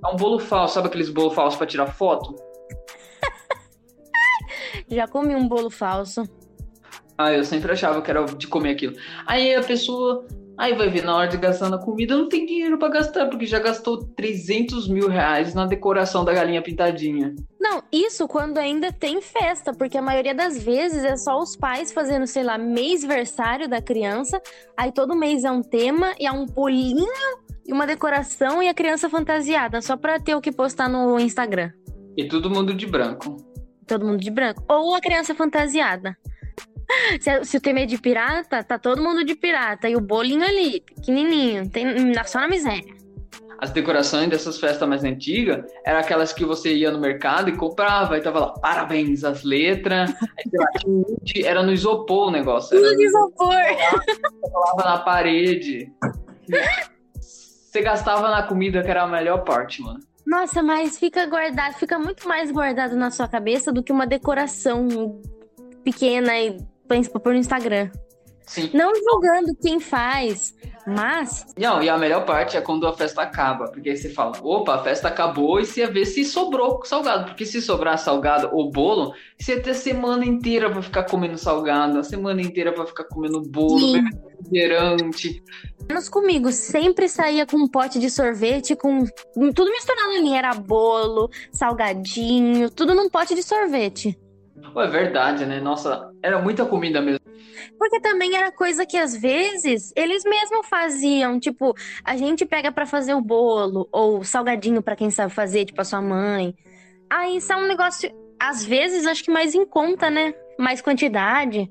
É 0.05 0.09
um 0.09 0.17
bolo 0.17 0.39
falso, 0.39 0.75
sabe 0.75 0.89
aqueles 0.89 1.09
bolos 1.09 1.35
falsos 1.35 1.57
pra 1.57 1.67
tirar 1.67 1.87
foto? 1.87 2.35
Já 4.89 5.09
comi 5.09 5.35
um 5.35 5.49
bolo 5.49 5.71
falso. 5.71 6.25
Ah, 7.17 7.33
eu 7.33 7.45
sempre 7.45 7.73
achava 7.73 8.03
que 8.03 8.11
era 8.11 8.25
de 8.25 8.47
comer 8.47 8.71
aquilo. 8.73 8.95
Aí 9.27 9.55
a 9.55 9.63
pessoa. 9.63 10.27
Aí 10.57 10.73
vai 10.75 10.89
ver, 10.89 11.03
na 11.03 11.17
hora 11.17 11.29
de 11.29 11.37
gastar 11.37 11.69
na 11.69 11.79
comida, 11.79 12.17
não 12.17 12.29
tem 12.29 12.47
dinheiro 12.47 12.79
para 12.79 12.89
gastar, 12.89 13.27
porque 13.27 13.45
já 13.45 13.59
gastou 13.59 14.05
300 14.15 14.87
mil 14.89 15.09
reais 15.09 15.53
na 15.53 15.67
decoração 15.67 16.25
da 16.25 16.33
galinha 16.33 16.63
pintadinha. 16.63 17.35
Não, 17.65 17.83
isso 17.91 18.29
quando 18.29 18.59
ainda 18.59 18.93
tem 18.93 19.23
festa, 19.23 19.73
porque 19.73 19.97
a 19.97 20.03
maioria 20.03 20.35
das 20.35 20.63
vezes 20.63 21.03
é 21.03 21.17
só 21.17 21.39
os 21.41 21.57
pais 21.57 21.91
fazendo, 21.91 22.27
sei 22.27 22.43
lá, 22.43 22.59
mês-versário 22.59 23.67
da 23.67 23.81
criança. 23.81 24.39
Aí 24.77 24.93
todo 24.93 25.17
mês 25.17 25.45
é 25.45 25.51
um 25.51 25.63
tema 25.63 26.15
e 26.21 26.27
é 26.27 26.31
um 26.31 26.45
bolinho 26.45 27.09
e 27.65 27.73
uma 27.73 27.87
decoração 27.87 28.63
e 28.63 28.69
a 28.69 28.75
criança 28.75 29.09
fantasiada, 29.09 29.81
só 29.81 29.97
pra 29.97 30.21
ter 30.21 30.35
o 30.35 30.43
que 30.43 30.53
postar 30.53 30.91
no 30.91 31.19
Instagram. 31.19 31.73
E 32.15 32.29
todo 32.29 32.51
mundo 32.51 32.75
de 32.75 32.87
branco. 32.87 33.39
Todo 33.87 34.05
mundo 34.05 34.21
de 34.21 34.31
branco. 34.31 34.63
Ou 34.69 34.95
a 34.95 35.01
criança 35.01 35.35
fantasiada. 35.35 36.15
Se, 37.19 37.45
se 37.47 37.57
o 37.57 37.61
tema 37.63 37.81
é 37.81 37.87
de 37.87 37.97
pirata, 37.97 38.63
tá 38.63 38.79
todo 38.79 39.03
mundo 39.03 39.25
de 39.25 39.35
pirata. 39.35 39.89
E 39.89 39.97
o 39.97 40.03
bolinho 40.03 40.45
ali, 40.45 40.83
pequenininho, 40.83 41.67
tem, 41.71 41.87
só 42.27 42.41
na 42.41 42.47
miséria. 42.47 42.95
As 43.59 43.71
decorações 43.71 44.29
dessas 44.29 44.59
festas 44.59 44.89
mais 44.89 45.05
antigas 45.05 45.65
eram 45.85 46.01
aquelas 46.01 46.33
que 46.33 46.45
você 46.45 46.75
ia 46.75 46.91
no 46.91 47.01
mercado 47.01 47.49
e 47.49 47.57
comprava, 47.57 48.17
e 48.17 48.21
tava 48.21 48.41
lá, 48.41 48.53
parabéns, 48.55 49.25
as 49.25 49.43
letras. 49.43 50.13
Aí, 50.13 51.43
era 51.45 51.63
no 51.63 51.73
isopor 51.73 52.29
o 52.29 52.31
negócio. 52.31 52.81
No 52.81 53.03
isopor. 53.03 53.55
Colava 54.41 54.91
na 54.91 54.99
parede. 54.99 55.93
Você 57.21 57.81
gastava 57.81 58.31
na 58.31 58.43
comida, 58.45 58.83
que 58.83 58.91
era 58.91 59.03
a 59.03 59.09
melhor 59.09 59.45
parte, 59.45 59.83
mano. 59.83 60.01
Nossa, 60.27 60.63
mas 60.63 60.99
fica 60.99 61.27
guardado, 61.27 61.75
fica 61.75 61.99
muito 61.99 62.27
mais 62.27 62.51
guardado 62.51 62.97
na 62.97 63.11
sua 63.11 63.29
cabeça 63.29 63.73
do 63.73 63.83
que 63.83 63.93
uma 63.93 64.07
decoração 64.07 65.21
pequena 65.85 66.39
e 66.39 66.57
pra 66.89 67.21
pôr 67.21 67.33
no 67.33 67.39
Instagram. 67.39 67.91
Sim. 68.47 68.71
Não 68.75 68.93
julgando 68.95 69.57
quem 69.61 69.81
faz, 69.81 70.55
mas. 70.87 71.47
Não, 71.57 71.83
e 71.83 71.89
a 71.89 71.97
melhor 71.97 72.25
parte 72.27 72.57
é 72.57 72.61
quando 72.61 72.87
a 72.87 72.93
festa 72.93 73.23
acaba, 73.23 73.69
porque 73.69 73.91
aí 73.91 73.97
você 73.97 74.11
fala, 74.11 74.33
opa, 74.43 74.75
a 74.75 74.83
festa 74.83 75.09
acabou 75.09 75.59
e 75.61 75.65
você 75.65 75.81
ia 75.81 75.91
ver 75.91 76.05
se 76.05 76.25
sobrou 76.25 76.85
salgado, 76.85 77.25
porque 77.25 77.47
se 77.47 77.63
sobrar 77.63 77.99
salgado 77.99 78.51
ou 78.53 78.71
bolo, 78.71 79.15
você 79.39 79.55
ia 79.55 79.63
ter 79.63 79.71
a 79.71 79.75
semana 79.75 80.27
inteira 80.27 80.71
pra 80.71 80.83
ficar 80.83 81.05
comendo 81.05 81.39
salgado, 81.39 81.99
a 81.99 82.05
semana 82.05 82.43
inteira 82.43 82.73
pra 82.73 82.87
ficar 82.87 83.05
comendo 83.05 83.41
bolo, 83.41 83.93
bebendo 83.93 84.29
refrigerante. 84.29 85.43
Menos 85.89 86.09
comigo, 86.09 86.53
sempre 86.53 87.09
saía 87.09 87.47
com 87.47 87.57
um 87.57 87.69
pote 87.69 87.99
de 87.99 88.11
sorvete, 88.11 88.77
com 88.77 89.05
tudo 89.55 89.71
misturado 89.71 90.11
ali, 90.13 90.33
era 90.35 90.55
bolo, 90.55 91.31
salgadinho, 91.51 92.71
tudo 92.71 92.95
num 92.95 93.09
pote 93.09 93.35
de 93.35 93.43
sorvete. 93.43 94.19
Pô, 94.75 94.83
é 94.83 94.89
verdade, 94.89 95.47
né? 95.47 95.61
Nossa, 95.61 96.13
era 96.21 96.43
muita 96.43 96.67
comida 96.67 97.01
mesmo. 97.01 97.21
Porque 97.79 98.01
também 98.01 98.35
era 98.35 98.51
coisa 98.51 98.85
que 98.85 98.97
às 98.97 99.17
vezes 99.17 99.93
eles 99.95 100.25
mesmos 100.25 100.67
faziam, 100.67 101.39
tipo, 101.39 101.73
a 102.05 102.17
gente 102.17 102.45
pega 102.45 102.73
para 102.73 102.85
fazer 102.85 103.15
o 103.15 103.21
bolo 103.21 103.89
ou 103.93 104.25
salgadinho 104.25 104.83
para 104.83 104.97
quem 104.97 105.11
sabe 105.11 105.33
fazer, 105.33 105.65
tipo 105.65 105.81
a 105.81 105.85
sua 105.85 106.03
mãe. 106.03 106.57
Aí 107.09 107.37
isso 107.37 107.53
é 107.53 107.57
um 107.57 107.69
negócio, 107.69 108.11
às 108.39 108.65
vezes 108.65 109.07
acho 109.07 109.23
que 109.23 109.31
mais 109.31 109.55
em 109.55 109.65
conta, 109.65 110.11
né? 110.11 110.35
Mais 110.59 110.81
quantidade. 110.81 111.71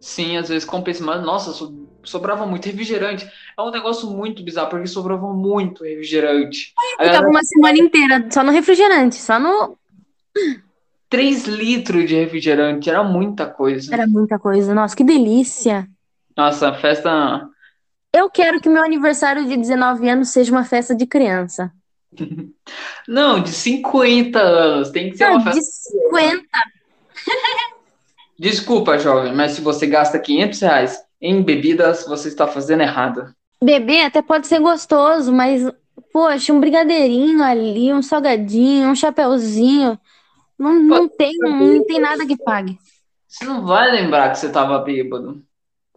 Sim, 0.00 0.38
às 0.38 0.48
vezes 0.48 0.64
compensa, 0.64 1.04
mas 1.04 1.22
nossa, 1.22 1.52
sobrava 2.02 2.46
muito 2.46 2.64
refrigerante. 2.64 3.30
É 3.58 3.62
um 3.62 3.70
negócio 3.70 4.08
muito 4.08 4.42
bizarro, 4.42 4.70
porque 4.70 4.86
sobrava 4.86 5.26
muito 5.34 5.84
refrigerante. 5.84 6.72
Eu 6.98 7.06
ficava 7.06 7.28
uma 7.28 7.42
semana 7.42 7.78
inteira 7.78 8.26
só 8.30 8.42
no 8.42 8.52
refrigerante, 8.52 9.16
só 9.16 9.38
no 9.38 9.76
3 11.08 11.46
litros 11.46 12.06
de 12.06 12.14
refrigerante, 12.14 12.90
era 12.90 13.02
muita 13.02 13.46
coisa. 13.46 13.92
Era 13.92 14.06
muita 14.06 14.38
coisa. 14.38 14.74
Nossa, 14.74 14.94
que 14.94 15.04
delícia. 15.04 15.88
Nossa, 16.36 16.72
festa. 16.74 17.48
Eu 18.12 18.30
quero 18.30 18.60
que 18.60 18.68
meu 18.68 18.82
aniversário 18.82 19.46
de 19.46 19.56
19 19.56 20.08
anos 20.08 20.30
seja 20.30 20.52
uma 20.52 20.64
festa 20.64 20.94
de 20.94 21.06
criança. 21.06 21.72
Não, 23.08 23.42
de 23.42 23.50
50 23.50 24.38
anos. 24.38 24.90
Tem 24.90 25.10
que 25.10 25.16
ser 25.16 25.24
Não, 25.24 25.36
uma 25.36 25.44
festa. 25.44 25.60
De 25.60 25.66
50. 25.66 26.44
Desculpa, 28.38 28.98
jovem, 28.98 29.34
mas 29.34 29.52
se 29.52 29.60
você 29.60 29.86
gasta 29.86 30.18
500 30.18 30.60
reais 30.60 31.02
em 31.20 31.42
bebidas, 31.42 32.06
você 32.06 32.28
está 32.28 32.46
fazendo 32.46 32.82
errado. 32.82 33.34
Beber 33.62 34.04
até 34.04 34.22
pode 34.22 34.46
ser 34.46 34.60
gostoso, 34.60 35.32
mas, 35.32 35.68
poxa, 36.12 36.52
um 36.52 36.60
brigadeirinho 36.60 37.42
ali, 37.42 37.92
um 37.92 38.00
salgadinho, 38.00 38.90
um 38.90 38.94
chapeuzinho. 38.94 39.98
Não, 40.58 40.74
não, 40.74 41.08
tem, 41.08 41.36
não 41.38 41.84
tem 41.84 42.00
nada 42.00 42.26
que 42.26 42.36
pague. 42.36 42.78
Você 43.26 43.44
não 43.44 43.64
vai 43.64 43.90
lembrar 43.90 44.30
que 44.30 44.38
você 44.38 44.50
tava 44.50 44.78
bêbado. 44.80 45.42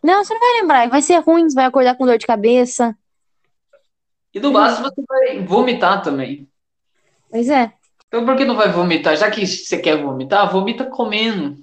Não, 0.03 0.23
você 0.23 0.33
não 0.33 0.39
vai 0.39 0.61
lembrar. 0.61 0.89
Vai 0.89 1.01
ser 1.01 1.17
ruim, 1.19 1.49
você 1.49 1.55
vai 1.55 1.65
acordar 1.65 1.95
com 1.95 2.05
dor 2.05 2.17
de 2.17 2.27
cabeça. 2.27 2.95
E 4.33 4.39
do 4.39 4.51
básico 4.51 4.89
você 4.89 5.03
vai 5.07 5.45
vomitar 5.45 6.01
também. 6.01 6.47
Pois 7.29 7.49
é. 7.49 7.73
Então 8.07 8.25
por 8.25 8.35
que 8.35 8.45
não 8.45 8.55
vai 8.55 8.71
vomitar? 8.71 9.15
Já 9.15 9.31
que 9.31 9.45
você 9.45 9.77
quer 9.77 10.01
vomitar, 10.01 10.51
vomita 10.51 10.85
comendo. 10.85 11.57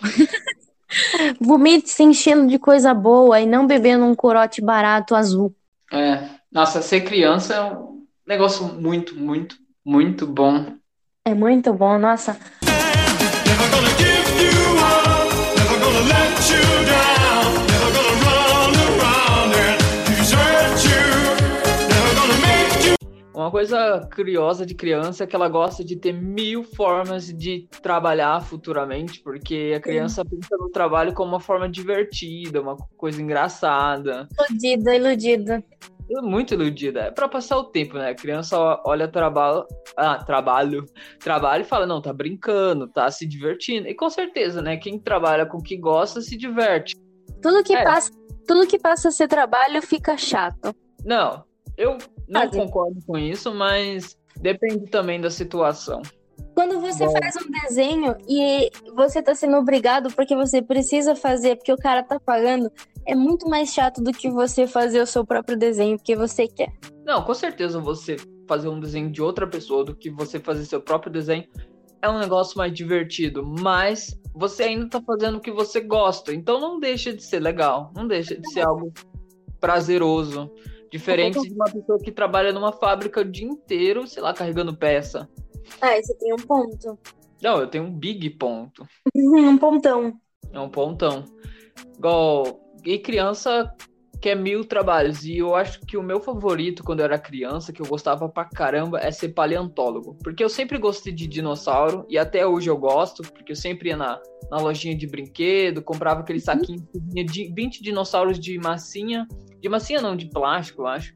Vomite 1.40 1.88
se 1.88 2.02
enchendo 2.02 2.46
de 2.48 2.58
coisa 2.58 2.92
boa 2.92 3.40
e 3.40 3.46
não 3.46 3.66
bebendo 3.66 4.04
um 4.04 4.14
corote 4.14 4.60
barato 4.60 5.14
azul. 5.14 5.54
É. 5.90 6.28
Nossa, 6.50 6.82
ser 6.82 7.00
criança 7.00 7.54
é 7.54 7.64
um 7.64 8.06
negócio 8.26 8.66
muito, 8.66 9.16
muito, 9.18 9.56
muito 9.82 10.26
bom. 10.26 10.76
É 11.24 11.34
muito 11.34 11.72
bom, 11.72 11.96
nossa. 12.00 12.36
Uma 23.32 23.50
coisa 23.52 24.08
curiosa 24.14 24.66
de 24.66 24.74
criança 24.74 25.22
é 25.22 25.26
que 25.26 25.36
ela 25.36 25.48
gosta 25.48 25.84
de 25.84 25.94
ter 25.94 26.12
mil 26.12 26.64
formas 26.64 27.32
de 27.32 27.68
trabalhar 27.80 28.40
futuramente, 28.40 29.20
porque 29.20 29.74
a 29.76 29.80
criança 29.80 30.24
pensa 30.24 30.56
no 30.58 30.70
trabalho 30.70 31.14
como 31.14 31.30
uma 31.30 31.40
forma 31.40 31.68
divertida, 31.68 32.60
uma 32.60 32.76
coisa 32.96 33.22
engraçada. 33.22 34.28
Iludida, 34.48 34.96
iludida 34.96 35.64
muito 36.20 36.54
iludida. 36.54 37.00
É 37.02 37.10
para 37.10 37.28
passar 37.28 37.56
o 37.58 37.64
tempo, 37.64 37.94
né? 37.94 38.10
A 38.10 38.14
criança 38.14 38.58
olha 38.84 39.08
trabalho, 39.08 39.66
ah, 39.96 40.22
trabalho, 40.22 40.84
trabalho 41.18 41.62
e 41.62 41.66
fala, 41.66 41.86
não, 41.86 42.02
tá 42.02 42.12
brincando, 42.12 42.88
tá 42.88 43.10
se 43.10 43.26
divertindo. 43.26 43.88
E 43.88 43.94
com 43.94 44.10
certeza, 44.10 44.60
né? 44.60 44.76
Quem 44.76 44.98
trabalha 44.98 45.46
com 45.46 45.58
o 45.58 45.62
que 45.62 45.76
gosta 45.76 46.20
se 46.20 46.36
diverte. 46.36 46.94
Tudo 47.40 47.62
que 47.62 47.74
é. 47.74 47.84
passa, 47.84 48.10
tudo 48.46 48.66
que 48.66 48.78
passa 48.78 49.08
a 49.08 49.12
ser 49.12 49.28
trabalho 49.28 49.80
fica 49.80 50.16
chato. 50.16 50.74
Não, 51.04 51.44
eu 51.76 51.96
não 52.28 52.48
concordo 52.50 53.00
com 53.06 53.16
isso, 53.18 53.54
mas 53.54 54.16
depende 54.40 54.86
também 54.90 55.20
da 55.20 55.30
situação. 55.30 56.02
Quando 56.54 56.80
você 56.80 57.06
Bom. 57.06 57.12
faz 57.12 57.34
um 57.36 57.50
desenho 57.50 58.16
e 58.28 58.70
você 58.94 59.22
tá 59.22 59.34
sendo 59.34 59.56
obrigado 59.56 60.12
porque 60.14 60.36
você 60.36 60.60
precisa 60.60 61.14
fazer, 61.14 61.56
porque 61.56 61.72
o 61.72 61.76
cara 61.76 62.02
tá 62.02 62.20
pagando, 62.20 62.70
é 63.06 63.14
muito 63.14 63.48
mais 63.48 63.72
chato 63.72 64.02
do 64.02 64.12
que 64.12 64.30
você 64.30 64.66
fazer 64.66 65.00
o 65.00 65.06
seu 65.06 65.24
próprio 65.24 65.56
desenho 65.56 65.96
porque 65.96 66.14
você 66.14 66.46
quer. 66.46 66.72
Não, 67.04 67.22
com 67.22 67.34
certeza 67.34 67.80
você 67.80 68.16
fazer 68.46 68.68
um 68.68 68.80
desenho 68.80 69.10
de 69.10 69.22
outra 69.22 69.46
pessoa 69.46 69.84
do 69.84 69.94
que 69.94 70.10
você 70.10 70.38
fazer 70.38 70.64
seu 70.66 70.80
próprio 70.80 71.12
desenho 71.12 71.44
é 72.02 72.10
um 72.10 72.18
negócio 72.18 72.58
mais 72.58 72.72
divertido, 72.72 73.46
mas 73.46 74.18
você 74.34 74.64
ainda 74.64 74.88
tá 74.88 75.00
fazendo 75.00 75.38
o 75.38 75.40
que 75.40 75.52
você 75.52 75.80
gosta, 75.80 76.34
então 76.34 76.60
não 76.60 76.80
deixa 76.80 77.12
de 77.12 77.22
ser 77.22 77.40
legal, 77.40 77.92
não 77.94 78.06
deixa 78.08 78.38
de 78.38 78.52
ser 78.52 78.66
algo 78.66 78.92
prazeroso. 79.60 80.50
Diferente 80.90 81.40
de 81.40 81.54
uma 81.54 81.64
pessoa 81.64 81.98
que 81.98 82.12
trabalha 82.12 82.52
numa 82.52 82.72
fábrica 82.72 83.20
o 83.20 83.24
dia 83.24 83.46
inteiro, 83.46 84.06
sei 84.06 84.22
lá, 84.22 84.34
carregando 84.34 84.76
peça. 84.76 85.26
Ah, 85.80 86.00
você 86.00 86.14
tem 86.14 86.32
um 86.32 86.36
ponto. 86.36 86.98
Não, 87.42 87.60
eu 87.60 87.66
tenho 87.66 87.84
um 87.84 87.92
big 87.92 88.30
ponto. 88.30 88.86
um 89.14 89.58
pontão. 89.58 90.12
É 90.52 90.60
um 90.60 90.68
pontão. 90.68 91.24
Igual 91.96 92.60
e 92.84 92.98
criança 92.98 93.72
quer 94.22 94.36
mil 94.36 94.64
trabalhos. 94.64 95.24
E 95.24 95.38
eu 95.38 95.54
acho 95.54 95.80
que 95.80 95.96
o 95.96 96.02
meu 96.02 96.20
favorito 96.20 96.84
quando 96.84 97.00
eu 97.00 97.04
era 97.04 97.18
criança, 97.18 97.72
que 97.72 97.82
eu 97.82 97.86
gostava 97.86 98.28
pra 98.28 98.44
caramba, 98.44 99.00
é 99.00 99.10
ser 99.10 99.30
paleontólogo. 99.30 100.16
Porque 100.22 100.42
eu 100.42 100.48
sempre 100.48 100.78
gostei 100.78 101.12
de 101.12 101.26
dinossauro, 101.26 102.06
e 102.08 102.16
até 102.16 102.46
hoje 102.46 102.70
eu 102.70 102.76
gosto, 102.78 103.22
porque 103.22 103.52
eu 103.52 103.56
sempre 103.56 103.88
ia 103.88 103.96
na, 103.96 104.20
na 104.48 104.58
lojinha 104.58 104.96
de 104.96 105.08
brinquedo, 105.08 105.82
comprava 105.82 106.20
aquele 106.20 106.38
uhum. 106.38 106.44
saquinho 106.44 106.86
que 106.92 107.00
tinha 107.00 107.24
de 107.24 107.52
20 107.52 107.82
dinossauros 107.82 108.38
de 108.38 108.56
massinha. 108.58 109.26
De 109.60 109.68
massinha 109.68 110.00
não, 110.00 110.16
de 110.16 110.26
plástico, 110.26 110.82
eu 110.82 110.86
acho. 110.86 111.12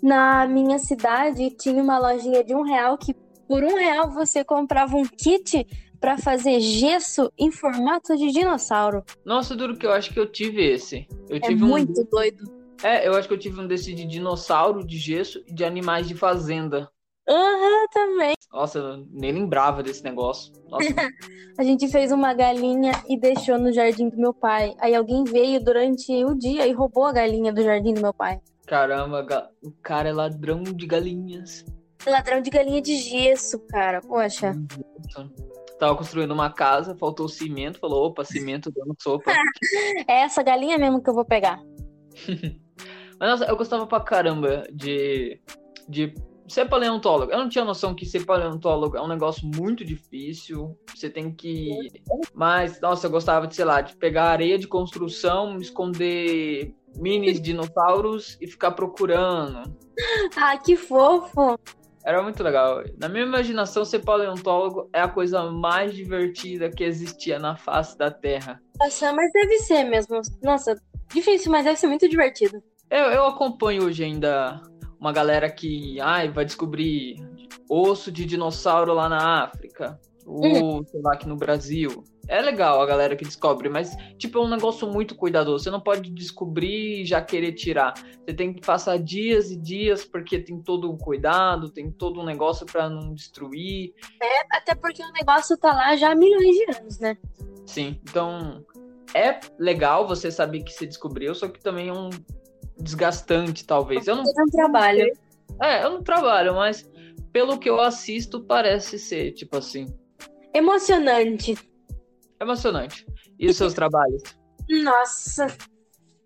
Na 0.00 0.46
minha 0.46 0.78
cidade 0.78 1.50
tinha 1.50 1.82
uma 1.82 1.98
lojinha 1.98 2.44
de 2.44 2.54
um 2.54 2.62
real 2.62 2.96
que 2.96 3.14
por 3.48 3.62
um 3.62 3.76
real 3.76 4.10
você 4.10 4.44
comprava 4.44 4.96
um 4.96 5.04
kit 5.04 5.66
para 6.00 6.18
fazer 6.18 6.60
gesso 6.60 7.32
em 7.38 7.50
formato 7.50 8.16
de 8.16 8.30
dinossauro. 8.30 9.02
Nossa, 9.24 9.56
duro 9.56 9.76
que 9.76 9.86
eu 9.86 9.92
acho 9.92 10.12
que 10.12 10.20
eu 10.20 10.30
tive 10.30 10.62
esse. 10.62 11.08
Eu 11.28 11.36
é 11.36 11.40
tive 11.40 11.62
muito 11.62 12.00
um... 12.00 12.04
doido. 12.04 12.44
É, 12.82 13.08
eu 13.08 13.14
acho 13.14 13.26
que 13.26 13.32
eu 13.32 13.38
tive 13.38 13.58
um 13.60 13.66
desse 13.66 13.94
de 13.94 14.04
dinossauro, 14.04 14.86
de 14.86 14.98
gesso 14.98 15.42
e 15.46 15.54
de 15.54 15.64
animais 15.64 16.06
de 16.06 16.14
fazenda. 16.14 16.90
Aham, 17.26 17.86
também. 17.90 18.34
Nossa, 18.52 18.78
eu 18.78 19.06
nem 19.10 19.32
lembrava 19.32 19.82
desse 19.82 20.04
negócio. 20.04 20.52
Nossa, 20.68 20.84
A 21.56 21.62
gente 21.62 21.88
fez 21.88 22.12
uma 22.12 22.34
galinha 22.34 22.92
e 23.08 23.18
deixou 23.18 23.58
no 23.58 23.72
jardim 23.72 24.08
do 24.08 24.16
meu 24.18 24.34
pai. 24.34 24.74
Aí 24.78 24.94
alguém 24.94 25.24
veio 25.24 25.64
durante 25.64 26.12
o 26.24 26.34
dia 26.34 26.66
e 26.66 26.72
roubou 26.72 27.06
a 27.06 27.12
galinha 27.12 27.52
do 27.52 27.62
jardim 27.62 27.94
do 27.94 28.02
meu 28.02 28.12
pai. 28.12 28.40
caramba, 28.66 29.26
o 29.62 29.70
cara 29.70 30.08
é 30.08 30.12
ladrão 30.12 30.62
de 30.62 30.86
galinhas. 30.86 31.64
Ladrão 32.06 32.40
de 32.40 32.50
galinha 32.50 32.82
de 32.82 32.96
gesso, 32.96 33.58
cara. 33.68 34.00
Poxa. 34.00 34.52
Tava 35.78 35.96
construindo 35.96 36.32
uma 36.32 36.50
casa, 36.50 36.96
faltou 36.96 37.28
cimento, 37.28 37.78
falou, 37.78 38.06
opa, 38.06 38.24
cimento 38.24 38.70
dando 38.70 38.94
sopa. 39.00 39.32
É 40.08 40.20
essa 40.22 40.42
galinha 40.42 40.78
mesmo 40.78 41.02
que 41.02 41.10
eu 41.10 41.14
vou 41.14 41.24
pegar. 41.24 41.60
Mas 43.18 43.28
nossa, 43.28 43.44
eu 43.44 43.56
gostava 43.56 43.86
pra 43.86 44.00
caramba 44.00 44.64
de, 44.72 45.40
de 45.88 46.14
ser 46.46 46.68
paleontólogo. 46.68 47.32
Eu 47.32 47.38
não 47.38 47.48
tinha 47.48 47.64
noção 47.64 47.94
que 47.94 48.04
ser 48.04 48.24
paleontólogo 48.24 48.96
é 48.96 49.02
um 49.02 49.08
negócio 49.08 49.48
muito 49.54 49.84
difícil. 49.84 50.78
Você 50.94 51.08
tem 51.08 51.32
que. 51.32 51.70
Mas, 52.34 52.80
nossa, 52.80 53.06
eu 53.06 53.10
gostava 53.10 53.46
de, 53.46 53.54
sei 53.54 53.64
lá, 53.64 53.80
de 53.80 53.96
pegar 53.96 54.24
areia 54.24 54.58
de 54.58 54.68
construção, 54.68 55.58
esconder 55.58 56.74
mini 56.96 57.32
dinossauros 57.38 58.36
e 58.40 58.46
ficar 58.46 58.72
procurando. 58.72 59.62
Ah, 60.36 60.56
que 60.58 60.76
fofo. 60.76 61.58
Era 62.04 62.22
muito 62.22 62.42
legal. 62.42 62.82
Na 62.98 63.08
minha 63.08 63.24
imaginação, 63.24 63.84
ser 63.84 64.00
paleontólogo 64.00 64.90
é 64.92 65.00
a 65.00 65.08
coisa 65.08 65.50
mais 65.50 65.94
divertida 65.94 66.68
que 66.68 66.84
existia 66.84 67.38
na 67.38 67.56
face 67.56 67.96
da 67.96 68.10
Terra. 68.10 68.60
Nossa, 68.78 69.12
mas 69.12 69.32
deve 69.32 69.58
ser 69.60 69.84
mesmo. 69.84 70.20
Nossa, 70.42 70.74
difícil, 71.12 71.50
mas 71.50 71.64
deve 71.64 71.78
ser 71.78 71.86
muito 71.86 72.06
divertido. 72.06 72.62
Eu, 72.90 73.04
eu 73.04 73.24
acompanho 73.24 73.84
hoje 73.84 74.04
ainda 74.04 74.60
uma 75.00 75.12
galera 75.12 75.50
que 75.50 75.98
ai, 76.00 76.28
vai 76.30 76.44
descobrir 76.44 77.16
osso 77.68 78.12
de 78.12 78.26
dinossauro 78.26 78.92
lá 78.92 79.08
na 79.08 79.44
África, 79.44 79.98
ou 80.26 80.84
sei 80.84 81.00
lá, 81.00 81.14
aqui 81.14 81.26
no 81.26 81.36
Brasil. 81.36 82.04
É 82.28 82.40
legal 82.40 82.80
a 82.80 82.86
galera 82.86 83.16
que 83.16 83.24
descobre, 83.24 83.68
mas 83.68 83.96
tipo, 84.18 84.38
é 84.38 84.42
um 84.42 84.48
negócio 84.48 84.90
muito 84.90 85.14
cuidadoso. 85.14 85.64
Você 85.64 85.70
não 85.70 85.80
pode 85.80 86.10
descobrir 86.10 87.02
e 87.02 87.04
já 87.04 87.20
querer 87.20 87.52
tirar. 87.52 87.94
Você 87.94 88.34
tem 88.34 88.52
que 88.52 88.60
passar 88.60 88.98
dias 88.98 89.50
e 89.50 89.56
dias, 89.56 90.04
porque 90.04 90.38
tem 90.38 90.60
todo 90.60 90.90
um 90.90 90.96
cuidado, 90.96 91.70
tem 91.70 91.90
todo 91.90 92.20
um 92.20 92.24
negócio 92.24 92.64
para 92.66 92.88
não 92.88 93.14
destruir. 93.14 93.94
Até 94.50 94.74
porque 94.74 95.02
o 95.02 95.12
negócio 95.12 95.56
tá 95.56 95.72
lá 95.72 95.96
já 95.96 96.12
há 96.12 96.14
milhões 96.14 96.56
de 96.56 96.78
anos, 96.78 96.98
né? 96.98 97.16
Sim, 97.66 98.00
então 98.02 98.64
é 99.14 99.38
legal 99.58 100.06
você 100.06 100.30
saber 100.30 100.62
que 100.62 100.72
você 100.72 100.86
descobriu, 100.86 101.34
só 101.34 101.48
que 101.48 101.60
também 101.60 101.88
é 101.88 101.92
um 101.92 102.10
desgastante, 102.78 103.64
talvez. 103.64 104.06
Eu 104.06 104.16
não 104.16 104.24
É 104.24 104.42
um 104.42 104.50
trabalho. 104.50 105.12
É, 105.62 105.84
eu 105.84 105.90
não 105.90 106.02
trabalho, 106.02 106.54
mas 106.54 106.90
pelo 107.32 107.58
que 107.58 107.68
eu 107.68 107.80
assisto, 107.80 108.40
parece 108.40 108.98
ser, 108.98 109.32
tipo 109.32 109.56
assim, 109.56 109.86
Emocionante. 110.54 111.58
Emocionante. 112.44 113.06
E 113.38 113.48
os 113.48 113.56
seus 113.56 113.74
trabalhos? 113.74 114.22
Nossa. 114.68 115.46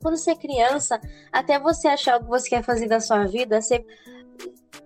Quando 0.01 0.17
você 0.17 0.33
é 0.33 0.37
criança, 0.37 1.01
até 1.33 1.59
você 1.59 1.89
achar 1.89 2.17
o 2.17 2.25
que 2.25 2.29
você 2.29 2.51
quer 2.51 2.63
fazer 2.63 2.87
da 2.87 3.01
sua 3.01 3.25
vida, 3.27 3.61
você, 3.61 3.85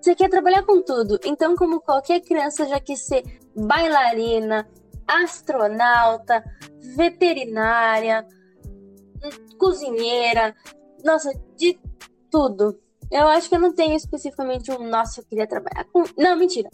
você 0.01 0.14
quer 0.14 0.30
trabalhar 0.30 0.62
com 0.62 0.83
tudo. 0.83 1.18
Então, 1.24 1.55
como 1.55 1.80
qualquer 1.80 2.20
criança 2.20 2.66
já 2.66 2.80
quis 2.80 3.05
ser 3.05 3.22
bailarina, 3.55 4.66
astronauta, 5.07 6.43
veterinária, 6.97 8.26
cozinheira, 9.59 10.55
nossa, 11.05 11.33
de 11.57 11.78
tudo. 12.30 12.78
Eu 13.11 13.28
acho 13.28 13.49
que 13.49 13.55
eu 13.55 13.61
não 13.61 13.74
tenho 13.74 13.95
especificamente 13.95 14.72
um, 14.72 14.89
nossa, 14.89 15.20
eu 15.20 15.24
queria 15.26 15.47
trabalhar 15.47 15.85
com. 15.93 16.03
Não, 16.16 16.37
mentira. 16.37 16.70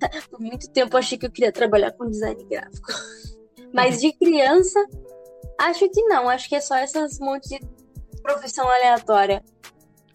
Por 0.30 0.40
muito 0.40 0.70
tempo 0.70 0.96
eu 0.96 0.98
achei 0.98 1.18
que 1.18 1.26
eu 1.26 1.30
queria 1.30 1.52
trabalhar 1.52 1.92
com 1.92 2.08
design 2.08 2.42
gráfico. 2.44 2.92
Mas 3.72 4.00
de 4.00 4.12
criança, 4.12 4.78
acho 5.58 5.88
que 5.88 6.02
não. 6.02 6.28
Acho 6.28 6.48
que 6.48 6.56
é 6.56 6.60
só 6.60 6.76
essas 6.76 7.18
montes 7.18 7.48
de 7.50 7.60
profissão 8.22 8.68
aleatória. 8.68 9.42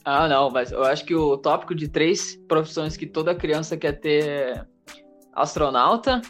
Ah, 0.05 0.27
não, 0.27 0.49
mas 0.49 0.71
eu 0.71 0.83
acho 0.83 1.03
que 1.03 1.13
o 1.13 1.37
tópico 1.37 1.75
de 1.75 1.89
três 1.89 2.37
profissões 2.47 2.95
que 2.95 3.05
toda 3.05 3.35
criança 3.35 3.75
quer 3.75 3.99
ter 3.99 4.23
é 4.23 4.65
astronauta, 5.33 6.21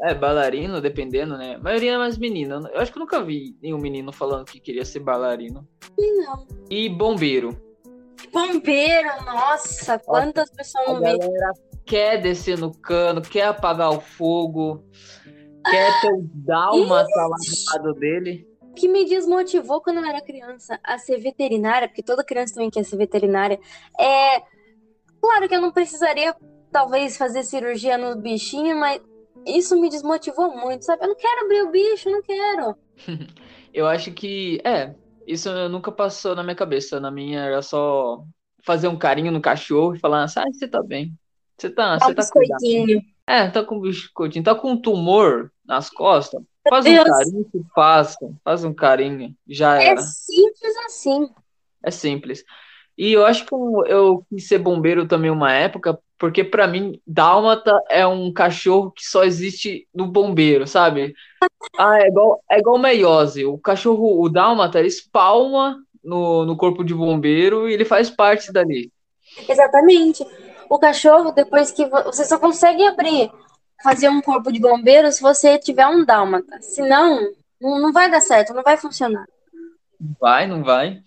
é 0.00 0.14
bailarino, 0.14 0.80
dependendo, 0.80 1.38
né? 1.38 1.54
A 1.54 1.58
maioria 1.58 1.92
é 1.92 1.98
mais 1.98 2.18
menina. 2.18 2.60
Eu 2.72 2.80
acho 2.80 2.92
que 2.92 2.98
eu 2.98 3.00
nunca 3.00 3.22
vi 3.22 3.56
nenhum 3.62 3.78
menino 3.78 4.12
falando 4.12 4.44
que 4.44 4.60
queria 4.60 4.84
ser 4.84 5.00
bailarino. 5.00 5.66
Não. 5.98 6.46
E 6.68 6.88
bombeiro. 6.88 7.56
Bombeiro, 8.32 9.24
nossa, 9.24 9.98
quantas 9.98 10.50
pessoas 10.50 10.86
não 10.88 11.00
galera 11.00 11.52
quer 11.84 12.20
descer 12.20 12.58
no 12.58 12.72
cano, 12.72 13.20
quer 13.20 13.46
apagar 13.46 13.90
o 13.90 14.00
fogo, 14.00 14.84
quer 15.62 16.00
ter 16.00 16.12
o 16.12 16.30
dálmata 16.34 17.08
lá 17.16 17.36
do 17.36 17.82
lado 17.82 17.98
dele. 17.98 18.46
O 18.60 18.74
que 18.74 18.88
me 18.88 19.04
desmotivou 19.04 19.80
quando 19.80 19.98
eu 19.98 20.04
era 20.04 20.20
criança 20.20 20.80
a 20.82 20.98
ser 20.98 21.18
veterinária, 21.18 21.88
porque 21.88 22.02
toda 22.02 22.24
criança 22.24 22.54
também 22.54 22.70
quer 22.70 22.84
ser 22.84 22.96
veterinária, 22.96 23.60
é. 23.98 24.42
Claro 25.20 25.48
que 25.48 25.54
eu 25.54 25.60
não 25.60 25.70
precisaria, 25.70 26.34
talvez, 26.72 27.16
fazer 27.16 27.44
cirurgia 27.44 27.96
no 27.96 28.16
bichinho, 28.16 28.76
mas 28.76 29.00
isso 29.46 29.80
me 29.80 29.88
desmotivou 29.88 30.56
muito, 30.56 30.84
sabe? 30.84 31.04
Eu 31.04 31.08
não 31.08 31.16
quero 31.16 31.44
abrir 31.44 31.62
o 31.62 31.70
bicho, 31.70 32.10
não 32.10 32.22
quero. 32.22 32.76
Eu 33.72 33.86
acho 33.86 34.12
que, 34.12 34.60
é, 34.64 34.94
isso 35.26 35.50
nunca 35.68 35.90
passou 35.90 36.34
na 36.34 36.42
minha 36.42 36.54
cabeça. 36.54 37.00
Na 37.00 37.10
minha 37.10 37.40
era 37.40 37.62
só 37.62 38.24
fazer 38.64 38.88
um 38.88 38.98
carinho 38.98 39.32
no 39.32 39.40
cachorro 39.40 39.94
e 39.94 39.98
falar, 39.98 40.24
ah, 40.24 40.28
você 40.28 40.68
tá 40.68 40.82
bem. 40.82 41.14
Você 41.58 41.70
tá, 41.70 41.96
um 41.96 41.98
você 41.98 42.14
tá 42.14 42.28
cuidado. 42.30 43.02
É, 43.32 43.48
tá 43.48 43.64
com 43.64 43.80
biscoitinho, 43.80 44.44
tá 44.44 44.54
com 44.54 44.72
um 44.72 44.76
tumor 44.76 45.50
nas 45.64 45.88
costas. 45.88 46.42
Faz 46.68 46.84
um 46.84 47.02
carinho, 47.02 47.44
que 47.50 47.62
faça. 47.74 48.30
Faz 48.44 48.62
um 48.62 48.74
carinho, 48.74 49.34
já 49.48 49.82
É 49.82 49.86
era. 49.86 50.02
simples 50.02 50.76
assim. 50.84 51.30
É 51.82 51.90
simples. 51.90 52.44
E 52.96 53.10
eu 53.10 53.24
acho 53.24 53.46
que 53.46 53.54
eu, 53.54 53.84
eu 53.86 54.26
quis 54.28 54.46
ser 54.46 54.58
bombeiro 54.58 55.08
também 55.08 55.30
uma 55.30 55.50
época, 55.50 55.98
porque 56.18 56.44
pra 56.44 56.68
mim, 56.68 57.00
dálmata 57.06 57.82
é 57.88 58.06
um 58.06 58.30
cachorro 58.30 58.90
que 58.90 59.02
só 59.02 59.24
existe 59.24 59.88
no 59.94 60.06
bombeiro, 60.06 60.66
sabe? 60.66 61.14
Ah, 61.78 62.02
é 62.02 62.08
igual, 62.08 62.38
é 62.50 62.58
igual 62.58 62.76
meiose. 62.76 63.46
O 63.46 63.56
cachorro, 63.56 64.20
o 64.22 64.28
dálmata, 64.28 64.78
ele 64.78 64.88
espalma 64.88 65.82
no, 66.04 66.44
no 66.44 66.54
corpo 66.54 66.84
de 66.84 66.94
bombeiro 66.94 67.66
e 67.66 67.72
ele 67.72 67.86
faz 67.86 68.10
parte 68.10 68.52
dali. 68.52 68.92
Exatamente. 69.48 70.22
O 70.74 70.78
cachorro, 70.78 71.32
depois 71.32 71.70
que 71.70 71.84
vo- 71.84 72.04
você 72.04 72.24
só 72.24 72.38
consegue 72.38 72.82
abrir, 72.86 73.30
fazer 73.82 74.08
um 74.08 74.22
corpo 74.22 74.50
de 74.50 74.58
bombeiro 74.58 75.12
se 75.12 75.20
você 75.20 75.58
tiver 75.58 75.86
um 75.86 76.02
dálmata. 76.02 76.62
Senão, 76.62 77.20
não, 77.60 77.78
não 77.78 77.92
vai 77.92 78.10
dar 78.10 78.22
certo, 78.22 78.54
não 78.54 78.62
vai 78.62 78.78
funcionar. 78.78 79.26
Vai, 80.18 80.46
não 80.46 80.64
vai? 80.64 81.02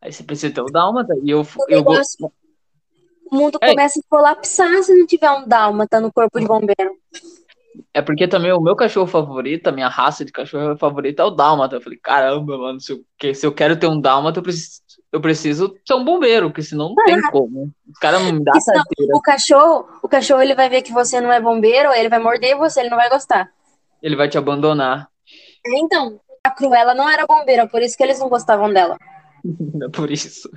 Aí 0.00 0.12
você 0.12 0.22
precisa 0.22 0.54
ter 0.54 0.60
o 0.60 0.66
dálmata. 0.66 1.12
E 1.24 1.30
eu, 1.30 1.40
O 1.40 1.46
eu 1.68 1.78
negócio- 1.78 2.30
O 3.30 3.34
mundo 3.36 3.58
É. 3.60 3.70
começa 3.70 3.98
a 3.98 4.02
colapsar 4.08 4.82
se 4.84 4.94
não 4.96 5.06
tiver 5.06 5.30
um 5.32 5.46
dálmata 5.46 6.00
no 6.00 6.12
corpo 6.12 6.38
de 6.38 6.46
bombeiro. 6.46 6.94
É 7.92 8.00
porque 8.00 8.28
também 8.28 8.52
o 8.52 8.60
meu 8.60 8.76
cachorro 8.76 9.08
favorito, 9.08 9.66
a 9.66 9.72
minha 9.72 9.88
raça 9.88 10.24
de 10.24 10.30
cachorro 10.30 10.76
favorita 10.78 11.22
é 11.22 11.26
o 11.26 11.30
dálmata. 11.30 11.74
Eu 11.76 11.80
falei, 11.80 11.98
caramba, 12.00 12.56
mano, 12.56 12.80
se 12.80 12.92
eu, 12.92 13.34
se 13.34 13.44
eu 13.44 13.52
quero 13.52 13.76
ter 13.78 13.88
um 13.88 14.00
dálmata, 14.00 14.38
eu 14.38 14.42
preciso, 14.42 14.80
eu 15.10 15.20
preciso 15.20 15.74
ser 15.86 15.94
um 15.94 16.04
bombeiro, 16.04 16.48
porque 16.48 16.62
senão 16.62 16.90
não 16.90 17.04
tem 17.04 17.20
como. 17.30 17.70
Os 17.88 17.98
caras 17.98 18.22
não 18.22 18.32
me 18.32 18.44
dão 18.44 18.52
Porque 18.52 18.60
senão 18.60 18.84
o 19.14 19.20
cachorro, 19.20 19.88
o 20.02 20.08
cachorro 20.08 20.42
ele 20.42 20.54
vai 20.54 20.68
ver 20.68 20.82
que 20.82 20.92
você 20.92 21.20
não 21.20 21.32
é 21.32 21.40
bombeiro, 21.40 21.92
ele 21.92 22.08
vai 22.08 22.18
morder 22.18 22.56
você, 22.56 22.80
ele 22.80 22.90
não 22.90 22.98
vai 22.98 23.08
gostar. 23.08 23.50
Ele 24.02 24.16
vai 24.16 24.28
te 24.28 24.38
abandonar. 24.38 25.08
Então, 25.66 26.20
a 26.44 26.50
Cruella 26.50 26.94
não 26.94 27.08
era 27.08 27.26
bombeira, 27.26 27.66
por 27.66 27.82
isso 27.82 27.96
que 27.96 28.02
eles 28.02 28.18
não 28.18 28.28
gostavam 28.28 28.72
dela. 28.72 28.96
É 29.82 29.88
por 29.88 30.10
isso. 30.10 30.50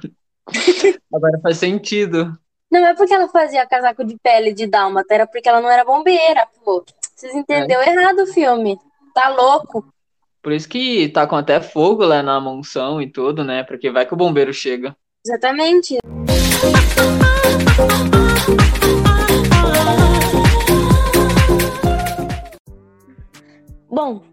Agora 1.13 1.39
faz 1.41 1.57
sentido. 1.57 2.35
Não 2.69 2.85
é 2.85 2.95
porque 2.95 3.13
ela 3.13 3.27
fazia 3.27 3.65
casaco 3.67 4.03
de 4.03 4.17
pele 4.17 4.53
de 4.53 4.65
dálmata, 4.65 5.13
era 5.13 5.27
porque 5.27 5.47
ela 5.47 5.61
não 5.61 5.69
era 5.69 5.85
bombeira, 5.85 6.47
pô. 6.65 6.83
Vocês 7.15 7.33
entenderam 7.35 7.83
errado 7.83 8.23
o 8.23 8.27
filme. 8.27 8.79
Tá 9.13 9.29
louco. 9.29 9.85
Por 10.41 10.51
isso 10.51 10.67
que 10.67 11.07
tá 11.09 11.27
com 11.27 11.35
até 11.35 11.61
fogo 11.61 12.03
lá 12.03 12.23
na 12.23 12.39
mansão 12.39 12.99
e 12.99 13.07
tudo, 13.07 13.43
né? 13.43 13.63
Porque 13.63 13.91
vai 13.91 14.05
que 14.07 14.13
o 14.13 14.17
bombeiro 14.17 14.51
chega. 14.51 14.95
Exatamente. 15.23 15.99
Bom, 23.87 24.23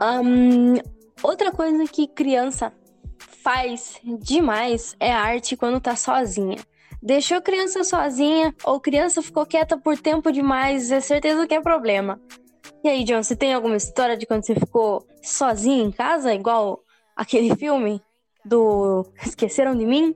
ahn, 0.00 0.78
outra 1.22 1.52
coisa 1.52 1.84
que 1.84 2.06
criança 2.06 2.72
faz 3.18 4.00
demais 4.20 4.96
é 4.98 5.12
arte 5.12 5.54
quando 5.54 5.80
tá 5.80 5.96
sozinha. 5.96 6.56
Deixou 7.02 7.42
criança 7.42 7.84
sozinha 7.84 8.54
ou 8.64 8.80
criança 8.80 9.20
ficou 9.20 9.44
quieta 9.44 9.76
por 9.76 9.98
tempo 9.98 10.32
demais, 10.32 10.90
é 10.90 11.00
certeza 11.00 11.46
que 11.46 11.54
é 11.54 11.60
problema. 11.60 12.18
E 12.82 12.88
aí, 12.88 13.04
John, 13.04 13.22
você 13.22 13.34
tem 13.34 13.52
alguma 13.52 13.76
história 13.76 14.16
de 14.16 14.24
quando 14.24 14.44
você 14.44 14.54
ficou 14.54 15.06
sozinha 15.22 15.82
em 15.82 15.90
casa, 15.90 16.32
igual 16.32 16.84
aquele 17.16 17.54
filme 17.56 18.00
do 18.44 19.04
Esqueceram 19.20 19.76
de 19.76 19.84
Mim? 19.84 20.14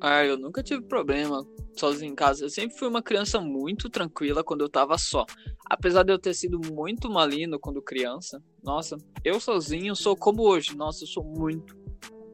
Ah, 0.00 0.24
eu 0.24 0.36
nunca 0.36 0.62
tive 0.62 0.82
problema 0.82 1.46
sozinho 1.76 2.12
em 2.12 2.14
casa. 2.14 2.44
Eu 2.44 2.50
sempre 2.50 2.76
fui 2.76 2.88
uma 2.88 3.02
criança 3.02 3.40
muito 3.40 3.88
tranquila 3.88 4.42
quando 4.42 4.62
eu 4.62 4.68
tava 4.68 4.98
só. 4.98 5.24
Apesar 5.70 6.02
de 6.02 6.12
eu 6.12 6.18
ter 6.18 6.34
sido 6.34 6.60
muito 6.72 7.08
malino 7.08 7.60
quando 7.60 7.80
criança. 7.80 8.42
Nossa, 8.62 8.96
eu 9.24 9.38
sozinho 9.38 9.94
sou 9.94 10.16
como 10.16 10.42
hoje. 10.42 10.76
Nossa, 10.76 11.04
eu 11.04 11.08
sou 11.08 11.22
muito, 11.22 11.76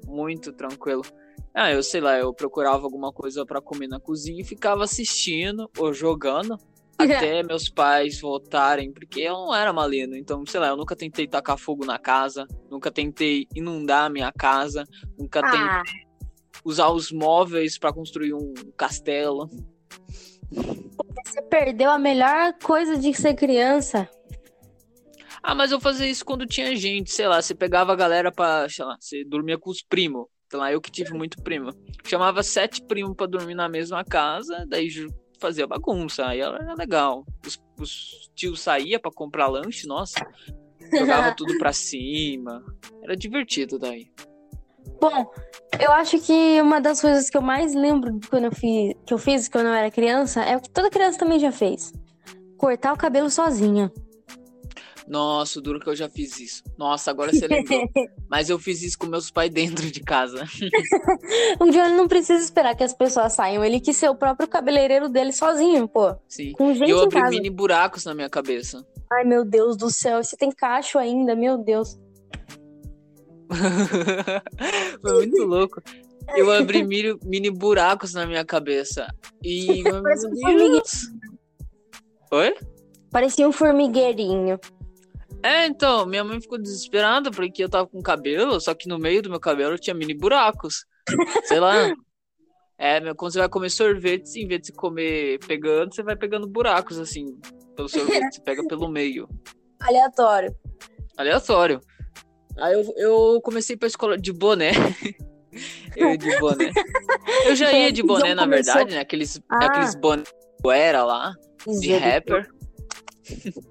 muito 0.06 0.52
tranquilo. 0.52 1.02
Ah, 1.54 1.70
eu 1.70 1.82
sei 1.82 2.00
lá, 2.00 2.18
eu 2.18 2.32
procurava 2.32 2.84
alguma 2.84 3.12
coisa 3.12 3.44
para 3.44 3.60
comer 3.60 3.88
na 3.88 4.00
cozinha 4.00 4.40
e 4.40 4.44
ficava 4.44 4.84
assistindo 4.84 5.68
ou 5.78 5.92
jogando 5.92 6.56
até 7.02 7.42
meus 7.42 7.68
pais 7.68 8.20
voltarem, 8.20 8.92
porque 8.92 9.20
eu 9.20 9.32
não 9.32 9.54
era 9.54 9.72
malino. 9.72 10.16
Então, 10.16 10.44
sei 10.46 10.60
lá, 10.60 10.68
eu 10.68 10.76
nunca 10.76 10.96
tentei 10.96 11.26
tacar 11.26 11.58
fogo 11.58 11.84
na 11.84 11.98
casa, 11.98 12.46
nunca 12.70 12.90
tentei 12.90 13.46
inundar 13.54 14.06
a 14.06 14.10
minha 14.10 14.32
casa, 14.32 14.84
nunca 15.18 15.40
ah. 15.40 15.50
tentei 15.82 16.10
usar 16.64 16.88
os 16.88 17.10
móveis 17.10 17.78
para 17.78 17.92
construir 17.92 18.34
um 18.34 18.52
castelo. 18.76 19.48
Você 21.24 21.42
perdeu 21.42 21.90
a 21.90 21.98
melhor 21.98 22.54
coisa 22.62 22.96
de 22.96 23.14
ser 23.14 23.34
criança. 23.34 24.08
Ah, 25.42 25.54
mas 25.54 25.72
eu 25.72 25.80
fazia 25.80 26.06
isso 26.06 26.24
quando 26.24 26.46
tinha 26.46 26.76
gente, 26.76 27.10
sei 27.10 27.26
lá, 27.26 27.40
você 27.40 27.54
pegava 27.54 27.92
a 27.92 27.96
galera 27.96 28.30
pra, 28.30 28.68
sei 28.68 28.84
lá, 28.84 28.96
você 29.00 29.24
dormia 29.24 29.58
com 29.58 29.70
os 29.70 29.82
primos. 29.82 30.26
Sei 30.50 30.58
lá, 30.58 30.72
eu 30.72 30.80
que 30.80 30.90
tive 30.90 31.14
muito 31.14 31.40
primo. 31.42 31.70
Chamava 32.04 32.42
sete 32.42 32.82
primos 32.82 33.16
para 33.16 33.26
dormir 33.26 33.54
na 33.54 33.68
mesma 33.68 34.04
casa, 34.04 34.66
daí 34.68 34.90
fazia 35.40 35.66
bagunça, 35.66 36.26
aí 36.26 36.40
era 36.40 36.74
legal. 36.74 37.24
Os, 37.46 37.60
os 37.78 38.30
tios 38.34 38.60
saía 38.60 39.00
para 39.00 39.10
comprar 39.10 39.48
lanche, 39.48 39.86
nossa, 39.86 40.24
jogava 40.92 41.34
tudo 41.34 41.56
pra 41.58 41.72
cima. 41.72 42.62
Era 43.02 43.16
divertido 43.16 43.78
daí. 43.78 44.10
Bom, 45.00 45.30
eu 45.80 45.92
acho 45.92 46.20
que 46.20 46.60
uma 46.60 46.80
das 46.80 47.00
coisas 47.00 47.30
que 47.30 47.36
eu 47.36 47.42
mais 47.42 47.74
lembro 47.74 48.12
de 48.18 48.28
quando 48.28 48.44
eu 48.44 48.52
fiz, 48.52 48.94
que 49.06 49.14
eu 49.14 49.18
fiz 49.18 49.48
quando 49.48 49.66
eu 49.66 49.72
era 49.72 49.90
criança 49.90 50.42
é 50.42 50.56
o 50.56 50.60
que 50.60 50.70
toda 50.70 50.90
criança 50.90 51.18
também 51.18 51.38
já 51.38 51.50
fez: 51.50 51.92
cortar 52.58 52.92
o 52.92 52.98
cabelo 52.98 53.30
sozinha. 53.30 53.90
Nossa, 55.10 55.60
duro 55.60 55.80
que 55.80 55.88
eu 55.88 55.96
já 55.96 56.08
fiz 56.08 56.38
isso. 56.38 56.62
Nossa, 56.78 57.10
agora 57.10 57.32
você 57.32 57.48
lembrou. 57.48 57.80
Mas 58.30 58.48
eu 58.48 58.60
fiz 58.60 58.80
isso 58.80 58.96
com 58.96 59.06
meus 59.06 59.28
pais 59.28 59.50
dentro 59.50 59.90
de 59.90 59.98
casa. 59.98 60.44
o 61.58 61.68
Johnny 61.68 61.96
não 61.96 62.06
precisa 62.06 62.40
esperar 62.40 62.76
que 62.76 62.84
as 62.84 62.94
pessoas 62.94 63.32
saiam. 63.32 63.64
Ele 63.64 63.80
quis 63.80 63.96
ser 63.96 64.08
o 64.08 64.14
próprio 64.14 64.46
cabeleireiro 64.46 65.08
dele 65.08 65.32
sozinho, 65.32 65.88
pô. 65.88 66.14
Sim. 66.28 66.52
Com 66.52 66.72
gente 66.72 66.88
eu 66.88 67.02
abri 67.02 67.20
mini 67.28 67.50
buracos 67.50 68.04
na 68.04 68.14
minha 68.14 68.30
cabeça. 68.30 68.86
Ai, 69.12 69.24
meu 69.24 69.44
Deus 69.44 69.76
do 69.76 69.90
céu. 69.90 70.22
Você 70.22 70.36
tem 70.36 70.52
cacho 70.52 70.96
ainda, 70.96 71.34
meu 71.34 71.58
Deus. 71.58 71.98
Foi 75.02 75.12
muito 75.12 75.44
louco. 75.44 75.82
Eu 76.36 76.52
abri 76.52 76.84
mini, 76.84 77.18
mini 77.24 77.50
buracos 77.50 78.14
na 78.14 78.24
minha 78.26 78.44
cabeça. 78.44 79.12
E. 79.42 79.82
meu 79.82 80.70
Deus. 80.70 81.08
Oi? 82.30 82.54
Parecia 83.10 83.48
um 83.48 83.50
formigueirinho. 83.50 84.56
É, 85.42 85.66
então, 85.66 86.06
minha 86.06 86.22
mãe 86.22 86.40
ficou 86.40 86.60
desesperada 86.60 87.30
porque 87.30 87.64
eu 87.64 87.68
tava 87.68 87.86
com 87.86 88.02
cabelo, 88.02 88.60
só 88.60 88.74
que 88.74 88.88
no 88.88 88.98
meio 88.98 89.22
do 89.22 89.30
meu 89.30 89.40
cabelo 89.40 89.78
tinha 89.78 89.94
mini 89.94 90.14
buracos. 90.14 90.84
Sei 91.44 91.60
lá. 91.60 91.74
É, 92.82 92.98
quando 93.12 93.30
você 93.30 93.38
vai 93.40 93.48
comer 93.50 93.68
sorvete, 93.68 94.36
em 94.36 94.48
vez 94.48 94.62
de 94.62 94.72
comer 94.72 95.38
pegando, 95.46 95.94
você 95.94 96.02
vai 96.02 96.16
pegando 96.16 96.48
buracos, 96.48 96.98
assim, 96.98 97.38
pelo 97.76 97.90
sorvete. 97.90 98.36
Você 98.36 98.40
pega 98.40 98.66
pelo 98.66 98.88
meio. 98.88 99.28
Aleatório. 99.78 100.56
Aleatório. 101.14 101.78
Aí 102.56 102.72
eu, 102.72 102.94
eu 102.96 103.40
comecei 103.42 103.76
pra 103.76 103.86
escola 103.86 104.16
de 104.16 104.32
boné. 104.32 104.70
eu 105.94 106.16
de 106.16 106.38
boné. 106.38 106.72
Eu 107.44 107.54
já 107.54 107.70
ia 107.70 107.92
de 107.92 108.02
boné, 108.02 108.34
na 108.34 108.46
verdade, 108.46 108.94
né? 108.94 109.00
Aqueles, 109.02 109.38
ah. 109.50 109.66
aqueles 109.66 109.94
boné 109.94 110.24
era 110.64 111.04
lá, 111.04 111.34
de 111.66 111.94
rapper. 111.94 112.48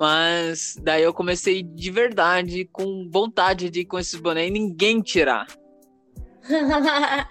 Mas 0.00 0.78
daí 0.82 1.02
eu 1.02 1.12
comecei 1.12 1.62
de 1.62 1.90
verdade, 1.90 2.64
com 2.72 3.06
vontade 3.12 3.68
de 3.68 3.80
ir 3.80 3.84
com 3.84 3.98
esses 3.98 4.18
bonés 4.18 4.48
e 4.48 4.50
ninguém 4.50 5.02
tirar. 5.02 5.46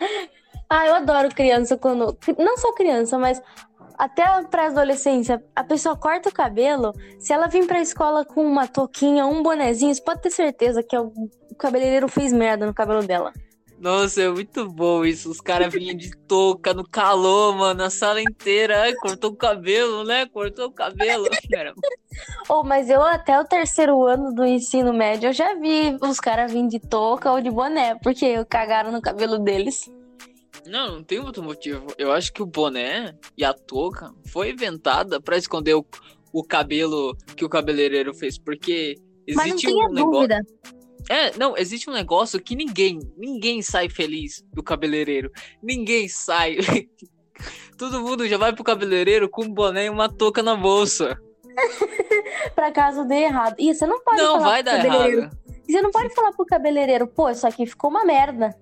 ah, 0.70 0.86
eu 0.86 0.94
adoro 0.94 1.34
criança 1.34 1.76
quando. 1.76 2.16
Não 2.38 2.58
só 2.58 2.72
criança, 2.74 3.18
mas 3.18 3.42
até 3.98 4.22
a 4.22 4.44
pré-adolescência, 4.44 5.44
a 5.56 5.64
pessoa 5.64 5.98
corta 5.98 6.30
o 6.30 6.32
cabelo. 6.32 6.94
Se 7.18 7.34
ela 7.34 7.48
vir 7.48 7.66
pra 7.66 7.82
escola 7.82 8.24
com 8.24 8.46
uma 8.46 8.68
touquinha, 8.68 9.26
um 9.26 9.42
bonezinho, 9.42 9.94
você 9.94 10.04
pode 10.04 10.22
ter 10.22 10.30
certeza 10.30 10.84
que 10.84 10.96
o 10.96 11.12
cabeleireiro 11.58 12.08
fez 12.08 12.32
merda 12.32 12.68
no 12.68 12.74
cabelo 12.74 13.02
dela. 13.02 13.34
Nossa, 13.80 14.24
é 14.24 14.30
muito 14.30 14.70
bom 14.70 15.06
isso. 15.06 15.32
Os 15.32 15.40
caras 15.40 15.74
vinham 15.74 15.96
de 15.96 16.12
touca 16.28 16.74
no 16.74 16.84
calor, 16.84 17.56
mano, 17.56 17.84
a 17.84 17.90
sala 17.90 18.22
inteira. 18.22 18.82
Ai, 18.82 18.94
cortou 18.96 19.32
o 19.32 19.36
cabelo, 19.36 20.04
né? 20.04 20.26
Cortou 20.26 20.68
o 20.68 20.72
cabelo. 20.72 21.26
oh, 22.50 22.62
mas 22.62 22.90
eu 22.90 23.02
até 23.02 23.40
o 23.40 23.46
terceiro 23.46 24.06
ano 24.06 24.34
do 24.34 24.46
ensino 24.46 24.92
médio 24.92 25.30
eu 25.30 25.34
já 25.34 25.56
vi 25.56 25.98
os 26.02 26.20
caras 26.20 26.52
vindo 26.52 26.70
de 26.70 26.80
touca 26.80 27.32
ou 27.32 27.40
de 27.40 27.50
boné, 27.50 27.96
porque 28.04 28.44
cagaram 28.46 28.92
no 28.92 29.02
cabelo 29.02 29.40
deles. 29.40 29.90
Não, 30.66 30.96
não 30.96 31.04
tem 31.04 31.20
outro 31.20 31.42
motivo. 31.42 31.88
Eu 31.98 32.12
acho 32.12 32.34
que 32.34 32.44
o 32.44 32.46
boné 32.46 33.16
e 33.38 33.46
a 33.46 33.54
touca 33.54 34.12
foi 34.26 34.52
inventada 34.52 35.22
para 35.22 35.38
esconder 35.38 35.76
o, 35.76 35.86
o 36.34 36.44
cabelo 36.44 37.16
que 37.36 37.46
o 37.46 37.50
cabeleireiro 37.50 38.14
fez, 38.14 38.38
porque 38.38 38.98
existe 39.26 39.36
Mas 39.36 39.64
não 39.64 39.90
um 39.90 39.94
negócio. 39.94 40.28
Dúvida. 40.28 40.42
É, 41.10 41.36
não, 41.38 41.58
existe 41.58 41.90
um 41.90 41.94
negócio 41.94 42.40
que 42.40 42.56
ninguém, 42.56 43.00
ninguém 43.18 43.64
sai 43.64 43.90
feliz 43.90 44.46
do 44.54 44.62
cabeleireiro. 44.62 45.32
Ninguém 45.62 46.08
sai. 46.08 46.58
Todo 47.78 48.02
mundo 48.02 48.28
já 48.28 48.38
vai 48.38 48.54
pro 48.54 48.64
cabeleireiro 48.64 49.28
com 49.28 49.46
um 49.46 49.54
boné 49.54 49.86
e 49.86 49.90
uma 49.90 50.08
touca 50.08 50.44
na 50.44 50.56
bolsa. 50.56 51.20
pra 52.54 52.72
caso 52.72 53.06
dê 53.06 53.24
errado. 53.24 53.56
E 53.58 53.74
você 53.74 53.88
não 53.88 54.04
pode 54.04 54.22
não, 54.22 54.34
falar 54.34 54.50
vai 54.50 54.64
dar 54.64 54.86
errado. 54.86 55.32
Você 55.68 55.82
não 55.82 55.92
pode 55.92 56.14
falar 56.14 56.32
pro 56.32 56.46
cabeleireiro, 56.46 57.08
pô, 57.08 57.30
isso 57.30 57.48
aqui 57.48 57.66
ficou 57.66 57.90
uma 57.90 58.06
merda. 58.06 58.56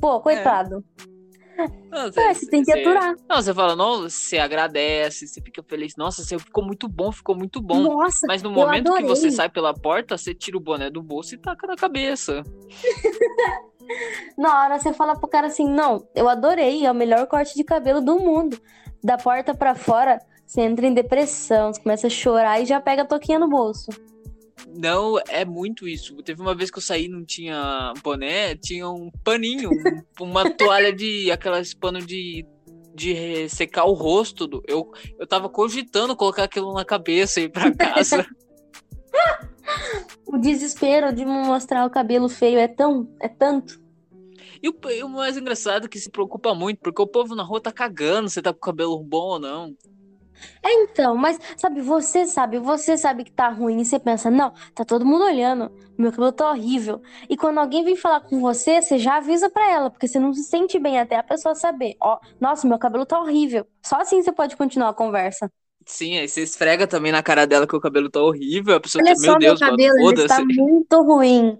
Pô, 0.00 0.20
coitado. 0.20 0.84
É. 1.00 1.17
Não, 1.90 2.12
você, 2.12 2.20
é, 2.20 2.34
você 2.34 2.46
tem 2.46 2.62
que 2.62 2.72
aturar. 2.72 3.16
Não, 3.28 3.36
você 3.36 3.52
fala, 3.52 3.74
não, 3.74 4.02
você 4.02 4.38
agradece, 4.38 5.26
você 5.26 5.40
fica 5.40 5.62
feliz. 5.62 5.96
Nossa, 5.96 6.22
você 6.22 6.38
ficou 6.38 6.64
muito 6.64 6.88
bom, 6.88 7.10
ficou 7.10 7.36
muito 7.36 7.60
bom. 7.60 7.80
Nossa, 7.80 8.26
Mas 8.26 8.42
no 8.42 8.50
momento 8.50 8.94
que 8.94 9.02
você 9.04 9.30
sai 9.30 9.48
pela 9.48 9.74
porta, 9.74 10.16
você 10.16 10.34
tira 10.34 10.56
o 10.56 10.60
boné 10.60 10.90
do 10.90 11.02
bolso 11.02 11.34
e 11.34 11.38
taca 11.38 11.66
na 11.66 11.76
cabeça. 11.76 12.42
na 14.38 14.62
hora 14.62 14.78
você 14.78 14.92
fala 14.92 15.16
pro 15.16 15.28
cara 15.28 15.48
assim, 15.48 15.68
não, 15.68 16.06
eu 16.14 16.28
adorei, 16.28 16.86
é 16.86 16.90
o 16.90 16.94
melhor 16.94 17.26
corte 17.26 17.54
de 17.54 17.64
cabelo 17.64 18.00
do 18.00 18.18
mundo. 18.18 18.60
Da 19.02 19.16
porta 19.16 19.54
para 19.54 19.74
fora, 19.74 20.20
você 20.46 20.60
entra 20.60 20.86
em 20.86 20.94
depressão, 20.94 21.72
você 21.72 21.80
começa 21.80 22.06
a 22.06 22.10
chorar 22.10 22.60
e 22.60 22.66
já 22.66 22.80
pega 22.80 23.02
a 23.02 23.06
toquinha 23.06 23.38
no 23.38 23.48
bolso. 23.48 23.90
Não, 24.66 25.18
é 25.28 25.44
muito 25.44 25.86
isso. 25.86 26.16
Teve 26.22 26.40
uma 26.40 26.54
vez 26.54 26.70
que 26.70 26.78
eu 26.78 26.82
saí 26.82 27.08
não 27.08 27.24
tinha 27.24 27.92
boné, 28.02 28.56
tinha 28.56 28.88
um 28.88 29.10
paninho, 29.24 29.70
um, 29.70 30.24
uma 30.24 30.50
toalha 30.50 30.92
de. 30.92 31.30
aquelas 31.30 31.74
pano 31.74 32.00
de. 32.00 32.46
de 32.94 33.48
secar 33.48 33.84
o 33.84 33.92
rosto. 33.92 34.46
Do, 34.46 34.62
eu, 34.66 34.90
eu 35.18 35.26
tava 35.26 35.48
cogitando 35.48 36.16
colocar 36.16 36.44
aquilo 36.44 36.72
na 36.72 36.84
cabeça 36.84 37.40
e 37.40 37.44
ir 37.44 37.48
pra 37.50 37.74
casa. 37.74 38.26
o 40.26 40.38
desespero 40.38 41.12
de 41.12 41.24
mostrar 41.24 41.86
o 41.86 41.90
cabelo 41.90 42.28
feio 42.28 42.58
é 42.58 42.68
tão. 42.68 43.08
é 43.20 43.28
tanto. 43.28 43.80
E 44.62 44.68
o, 44.68 44.74
e 44.90 45.02
o 45.04 45.08
mais 45.08 45.36
engraçado 45.36 45.86
é 45.86 45.88
que 45.88 46.00
se 46.00 46.10
preocupa 46.10 46.54
muito, 46.54 46.80
porque 46.80 47.00
o 47.00 47.06
povo 47.06 47.34
na 47.34 47.44
rua 47.44 47.60
tá 47.60 47.70
cagando 47.70 48.28
se 48.28 48.42
tá 48.42 48.52
com 48.52 48.58
o 48.58 48.60
cabelo 48.60 49.02
bom 49.02 49.28
ou 49.34 49.38
não. 49.38 49.76
É 50.62 50.72
então, 50.82 51.16
mas 51.16 51.38
sabe, 51.56 51.80
você 51.80 52.26
sabe, 52.26 52.58
você 52.58 52.96
sabe 52.96 53.24
que 53.24 53.32
tá 53.32 53.48
ruim 53.48 53.80
e 53.80 53.84
você 53.84 53.98
pensa, 53.98 54.30
não, 54.30 54.52
tá 54.74 54.84
todo 54.84 55.04
mundo 55.04 55.24
olhando, 55.24 55.70
meu 55.96 56.10
cabelo 56.10 56.32
tá 56.32 56.50
horrível. 56.50 57.00
E 57.28 57.36
quando 57.36 57.58
alguém 57.58 57.84
vem 57.84 57.96
falar 57.96 58.20
com 58.20 58.40
você, 58.40 58.80
você 58.80 58.98
já 58.98 59.16
avisa 59.16 59.50
pra 59.50 59.70
ela, 59.70 59.90
porque 59.90 60.08
você 60.08 60.18
não 60.18 60.32
se 60.34 60.44
sente 60.44 60.78
bem 60.78 60.98
até 60.98 61.16
a 61.16 61.22
pessoa 61.22 61.54
saber, 61.54 61.96
ó, 62.00 62.18
nossa, 62.40 62.66
meu 62.66 62.78
cabelo 62.78 63.06
tá 63.06 63.20
horrível. 63.20 63.66
Só 63.84 64.00
assim 64.00 64.22
você 64.22 64.32
pode 64.32 64.56
continuar 64.56 64.90
a 64.90 64.94
conversa. 64.94 65.50
Sim, 65.86 66.18
aí 66.18 66.28
você 66.28 66.42
esfrega 66.42 66.86
também 66.86 67.10
na 67.10 67.22
cara 67.22 67.46
dela 67.46 67.66
que 67.66 67.74
o 67.74 67.80
cabelo 67.80 68.10
tá 68.10 68.20
horrível, 68.20 68.76
a 68.76 68.80
pessoa 68.80 69.02
Olha 69.02 69.12
pensa, 69.12 69.26
meu 69.30 69.38
Deus, 69.38 69.60
meu 69.60 69.70
cabelo, 69.70 70.12
está 70.12 70.44
muito 70.44 71.02
ruim. 71.02 71.58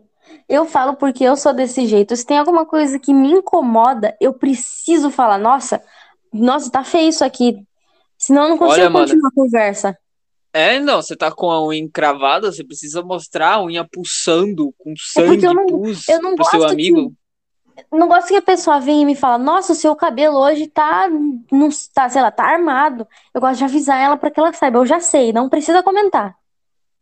Eu 0.49 0.67
falo 0.67 0.95
porque 0.97 1.25
eu 1.25 1.37
sou 1.37 1.55
desse 1.55 1.87
jeito. 1.87 2.15
Se 2.15 2.27
tem 2.27 2.39
alguma 2.39 2.67
coisa 2.67 2.99
que 2.99 3.13
me 3.15 3.33
incomoda, 3.33 4.17
eu 4.21 4.35
preciso 4.35 5.11
falar, 5.11 5.39
nossa, 5.39 5.83
nossa, 6.33 6.71
tá 6.71 6.85
feio 6.85 7.09
isso 7.09 7.25
aqui. 7.25 7.67
Senão 8.19 8.43
eu 8.43 8.49
não 8.51 8.59
consigo 8.59 8.81
Olha, 8.81 8.91
continuar 8.91 9.23
mano, 9.23 9.29
a 9.29 9.35
conversa. 9.35 9.99
É, 10.53 10.81
não, 10.81 11.01
você 11.01 11.15
tá 11.15 11.31
com 11.31 11.51
a 11.51 11.65
unha 11.65 11.79
encravada, 11.79 12.51
você 12.51 12.65
precisa 12.65 13.01
mostrar 13.01 13.55
a 13.55 13.63
unha 13.63 13.87
pulsando 13.89 14.75
com 14.77 14.91
é 14.91 14.95
sangue 14.99 15.47
é 15.47 15.49
eu 15.49 15.55
não, 15.55 15.67
pus 15.67 16.09
eu 16.09 16.21
não 16.21 16.35
pro 16.35 16.45
seu 16.47 16.65
amigo. 16.65 17.13
Que, 17.77 17.85
não 17.97 18.09
gosto 18.09 18.29
que 18.29 18.37
a 18.37 18.43
pessoa 18.43 18.81
venha 18.81 19.03
e 19.03 19.07
me 19.07 19.15
fala, 19.15 19.39
nossa, 19.39 19.73
o 19.73 19.77
seu 19.77 19.95
cabelo 19.95 20.37
hoje 20.37 20.67
tá, 20.67 21.09
não, 21.53 21.69
tá, 21.95 22.09
sei 22.09 22.21
lá, 22.21 22.31
tá 22.33 22.45
armado. 22.45 23.07
Eu 23.33 23.41
gosto 23.41 23.59
de 23.59 23.65
avisar 23.65 24.01
ela 24.01 24.17
para 24.17 24.31
que 24.33 24.41
ela 24.41 24.53
saiba, 24.53 24.79
eu 24.79 24.87
já 24.87 24.99
sei, 24.99 25.33
não 25.33 25.49
precisa 25.49 25.83
comentar. 25.83 26.35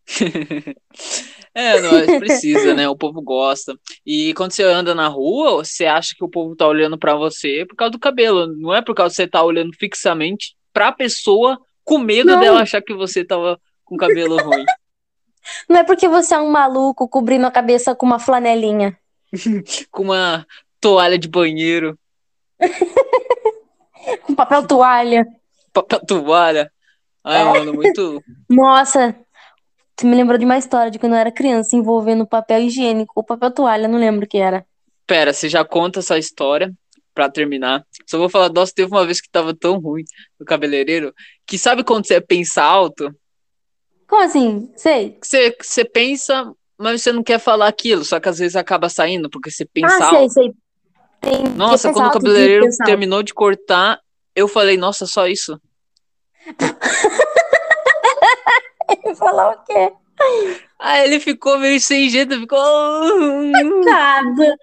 É, 1.57 1.81
nós 1.81 2.19
precisa, 2.19 2.75
né? 2.75 2.87
O 2.87 2.95
povo 2.95 3.23
gosta. 3.23 3.75
E 4.05 4.35
quando 4.35 4.53
você 4.53 4.63
anda 4.63 4.95
na 4.95 5.09
rua, 5.09 5.65
você 5.65 5.87
acha 5.87 6.15
que 6.15 6.23
o 6.23 6.29
povo 6.29 6.55
tá 6.55 6.69
olhando 6.69 6.99
para 6.99 7.15
você 7.15 7.65
por 7.67 7.75
causa 7.75 7.93
do 7.93 7.99
cabelo, 7.99 8.47
não 8.59 8.75
é 8.75 8.83
por 8.83 8.95
causa 8.95 9.15
que 9.15 9.17
você 9.23 9.27
tá 9.27 9.43
olhando 9.43 9.71
fixamente 9.75 10.55
pra 10.77 10.93
pessoa 10.93 11.59
com 11.83 11.97
medo 11.97 12.33
não. 12.33 12.39
dela 12.39 12.61
achar 12.61 12.83
que 12.83 12.93
você 12.93 13.25
tava 13.25 13.59
com 13.83 13.97
cabelo 13.97 14.37
ruim. 14.45 14.67
Não 15.67 15.79
é 15.79 15.85
porque 15.85 16.07
você 16.07 16.35
é 16.35 16.39
um 16.39 16.51
maluco 16.51 17.09
cobrindo 17.09 17.47
a 17.47 17.51
cabeça 17.51 17.95
com 17.95 18.05
uma 18.05 18.19
flanelinha. 18.19 18.95
com 19.91 20.03
uma 20.03 20.47
toalha 20.79 21.19
de 21.19 21.29
banheiro. 21.29 21.99
com 24.27 24.35
papel 24.35 24.67
toalha. 24.67 25.27
Papel 25.73 26.01
toalha. 26.01 26.71
Ai, 27.25 27.41
é. 27.41 27.45
mano, 27.45 27.73
muito. 27.73 28.23
Nossa, 28.47 29.17
você 29.99 30.07
me 30.07 30.15
lembrou 30.15 30.37
de 30.37 30.45
uma 30.45 30.59
história 30.59 30.91
de 30.91 30.99
quando 30.99 31.15
eu 31.15 31.19
era 31.19 31.33
criança 31.33 31.75
envolvendo 31.75 32.27
papel 32.27 32.61
higiênico 32.61 33.15
ou 33.17 33.25
papel 33.25 33.51
toalha, 33.51 33.89
não 33.89 33.99
lembro 33.99 34.27
o 34.27 34.29
que 34.29 34.37
era. 34.37 34.67
Pera, 35.07 35.33
você 35.33 35.49
já 35.49 35.65
conta 35.65 36.01
essa 36.01 36.19
história 36.19 36.71
pra 37.17 37.29
terminar. 37.31 37.83
Só 38.07 38.19
vou 38.19 38.29
falar, 38.29 38.51
nossa, 38.51 38.75
teve 38.77 38.93
uma 38.93 39.07
vez 39.07 39.23
que 39.23 39.31
tava 39.31 39.57
tão 39.57 39.79
ruim 39.79 40.05
no 40.39 40.45
cabeleireiro, 40.45 41.15
que 41.47 41.59
sabe 41.59 41.83
quando 41.83 42.07
você 42.07 42.21
pensa 42.21 42.63
alto? 42.63 43.11
Como 44.07 44.23
assim? 44.23 44.71
Sei. 44.77 45.17
Você, 45.21 45.57
você 45.59 45.83
pensa, 45.83 46.53
mas 46.79 47.01
você 47.01 47.11
não 47.11 47.23
quer 47.23 47.41
falar 47.41 47.69
aquilo, 47.69 48.05
só 48.05 48.21
que 48.21 48.29
às 48.29 48.39
vezes 48.39 48.55
acaba 48.55 48.91
saindo, 48.91 49.31
porque 49.31 49.51
você 49.51 49.65
pensa 49.65 49.97
ah, 49.97 50.05
alto. 50.05 50.35
Sei, 50.35 50.45
sei. 50.45 50.53
Tem 51.23 51.45
nossa, 51.55 51.91
quando 51.91 52.09
o 52.09 52.13
cabeleireiro 52.13 52.69
de 52.69 52.77
terminou 52.77 53.23
de 53.23 53.33
cortar, 53.33 53.99
eu 54.35 54.47
falei, 54.47 54.77
nossa, 54.77 55.07
só 55.07 55.27
isso. 55.27 55.59
Falou 59.19 59.53
o 59.53 59.65
quê? 59.65 59.91
Aí 60.79 61.05
ele 61.05 61.21
ficou 61.21 61.59
meio 61.59 61.81
sem 61.81 62.09
jeito, 62.09 62.39
ficou. 62.39 62.59
Coitado. 63.53 64.57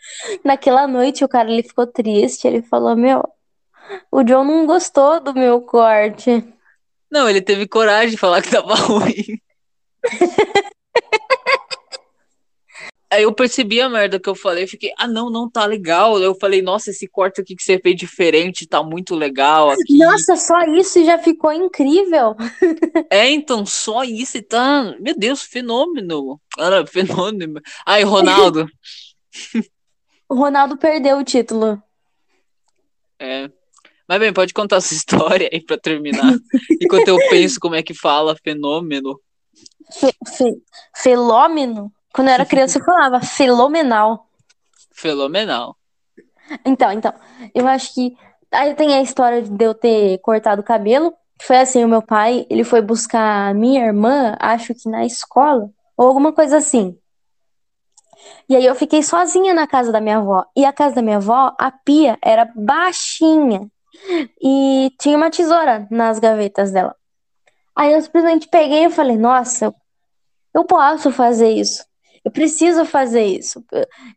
Naquela 0.44 0.88
noite 0.88 1.24
o 1.24 1.28
cara 1.28 1.52
ele 1.52 1.64
ficou 1.64 1.88
triste. 1.88 2.48
Ele 2.48 2.62
falou: 2.62 2.96
Meu, 2.96 3.24
o 4.12 4.24
John 4.24 4.44
não 4.44 4.66
gostou 4.66 5.20
do 5.20 5.34
meu 5.34 5.62
corte. 5.62 6.44
Não, 7.12 7.30
ele 7.30 7.42
teve 7.42 7.68
coragem 7.68 8.12
de 8.12 8.18
falar 8.18 8.42
que 8.42 8.50
tava 8.50 8.74
ruim. 8.76 9.40
Aí 13.14 13.24
eu 13.24 13.32
percebi 13.32 13.80
a 13.80 13.88
merda 13.88 14.20
que 14.20 14.28
eu 14.28 14.34
falei, 14.34 14.66
fiquei, 14.66 14.92
ah, 14.98 15.08
não, 15.08 15.30
não 15.30 15.48
tá 15.48 15.68
legal. 15.68 16.18
Eu 16.18 16.34
falei, 16.34 16.64
nossa, 16.64 16.90
esse 16.90 17.08
corte 17.08 17.40
aqui 17.40 17.56
que 17.56 17.62
você 17.62 17.78
fez 17.78 17.96
diferente 17.96 18.66
tá 18.66 18.82
muito 18.82 19.14
legal 19.14 19.70
aqui. 19.70 20.00
Nossa, 20.00 20.36
só 20.36 20.64
isso 20.64 21.06
já 21.06 21.20
ficou 21.20 21.54
incrível. 21.54 22.36
É, 23.12 23.30
então, 23.30 23.68
só 23.68 24.04
isso 24.04 24.40
e 24.40 24.42
tá, 24.42 24.96
meu 25.00 25.16
Deus, 25.16 25.44
fenômeno. 25.44 26.42
Cara, 26.58 26.84
fenômeno. 26.90 27.62
Aí, 27.86 28.02
Ronaldo. 28.02 28.68
o 30.28 30.34
Ronaldo 30.34 30.76
perdeu 30.76 31.20
o 31.20 31.24
título. 31.24 31.80
É. 33.20 33.48
Mas 34.10 34.20
bem, 34.20 34.34
pode 34.34 34.56
contar 34.56 34.78
essa 34.78 34.92
história 34.96 35.52
aí 35.54 35.64
pra 35.64 35.78
terminar. 35.78 36.34
Enquanto 36.82 37.10
eu 37.10 37.18
penso 37.30 37.60
como 37.60 37.76
é 37.76 37.84
que 37.84 37.94
fala 37.94 38.36
fenômeno. 38.44 39.22
Fe, 39.92 40.12
fe, 40.36 40.64
felômeno? 40.96 41.94
Quando 42.14 42.28
eu 42.28 42.34
era 42.36 42.46
criança, 42.46 42.78
eu 42.78 42.84
falava 42.84 43.20
fenomenal. 43.22 44.28
Fenomenal. 44.94 45.76
Então, 46.64 46.92
então, 46.92 47.14
eu 47.56 47.68
acho 47.68 47.94
que. 47.94 48.16
Aí 48.52 48.76
tem 48.76 48.94
a 48.94 49.02
história 49.02 49.42
de 49.42 49.66
eu 49.66 49.74
ter 49.74 50.20
cortado 50.20 50.62
o 50.62 50.66
cabelo. 50.66 51.14
Foi 51.42 51.58
assim, 51.58 51.84
o 51.84 51.88
meu 51.88 52.04
pai, 52.04 52.46
ele 52.50 52.64
foi 52.64 52.82
buscar 52.82 53.50
a 53.50 53.54
minha 53.54 53.84
irmã, 53.84 54.38
acho 54.40 54.76
que 54.76 54.88
na 54.88 55.04
escola, 55.04 55.70
ou 55.98 56.08
alguma 56.08 56.32
coisa 56.32 56.58
assim. 56.58 56.96
E 58.48 58.56
aí 58.56 58.66
eu 58.66 58.76
fiquei 58.76 59.02
sozinha 59.02 59.54
na 59.54 59.66
casa 59.66 59.92
da 59.92 60.00
minha 60.00 60.18
avó. 60.18 60.46
E 60.56 60.64
a 60.64 60.72
casa 60.72 60.96
da 60.96 61.02
minha 61.02 61.18
avó, 61.18 61.56
a 61.58 61.72
pia 61.72 62.18
era 62.22 62.50
baixinha. 62.56 63.68
E 64.42 64.92
tinha 65.00 65.18
uma 65.18 65.32
tesoura 65.32 65.88
nas 65.90 66.20
gavetas 66.20 66.72
dela. 66.72 66.96
Aí 67.76 67.92
eu 67.92 68.02
simplesmente 68.02 68.48
peguei 68.48 68.86
e 68.86 68.92
falei, 68.92 69.18
nossa, 69.18 69.74
eu 70.54 70.64
posso 70.64 71.12
fazer 71.12 71.50
isso. 71.50 71.84
Eu 72.24 72.32
preciso 72.32 72.86
fazer 72.86 73.26
isso. 73.26 73.64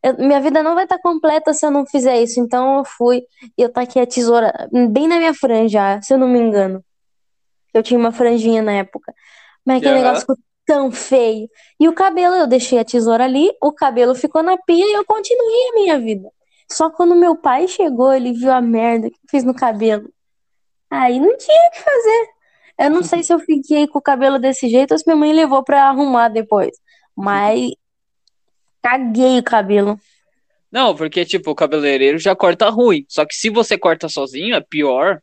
Eu, 0.02 0.16
minha 0.18 0.40
vida 0.40 0.62
não 0.62 0.74
vai 0.74 0.84
estar 0.84 0.98
completa 0.98 1.52
se 1.52 1.66
eu 1.66 1.70
não 1.70 1.84
fizer 1.84 2.22
isso. 2.22 2.40
Então 2.40 2.78
eu 2.78 2.84
fui 2.84 3.22
e 3.58 3.62
eu 3.62 3.68
taquei 3.68 4.02
a 4.02 4.06
tesoura 4.06 4.68
bem 4.90 5.08
na 5.08 5.18
minha 5.18 5.34
franja, 5.34 6.00
se 6.02 6.14
eu 6.14 6.18
não 6.18 6.28
me 6.28 6.38
engano. 6.38 6.84
Eu 7.74 7.82
tinha 7.82 7.98
uma 7.98 8.12
franjinha 8.12 8.62
na 8.62 8.72
época. 8.72 9.12
Mas 9.64 9.78
aquele 9.78 9.96
uhum. 9.96 10.02
negócio 10.02 10.20
ficou 10.20 10.36
tão 10.64 10.92
feio. 10.92 11.48
E 11.80 11.88
o 11.88 11.92
cabelo, 11.92 12.34
eu 12.36 12.46
deixei 12.46 12.78
a 12.78 12.84
tesoura 12.84 13.24
ali, 13.24 13.50
o 13.60 13.72
cabelo 13.72 14.14
ficou 14.14 14.42
na 14.42 14.56
pia 14.56 14.84
e 14.84 14.92
eu 14.92 15.04
continuei 15.04 15.68
a 15.70 15.74
minha 15.74 15.98
vida. 15.98 16.30
Só 16.70 16.90
quando 16.90 17.14
meu 17.14 17.36
pai 17.36 17.68
chegou, 17.68 18.12
ele 18.12 18.32
viu 18.32 18.52
a 18.52 18.60
merda 18.60 19.08
que 19.08 19.16
eu 19.16 19.30
fiz 19.30 19.44
no 19.44 19.54
cabelo. 19.54 20.08
Aí 20.90 21.18
não 21.18 21.36
tinha 21.36 21.68
o 21.68 21.70
que 21.72 21.80
fazer. 21.80 22.28
Eu 22.78 22.90
não 22.90 23.02
sei 23.02 23.22
se 23.22 23.32
eu 23.32 23.38
fiquei 23.38 23.86
com 23.88 23.98
o 23.98 24.02
cabelo 24.02 24.38
desse 24.38 24.68
jeito 24.68 24.92
ou 24.92 24.98
se 24.98 25.04
minha 25.06 25.16
mãe 25.16 25.32
levou 25.32 25.62
pra 25.64 25.84
arrumar 25.88 26.28
depois. 26.28 26.76
Mas 27.16 27.70
Caguei 28.86 29.40
o 29.40 29.42
cabelo. 29.42 29.98
Não, 30.70 30.94
porque, 30.94 31.24
tipo, 31.24 31.50
o 31.50 31.56
cabeleireiro 31.56 32.18
já 32.18 32.36
corta 32.36 32.70
ruim. 32.70 33.04
Só 33.08 33.26
que 33.26 33.34
se 33.34 33.50
você 33.50 33.76
corta 33.76 34.08
sozinho, 34.08 34.54
é 34.54 34.60
pior. 34.60 35.20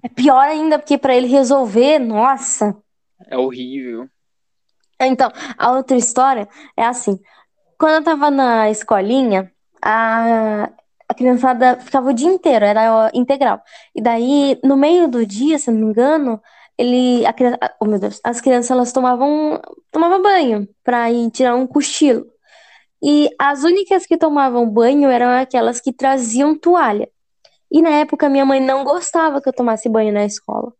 É 0.00 0.08
pior 0.08 0.38
ainda, 0.38 0.78
porque 0.78 0.96
para 0.96 1.16
ele 1.16 1.26
resolver, 1.26 1.98
nossa. 1.98 2.76
É 3.26 3.36
horrível. 3.36 4.08
Então, 5.00 5.28
a 5.58 5.72
outra 5.72 5.96
história 5.96 6.48
é 6.76 6.84
assim. 6.84 7.18
Quando 7.76 7.94
eu 7.94 8.04
tava 8.04 8.30
na 8.30 8.70
escolinha, 8.70 9.50
a, 9.82 10.70
a 11.08 11.14
criançada 11.14 11.80
ficava 11.80 12.10
o 12.10 12.14
dia 12.14 12.28
inteiro, 12.28 12.64
era 12.64 13.10
integral. 13.12 13.60
E 13.92 14.00
daí, 14.00 14.56
no 14.62 14.76
meio 14.76 15.08
do 15.08 15.26
dia, 15.26 15.58
se 15.58 15.68
não 15.68 15.80
me 15.80 15.86
engano, 15.86 16.40
ele, 16.78 17.26
a 17.26 17.32
criança, 17.32 17.58
oh 17.80 17.86
meu 17.86 17.98
Deus, 17.98 18.20
as 18.22 18.40
crianças 18.40 18.70
elas 18.70 18.92
tomavam, 18.92 19.60
tomavam 19.90 20.22
banho 20.22 20.68
pra 20.84 21.10
ir 21.10 21.28
tirar 21.32 21.56
um 21.56 21.66
cochilo. 21.66 22.30
E 23.02 23.30
as 23.38 23.64
únicas 23.64 24.04
que 24.06 24.16
tomavam 24.16 24.68
banho 24.68 25.08
eram 25.08 25.30
aquelas 25.30 25.80
que 25.80 25.92
traziam 25.92 26.56
toalha. 26.56 27.08
E 27.70 27.80
na 27.80 27.90
época 27.90 28.28
minha 28.28 28.44
mãe 28.44 28.60
não 28.60 28.84
gostava 28.84 29.40
que 29.40 29.48
eu 29.48 29.52
tomasse 29.52 29.88
banho 29.88 30.12
na 30.12 30.24
escola. 30.24 30.72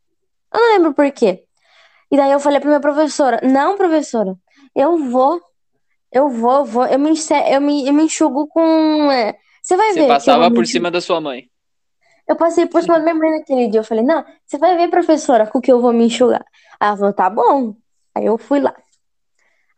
Eu 0.52 0.60
não 0.60 0.72
lembro 0.74 0.92
por 0.92 1.10
quê. 1.12 1.44
E 2.10 2.16
daí 2.16 2.32
eu 2.32 2.40
falei 2.40 2.58
pra 2.58 2.68
minha 2.68 2.80
professora: 2.80 3.40
Não, 3.42 3.76
professora, 3.76 4.36
eu 4.74 4.98
vou, 4.98 5.40
eu 6.12 6.28
vou, 6.28 6.64
vou, 6.64 6.86
eu 6.86 6.98
me, 6.98 7.10
eu 7.50 7.60
me, 7.60 7.86
eu 7.86 7.92
me 7.94 8.02
enxugo 8.04 8.48
com. 8.48 9.10
É, 9.12 9.36
você 9.62 9.76
vai 9.76 9.92
você 9.92 10.00
ver. 10.00 10.02
Você 10.02 10.08
passava 10.08 10.50
por 10.50 10.66
cima 10.66 10.90
da 10.90 11.00
sua 11.00 11.20
mãe. 11.20 11.48
Eu 12.26 12.36
passei 12.36 12.66
por 12.66 12.82
cima 12.82 12.98
da 12.98 13.02
minha 13.02 13.14
mãe 13.14 13.30
naquele 13.38 13.68
dia. 13.68 13.80
Eu 13.80 13.84
falei: 13.84 14.04
Não, 14.04 14.24
você 14.44 14.58
vai 14.58 14.76
ver, 14.76 14.88
professora, 14.88 15.46
com 15.46 15.60
que 15.60 15.70
eu 15.70 15.80
vou 15.80 15.92
me 15.92 16.06
enxugar. 16.06 16.44
Aí 16.80 16.88
ela 16.88 16.96
falou: 16.96 17.12
Tá 17.12 17.30
bom. 17.30 17.76
Aí 18.14 18.26
eu 18.26 18.36
fui 18.36 18.60
lá. 18.60 18.74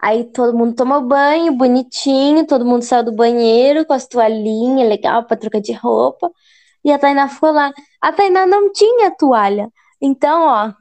Aí 0.02 0.24
todo 0.24 0.56
mundo 0.58 0.74
tomou 0.74 1.00
banho, 1.00 1.52
bonitinho, 1.52 2.44
todo 2.44 2.64
mundo 2.64 2.82
saiu 2.82 3.04
do 3.04 3.12
banheiro 3.12 3.86
com 3.86 3.92
as 3.92 4.04
toalhinhas, 4.04 4.88
legal, 4.88 5.24
pra 5.24 5.36
trocar 5.36 5.60
de 5.60 5.72
roupa. 5.72 6.28
E 6.84 6.90
a 6.90 6.98
Tainá 6.98 7.28
ficou 7.28 7.52
lá. 7.52 7.72
A 8.00 8.12
Tainá 8.12 8.44
não 8.44 8.72
tinha 8.72 9.12
toalha. 9.16 9.68
Então, 10.00 10.42
ó, 10.42 10.72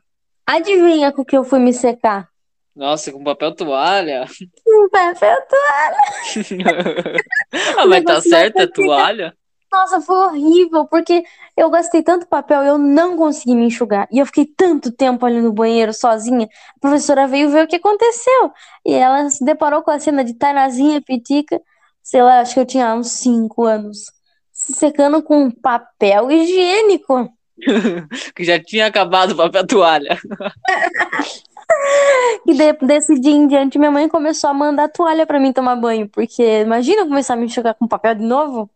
adivinha 0.44 1.12
com 1.12 1.24
que 1.24 1.38
eu 1.38 1.44
fui 1.44 1.60
me 1.60 1.72
secar? 1.72 2.28
Nossa, 2.76 3.12
com 3.12 3.24
papel 3.24 3.54
toalha? 3.54 4.26
Com 4.66 4.90
papel 4.90 5.38
toalha. 5.48 7.16
ah, 7.78 7.86
mas 7.86 8.04
tá 8.04 8.22
certa 8.22 8.64
a 8.64 8.68
toalha? 8.68 9.36
Nossa, 9.72 10.02
foi 10.02 10.16
horrível, 10.16 10.86
porque 10.86 11.24
eu 11.56 11.70
gastei 11.70 12.04
tanto 12.04 12.28
papel 12.28 12.64
e 12.64 12.68
eu 12.68 12.78
não 12.78 13.16
consegui 13.16 13.56
me 13.56 13.66
enxugar. 13.66 14.06
E 14.12 14.20
eu 14.20 14.26
fiquei 14.26 14.46
tanto 14.46 14.92
tempo 14.92 15.26
ali 15.26 15.42
no 15.42 15.54
banheiro 15.54 15.94
sozinha. 15.94 16.50
A 16.76 16.80
professora 16.80 17.26
veio 17.26 17.50
ver 17.50 17.64
o 17.64 17.68
que 17.68 17.78
aconteceu. 17.78 18.52
E 18.86 18.94
ela 18.94 19.30
se 19.30 19.46
deparou 19.46 19.82
com 19.82 19.92
a 19.92 20.00
cena 20.00 20.26
de 20.26 20.34
Tainazinha 20.34 21.02
Pitica, 21.02 21.62
sei 22.04 22.22
lá, 22.22 22.42
acho 22.42 22.54
que 22.54 22.60
eu 22.60 22.66
tinha 22.66 22.94
uns 22.94 23.12
5 23.12 23.64
anos, 23.64 24.12
se 24.52 24.74
secando 24.74 25.24
com 25.24 25.50
papel 25.50 26.30
higiênico. 26.30 27.32
que 28.36 28.44
já 28.44 28.62
tinha 28.62 28.88
acabado 28.88 29.32
o 29.32 29.38
papel 29.38 29.68
toalha. 29.68 30.20
e 32.46 32.54
de, 32.54 32.74
desse 32.86 33.18
dia 33.20 33.32
em 33.32 33.48
diante, 33.48 33.80
minha 33.80 33.92
mãe 33.92 34.10
começou 34.10 34.50
a 34.50 34.54
mandar 34.54 34.90
toalha 34.90 35.26
para 35.26 35.40
mim 35.40 35.54
tomar 35.54 35.78
banho, 35.78 36.10
porque 36.10 36.62
imagina 36.62 37.04
eu 37.04 37.08
começar 37.08 37.36
a 37.36 37.38
me 37.38 37.46
enxugar 37.46 37.74
com 37.76 37.88
papel 37.88 38.16
de 38.16 38.24
novo. 38.24 38.70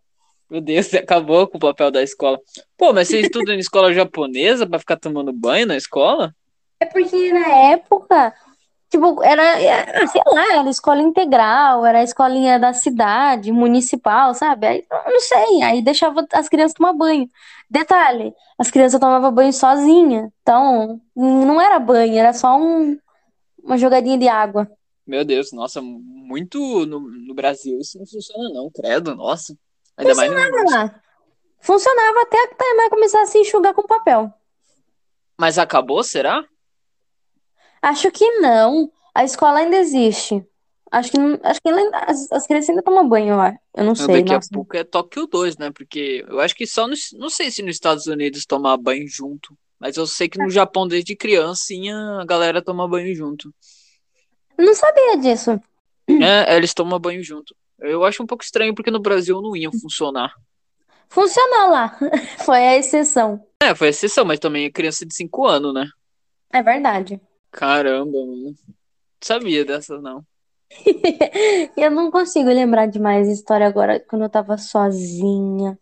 Meu 0.49 0.61
Deus, 0.61 0.87
você 0.87 0.97
acabou 0.99 1.47
com 1.47 1.57
o 1.57 1.61
papel 1.61 1.91
da 1.91 2.01
escola. 2.01 2.39
Pô, 2.77 2.93
mas 2.93 3.07
você 3.07 3.21
estuda 3.21 3.53
em 3.53 3.59
escola 3.59 3.93
japonesa 3.93 4.67
para 4.67 4.79
ficar 4.79 4.97
tomando 4.97 5.33
banho 5.33 5.65
na 5.65 5.75
escola? 5.75 6.33
É 6.79 6.85
porque 6.85 7.31
na 7.31 7.47
época, 7.71 8.33
tipo, 8.89 9.23
era, 9.23 9.59
era, 9.61 10.07
sei 10.07 10.21
lá, 10.25 10.59
era 10.59 10.69
escola 10.69 11.01
integral, 11.01 11.85
era 11.85 11.99
a 11.99 12.03
escolinha 12.03 12.59
da 12.59 12.73
cidade, 12.73 13.51
municipal, 13.51 14.33
sabe? 14.33 14.67
Aí, 14.67 14.85
não 14.89 15.19
sei, 15.19 15.63
aí 15.63 15.81
deixava 15.81 16.25
as 16.33 16.49
crianças 16.49 16.73
tomar 16.73 16.93
banho. 16.93 17.29
Detalhe, 17.69 18.33
as 18.59 18.69
crianças 18.69 18.99
tomavam 18.99 19.31
banho 19.31 19.53
sozinha, 19.53 20.31
então 20.41 21.01
não 21.15 21.59
era 21.59 21.79
banho, 21.79 22.17
era 22.17 22.33
só 22.33 22.57
um, 22.57 22.97
uma 23.63 23.77
jogadinha 23.77 24.17
de 24.17 24.27
água. 24.27 24.69
Meu 25.07 25.23
Deus, 25.23 25.51
nossa, 25.51 25.81
muito 25.81 26.85
no, 26.85 26.99
no 26.99 27.33
Brasil 27.33 27.79
isso 27.79 27.97
não 27.97 28.05
funciona 28.05 28.49
não, 28.49 28.69
credo, 28.71 29.15
nossa. 29.15 29.55
Ainda 29.97 30.15
mais 30.15 30.31
no... 30.31 30.37
Funcionava 30.37 30.69
lá. 30.69 31.01
Funcionava 31.59 32.21
até 32.21 32.43
a 32.43 32.47
Taimar 32.55 32.89
começar 32.89 33.21
a 33.21 33.25
se 33.25 33.39
enxugar 33.39 33.73
com 33.73 33.83
papel. 33.83 34.31
Mas 35.37 35.57
acabou, 35.57 36.03
será? 36.03 36.43
Acho 37.81 38.11
que 38.11 38.29
não. 38.39 38.91
A 39.13 39.23
escola 39.23 39.59
ainda 39.59 39.77
existe. 39.77 40.45
Acho 40.91 41.11
que, 41.11 41.17
acho 41.43 41.61
que 41.61 41.69
as, 41.93 42.31
as 42.31 42.47
crianças 42.47 42.69
ainda 42.69 42.83
tomam 42.83 43.07
banho 43.07 43.35
lá. 43.35 43.53
Eu 43.73 43.83
não 43.83 43.95
sei, 43.95 44.21
daqui 44.21 44.33
nossa. 44.33 44.47
a 44.49 44.53
pouco 44.53 44.77
é 44.77 44.83
Tóquio 44.83 45.27
2, 45.27 45.57
né? 45.57 45.71
Porque 45.71 46.23
eu 46.27 46.39
acho 46.39 46.55
que 46.55 46.65
só 46.65 46.87
nos, 46.87 47.11
não 47.13 47.29
sei 47.29 47.51
se 47.51 47.61
nos 47.61 47.75
Estados 47.75 48.07
Unidos 48.07 48.45
tomar 48.45 48.77
banho 48.77 49.07
junto, 49.07 49.57
mas 49.79 49.97
eu 49.97 50.07
sei 50.07 50.29
que 50.29 50.37
no 50.37 50.49
Japão 50.49 50.87
desde 50.87 51.15
criancinha 51.15 51.95
a 52.21 52.25
galera 52.25 52.61
toma 52.61 52.87
banho 52.87 53.13
junto. 53.15 53.53
Não 54.57 54.73
sabia 54.73 55.17
disso. 55.17 55.59
É, 56.07 56.55
eles 56.55 56.73
tomam 56.73 56.99
banho 56.99 57.23
junto. 57.23 57.55
Eu 57.79 58.03
acho 58.05 58.23
um 58.23 58.25
pouco 58.27 58.43
estranho 58.43 58.73
porque 58.73 58.91
no 58.91 58.99
Brasil 58.99 59.41
não 59.41 59.55
ia 59.55 59.71
funcionar. 59.71 60.33
Funcionou 61.09 61.69
lá. 61.69 61.97
Foi 62.45 62.57
a 62.65 62.77
exceção. 62.77 63.45
É, 63.61 63.73
foi 63.73 63.87
exceção, 63.89 64.25
mas 64.25 64.39
também 64.39 64.65
é 64.65 64.71
criança 64.71 65.05
de 65.05 65.15
5 65.15 65.45
anos, 65.47 65.73
né? 65.73 65.85
É 66.51 66.61
verdade. 66.61 67.19
Caramba, 67.51 68.11
mano. 68.11 68.43
Não 68.45 68.55
sabia 69.21 69.65
dessa, 69.65 69.99
não. 69.99 70.25
Eu 71.77 71.89
não 71.91 72.11
consigo 72.11 72.49
lembrar 72.49 72.85
de 72.87 72.99
mais 72.99 73.27
história 73.27 73.65
agora 73.67 73.99
quando 73.99 74.23
eu 74.23 74.29
tava 74.29 74.57
sozinha. 74.57 75.77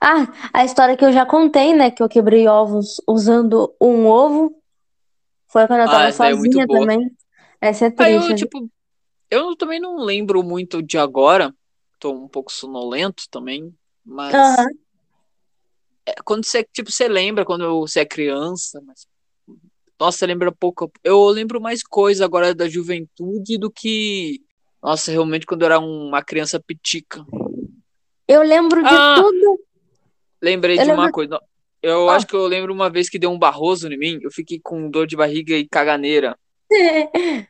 Ah, 0.00 0.26
a 0.52 0.64
história 0.64 0.96
que 0.96 1.04
eu 1.04 1.12
já 1.12 1.26
contei, 1.26 1.74
né? 1.74 1.90
Que 1.90 2.02
eu 2.02 2.08
quebrei 2.08 2.48
ovos 2.48 3.00
usando 3.06 3.74
um 3.80 4.06
ovo. 4.06 4.54
Foi 5.48 5.66
quando 5.66 5.80
eu 5.80 5.88
Ah, 5.88 6.08
tava 6.10 6.26
é 6.26 6.34
muito 6.34 6.52
sozinha 6.52 6.66
boa. 6.66 6.80
também. 6.80 7.10
Essa 7.60 7.86
é 7.86 7.88
Aí 7.98 8.14
triste. 8.14 8.24
eu, 8.24 8.28
né? 8.30 8.36
tipo, 8.36 8.70
eu 9.30 9.54
também 9.56 9.80
não 9.80 9.96
lembro 9.98 10.42
muito 10.42 10.82
de 10.82 10.98
agora. 10.98 11.54
Tô 11.98 12.12
um 12.12 12.28
pouco 12.28 12.50
sonolento 12.52 13.24
também, 13.30 13.74
mas 14.04 14.34
é, 16.06 16.14
quando 16.24 16.44
você, 16.46 16.64
tipo, 16.64 16.90
você 16.90 17.06
lembra 17.06 17.44
quando 17.44 17.78
você 17.80 18.00
é 18.00 18.04
criança, 18.06 18.80
mas 18.86 19.06
nossa, 19.98 20.18
você 20.18 20.26
lembra 20.26 20.50
pouco. 20.50 20.90
Eu 21.04 21.26
lembro 21.28 21.60
mais 21.60 21.82
coisa 21.82 22.24
agora 22.24 22.54
da 22.54 22.66
juventude 22.68 23.58
do 23.58 23.70
que, 23.70 24.40
nossa, 24.82 25.10
realmente 25.12 25.44
quando 25.44 25.60
eu 25.62 25.66
era 25.66 25.78
uma 25.78 26.22
criança 26.22 26.58
pitica. 26.58 27.22
Eu 28.26 28.42
lembro 28.42 28.82
de 28.82 28.88
Ah! 28.88 29.16
tudo. 29.16 29.60
Lembrei 30.40 30.78
Eu 30.78 30.84
de 30.84 30.90
uma 30.92 30.96
lembro- 31.02 31.12
coisa. 31.12 31.38
Eu 31.82 32.08
Ah. 32.08 32.16
acho 32.16 32.26
que 32.26 32.34
eu 32.34 32.46
lembro 32.46 32.72
uma 32.72 32.88
vez 32.88 33.10
que 33.10 33.18
deu 33.18 33.30
um 33.30 33.38
barroso 33.38 33.88
em 33.92 33.98
mim, 33.98 34.18
eu 34.22 34.30
fiquei 34.30 34.58
com 34.58 34.88
dor 34.90 35.06
de 35.06 35.16
barriga 35.16 35.54
e 35.54 35.68
caganeira. 35.68 36.34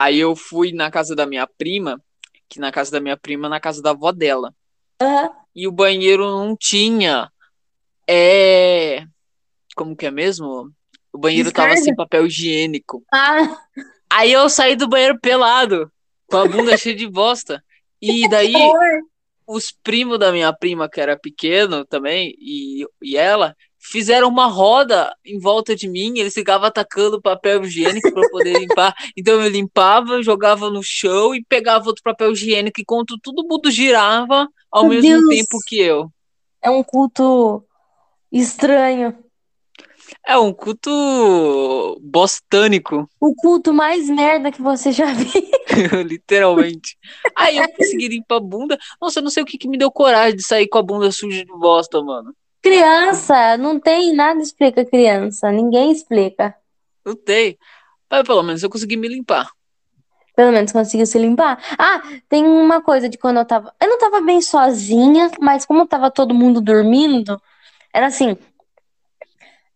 Aí 0.00 0.18
eu 0.18 0.34
fui 0.34 0.72
na 0.72 0.90
casa 0.90 1.14
da 1.14 1.26
minha 1.26 1.46
prima, 1.46 2.02
que 2.48 2.58
na 2.58 2.72
casa 2.72 2.90
da 2.90 3.00
minha 3.00 3.18
prima, 3.18 3.50
na 3.50 3.60
casa 3.60 3.82
da 3.82 3.90
avó 3.90 4.10
dela. 4.10 4.54
Aham. 4.98 5.30
E 5.54 5.68
o 5.68 5.72
banheiro 5.72 6.24
não 6.24 6.56
tinha. 6.56 7.30
É. 8.08 9.04
Como 9.76 9.94
que 9.94 10.06
é 10.06 10.10
mesmo? 10.10 10.72
O 11.12 11.18
banheiro 11.18 11.52
tava 11.52 11.68
Descarga? 11.68 11.84
sem 11.84 11.94
papel 11.94 12.26
higiênico. 12.26 13.04
Ah, 13.12 13.58
Aí 14.08 14.32
eu 14.32 14.48
saí 14.48 14.74
do 14.74 14.88
banheiro 14.88 15.20
pelado, 15.20 15.92
com 16.26 16.38
a 16.38 16.48
bunda 16.48 16.74
cheia 16.78 16.96
de 16.96 17.06
bosta. 17.06 17.62
E 18.00 18.26
daí 18.28 18.54
os 19.46 19.70
primos 19.70 20.18
da 20.18 20.32
minha 20.32 20.50
prima, 20.52 20.88
que 20.88 20.98
era 21.00 21.18
pequeno 21.18 21.84
também, 21.84 22.34
e, 22.38 22.86
e 23.02 23.16
ela, 23.18 23.54
fizeram 23.80 24.28
uma 24.28 24.46
roda 24.46 25.12
em 25.24 25.38
volta 25.38 25.74
de 25.74 25.88
mim. 25.88 26.18
Eles 26.18 26.34
ficavam 26.34 26.66
atacando 26.68 27.20
papel 27.20 27.64
higiênico 27.64 28.12
para 28.12 28.28
poder 28.28 28.58
limpar. 28.58 28.94
Então 29.16 29.40
eu 29.42 29.48
limpava, 29.48 30.22
jogava 30.22 30.70
no 30.70 30.82
chão 30.82 31.34
e 31.34 31.42
pegava 31.44 31.86
outro 31.86 32.02
papel 32.02 32.32
higiênico. 32.32 32.80
Enquanto 32.80 33.18
todo 33.22 33.46
mundo 33.46 33.70
girava 33.70 34.46
ao 34.70 34.84
Meu 34.84 35.02
mesmo 35.02 35.28
Deus. 35.28 35.36
tempo 35.36 35.58
que 35.66 35.80
eu. 35.80 36.10
É 36.62 36.70
um 36.70 36.82
culto 36.82 37.64
estranho. 38.30 39.16
É 40.26 40.36
um 40.36 40.52
culto 40.52 40.90
bostânico, 42.02 43.08
O 43.20 43.34
culto 43.34 43.72
mais 43.72 44.08
merda 44.10 44.50
que 44.50 44.60
você 44.60 44.92
já 44.92 45.06
viu. 45.14 45.42
literalmente. 46.04 46.96
Aí 47.34 47.56
eu 47.58 47.68
consegui 47.72 48.08
limpar 48.08 48.36
a 48.36 48.40
bunda. 48.40 48.78
Nossa, 49.00 49.20
eu 49.20 49.22
não 49.22 49.30
sei 49.30 49.42
o 49.42 49.46
que, 49.46 49.56
que 49.56 49.68
me 49.68 49.78
deu 49.78 49.90
coragem 49.90 50.36
de 50.36 50.44
sair 50.44 50.66
com 50.68 50.78
a 50.78 50.82
bunda 50.82 51.10
suja 51.12 51.44
de 51.44 51.52
bosta, 51.58 52.02
mano. 52.02 52.34
Criança, 52.62 53.56
não 53.56 53.78
tem 53.80 54.14
nada 54.14 54.40
explica 54.40 54.84
criança. 54.84 55.50
Ninguém 55.50 55.92
explica. 55.92 56.54
Não 57.04 57.14
tem. 57.16 57.58
Mas 58.10 58.26
pelo 58.26 58.42
menos 58.42 58.62
eu 58.62 58.70
consegui 58.70 58.96
me 58.96 59.08
limpar. 59.08 59.50
Pelo 60.34 60.52
menos 60.52 60.72
conseguiu 60.72 61.06
se 61.06 61.18
limpar. 61.18 61.58
Ah, 61.78 62.02
tem 62.28 62.46
uma 62.46 62.80
coisa 62.80 63.08
de 63.08 63.18
quando 63.18 63.38
eu 63.38 63.44
tava. 63.44 63.74
Eu 63.80 63.88
não 63.88 63.98
tava 63.98 64.20
bem 64.20 64.40
sozinha, 64.40 65.30
mas 65.40 65.66
como 65.66 65.86
tava 65.86 66.10
todo 66.10 66.34
mundo 66.34 66.60
dormindo, 66.60 67.40
era 67.92 68.06
assim. 68.06 68.36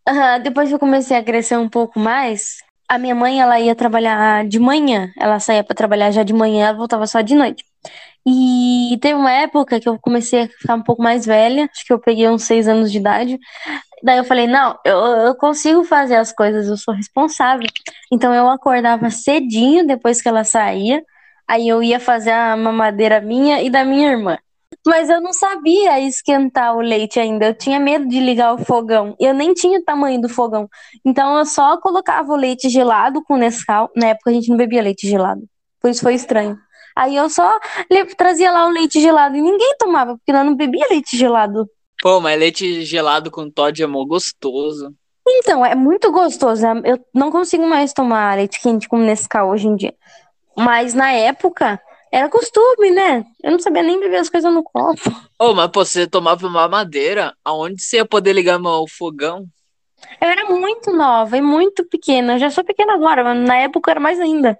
ah, 0.05 0.37
depois 0.39 0.69
que 0.69 0.75
eu 0.75 0.79
comecei 0.79 1.17
a 1.17 1.23
crescer 1.23 1.57
um 1.57 1.69
pouco 1.69 1.99
mais, 1.99 2.57
a 2.87 2.97
minha 2.97 3.15
mãe 3.15 3.41
ela 3.41 3.59
ia 3.59 3.75
trabalhar 3.75 4.45
de 4.47 4.59
manhã. 4.59 5.11
Ela 5.17 5.39
saía 5.39 5.63
pra 5.63 5.75
trabalhar 5.75 6.11
já 6.11 6.23
de 6.23 6.33
manhã, 6.33 6.67
ela 6.67 6.77
voltava 6.77 7.07
só 7.07 7.21
de 7.21 7.35
noite. 7.35 7.63
E 8.27 8.97
teve 9.01 9.13
uma 9.13 9.31
época 9.31 9.79
que 9.79 9.87
eu 9.87 9.99
comecei 9.99 10.43
a 10.43 10.47
ficar 10.47 10.75
um 10.75 10.81
pouco 10.81 11.01
mais 11.01 11.25
velha, 11.25 11.69
acho 11.71 11.85
que 11.85 11.93
eu 11.93 11.99
peguei 11.99 12.27
uns 12.27 12.43
seis 12.43 12.67
anos 12.67 12.91
de 12.91 12.97
idade. 12.97 13.39
Daí 14.01 14.17
eu 14.17 14.23
falei, 14.23 14.47
não, 14.47 14.77
eu, 14.83 14.97
eu 14.97 15.35
consigo 15.35 15.83
fazer 15.83 16.15
as 16.15 16.31
coisas, 16.31 16.67
eu 16.67 16.75
sou 16.75 16.93
responsável. 16.93 17.67
Então 18.11 18.33
eu 18.33 18.49
acordava 18.49 19.11
cedinho 19.11 19.85
depois 19.85 20.21
que 20.21 20.27
ela 20.27 20.43
saía, 20.43 21.03
aí 21.47 21.67
eu 21.67 21.83
ia 21.83 21.99
fazer 21.99 22.31
a 22.31 22.57
mamadeira 22.57 23.21
minha 23.21 23.61
e 23.61 23.69
da 23.69 23.83
minha 23.85 24.11
irmã. 24.11 24.37
Mas 24.85 25.09
eu 25.09 25.21
não 25.21 25.33
sabia 25.33 25.99
esquentar 25.99 26.75
o 26.75 26.81
leite 26.81 27.19
ainda, 27.19 27.47
eu 27.47 27.53
tinha 27.53 27.79
medo 27.79 28.07
de 28.07 28.19
ligar 28.19 28.53
o 28.53 28.57
fogão. 28.57 29.15
Eu 29.19 29.33
nem 29.33 29.53
tinha 29.53 29.79
o 29.79 29.83
tamanho 29.83 30.19
do 30.19 30.29
fogão. 30.29 30.67
Então 31.05 31.37
eu 31.37 31.45
só 31.45 31.77
colocava 31.77 32.33
o 32.33 32.35
leite 32.35 32.69
gelado 32.69 33.23
com 33.23 33.37
Nescau. 33.37 33.89
Na 33.95 34.07
época 34.07 34.31
a 34.31 34.33
gente 34.33 34.49
não 34.49 34.57
bebia 34.57 34.81
leite 34.81 35.07
gelado, 35.07 35.43
por 35.79 35.91
isso 35.91 36.01
foi 36.01 36.15
estranho. 36.15 36.57
Aí 36.95 37.15
eu 37.15 37.29
só 37.29 37.59
trazia 38.17 38.51
lá 38.51 38.67
o 38.67 38.71
leite 38.71 39.01
gelado 39.01 39.35
e 39.35 39.41
ninguém 39.41 39.75
tomava, 39.77 40.15
porque 40.15 40.31
nós 40.31 40.45
não 40.45 40.55
bebia 40.55 40.87
leite 40.89 41.17
gelado. 41.17 41.69
Pô, 42.01 42.19
mas 42.19 42.39
leite 42.39 42.85
gelado 42.85 43.29
com 43.29 43.49
Todd 43.49 43.81
é 43.81 43.87
mó 43.87 44.05
gostoso. 44.05 44.93
Então, 45.27 45.65
é 45.65 45.73
muito 45.75 46.11
gostoso. 46.11 46.65
Eu 46.83 47.03
não 47.13 47.31
consigo 47.31 47.65
mais 47.65 47.93
tomar 47.93 48.37
leite 48.37 48.61
quente 48.61 48.87
com 48.87 48.97
Nescau 48.97 49.49
hoje 49.49 49.67
em 49.67 49.75
dia. 49.75 49.93
Mas 50.55 50.93
na 50.93 51.11
época 51.11 51.81
era 52.11 52.29
costume, 52.29 52.91
né? 52.91 53.25
Eu 53.43 53.51
não 53.51 53.59
sabia 53.59 53.83
nem 53.83 53.99
beber 53.99 54.17
as 54.17 54.29
coisas 54.29 54.53
no 54.53 54.63
copo. 54.63 55.01
Ô, 55.39 55.53
mas 55.53 55.69
pô, 55.69 55.83
você 55.83 56.07
tomava 56.07 56.47
uma 56.47 56.67
madeira, 56.69 57.33
aonde 57.43 57.81
você 57.81 57.97
ia 57.97 58.05
poder 58.05 58.33
ligar 58.33 58.61
o 58.61 58.87
fogão? 58.87 59.45
Eu 60.21 60.29
era 60.29 60.45
muito 60.45 60.93
nova 60.93 61.35
e 61.35 61.41
muito 61.41 61.83
pequena. 61.85 62.35
Eu 62.35 62.39
já 62.39 62.49
sou 62.49 62.63
pequena 62.63 62.93
agora, 62.93 63.23
mas 63.23 63.47
na 63.47 63.57
época 63.57 63.89
eu 63.89 63.93
era 63.93 63.99
mais 63.99 64.19
ainda. 64.19 64.57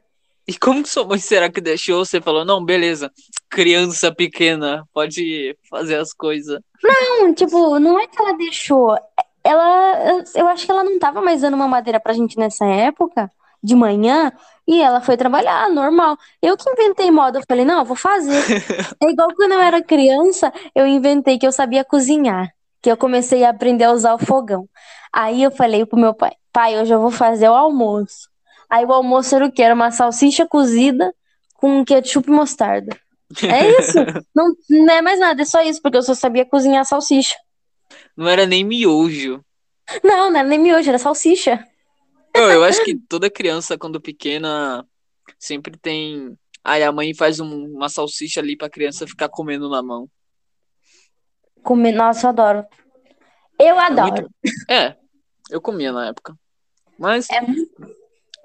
E 0.48 0.58
como 0.58 0.84
que 0.84 0.90
sua 0.90 1.06
mãe 1.06 1.18
será 1.18 1.50
que 1.50 1.60
deixou? 1.60 2.06
Você 2.06 2.22
falou, 2.22 2.46
não, 2.46 2.64
beleza, 2.64 3.12
criança 3.50 4.14
pequena, 4.14 4.84
pode 4.94 5.58
fazer 5.70 5.96
as 5.96 6.14
coisas. 6.14 6.60
Não, 6.84 7.34
tipo, 7.34 7.80
não 7.80 8.00
é 8.00 8.08
que 8.08 8.22
ela 8.22 8.38
deixou. 8.38 8.96
Ela, 9.44 10.24
eu 10.36 10.48
acho 10.48 10.66
que 10.66 10.72
ela 10.72 10.84
não 10.84 11.00
tava 11.00 11.22
mais 11.22 11.42
dando 11.42 11.56
uma 11.56 11.68
madeira 11.68 12.00
pra 12.00 12.14
gente 12.14 12.38
nessa 12.38 12.66
época, 12.66 13.32
de 13.62 13.76
manhã, 13.76 14.32
e 14.68 14.82
ela 14.82 15.02
foi 15.02 15.18
trabalhar, 15.18 15.70
normal. 15.70 16.18
Eu 16.42 16.56
que 16.56 16.70
inventei 16.70 17.10
moda, 17.10 17.40
eu 17.40 17.44
falei, 17.48 17.66
não, 17.66 17.80
eu 17.80 17.86
vou 17.86 17.96
fazer. 17.96 18.42
É 19.02 19.10
igual 19.10 19.30
quando 19.36 19.52
eu 19.54 19.60
era 19.60 19.84
criança, 19.84 20.52
eu 20.74 20.86
inventei 20.88 21.38
que 21.38 21.46
eu 21.46 21.52
sabia 21.52 21.84
cozinhar, 21.84 22.50
que 22.82 22.90
eu 22.90 22.98
comecei 22.98 23.44
a 23.44 23.50
aprender 23.50 23.84
a 23.86 23.92
usar 23.92 24.14
o 24.14 24.20
fogão. 24.20 24.68
Aí 25.12 25.44
eu 25.44 25.52
falei 25.52 25.86
pro 25.86 26.00
meu 26.00 26.14
pai, 26.14 26.32
pai, 26.52 26.80
hoje 26.80 26.94
eu 26.94 27.00
vou 27.00 27.12
fazer 27.12 27.50
o 27.50 27.54
almoço. 27.54 28.30
Aí 28.70 28.86
o 28.86 28.94
almoço 28.94 29.36
era 29.36 29.46
o 29.46 29.52
quê? 29.52 29.62
Era 29.64 29.74
uma 29.76 29.92
salsicha 29.92 30.48
cozida 30.48 31.14
com 31.56 31.84
ketchup 31.86 32.30
e 32.30 32.34
mostarda. 32.34 32.98
É 33.44 33.80
isso. 33.80 33.98
Não, 34.36 34.54
não 34.70 34.94
é 34.94 35.02
mais 35.02 35.20
nada, 35.20 35.42
é 35.42 35.46
só 35.46 35.62
isso, 35.62 35.82
porque 35.82 35.98
eu 35.98 36.04
só 36.04 36.14
sabia 36.14 36.46
cozinhar 36.46 36.86
salsicha. 36.86 37.36
Não 38.16 38.28
era 38.28 38.46
nem 38.46 38.64
miojo. 38.64 39.44
Não, 40.04 40.32
não 40.32 40.40
era 40.40 40.48
nem 40.48 40.60
miojo, 40.60 40.88
era 40.90 40.98
salsicha. 40.98 41.66
Eu, 42.34 42.50
eu 42.52 42.64
acho 42.64 42.84
que 42.84 42.96
toda 43.08 43.30
criança, 43.30 43.78
quando 43.78 44.00
pequena, 44.02 44.86
sempre 45.40 45.78
tem. 45.78 46.38
Aí 46.64 46.84
a 46.84 46.92
mãe 46.92 47.14
faz 47.14 47.40
um- 47.40 47.66
uma 47.76 47.88
salsicha 47.90 48.40
ali 48.40 48.58
pra 48.58 48.70
criança 48.70 49.08
ficar 49.08 49.30
comendo 49.30 49.70
na 49.70 49.82
mão. 49.82 50.10
Comer... 51.64 51.94
Nossa, 51.94 52.26
eu 52.28 52.30
adoro. 52.30 52.66
Eu 53.60 53.80
É 53.80 53.86
adoro. 53.86 54.12
muito- 54.12 54.32
É, 54.70 54.96
eu 55.50 55.62
comia 55.62 55.92
na 55.92 56.08
época. 56.08 56.36
Mas, 56.98 57.30
É 57.30 57.42
muito- 57.42 57.72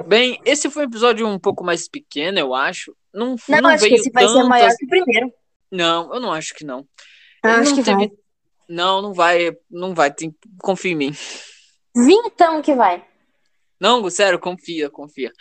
bem, 0.07 0.41
esse 0.45 0.71
foi 0.71 0.83
um 0.85 0.89
episódio 0.89 1.27
um 1.27 1.39
pouco 1.39 1.65
mais 1.65 1.89
pequeno, 1.89 2.39
eu 2.39 2.55
acho. 2.55 2.95
Não, 3.13 3.37
Não, 3.49 3.61
não 3.61 3.71
acho 3.71 3.85
que 3.87 3.95
esse 3.95 4.11
vai 4.11 4.27
ser 4.29 4.43
maior 4.45 4.71
que 4.77 4.85
o 4.85 4.89
primeiro. 4.89 5.33
Não, 5.71 6.13
eu 6.15 6.21
não 6.21 6.33
acho 6.33 6.55
que 6.55 6.65
não. 6.65 6.87
Ah, 7.43 7.57
acho 7.57 7.71
não 7.71 7.77
que 7.79 7.85
teve- 7.85 7.97
vai. 7.97 8.11
Não, 8.69 9.03
não 9.03 9.13
vai, 9.13 9.51
não 9.71 9.95
vai, 9.95 10.13
tem... 10.13 10.35
confia 10.61 10.93
em 10.93 10.97
mim. 10.97 11.13
Vintão 11.95 12.63
que 12.63 12.75
vai. 12.75 13.05
Não, 13.81 14.09
sério, 14.11 14.39
confia, 14.39 14.89
confia. 14.91 15.33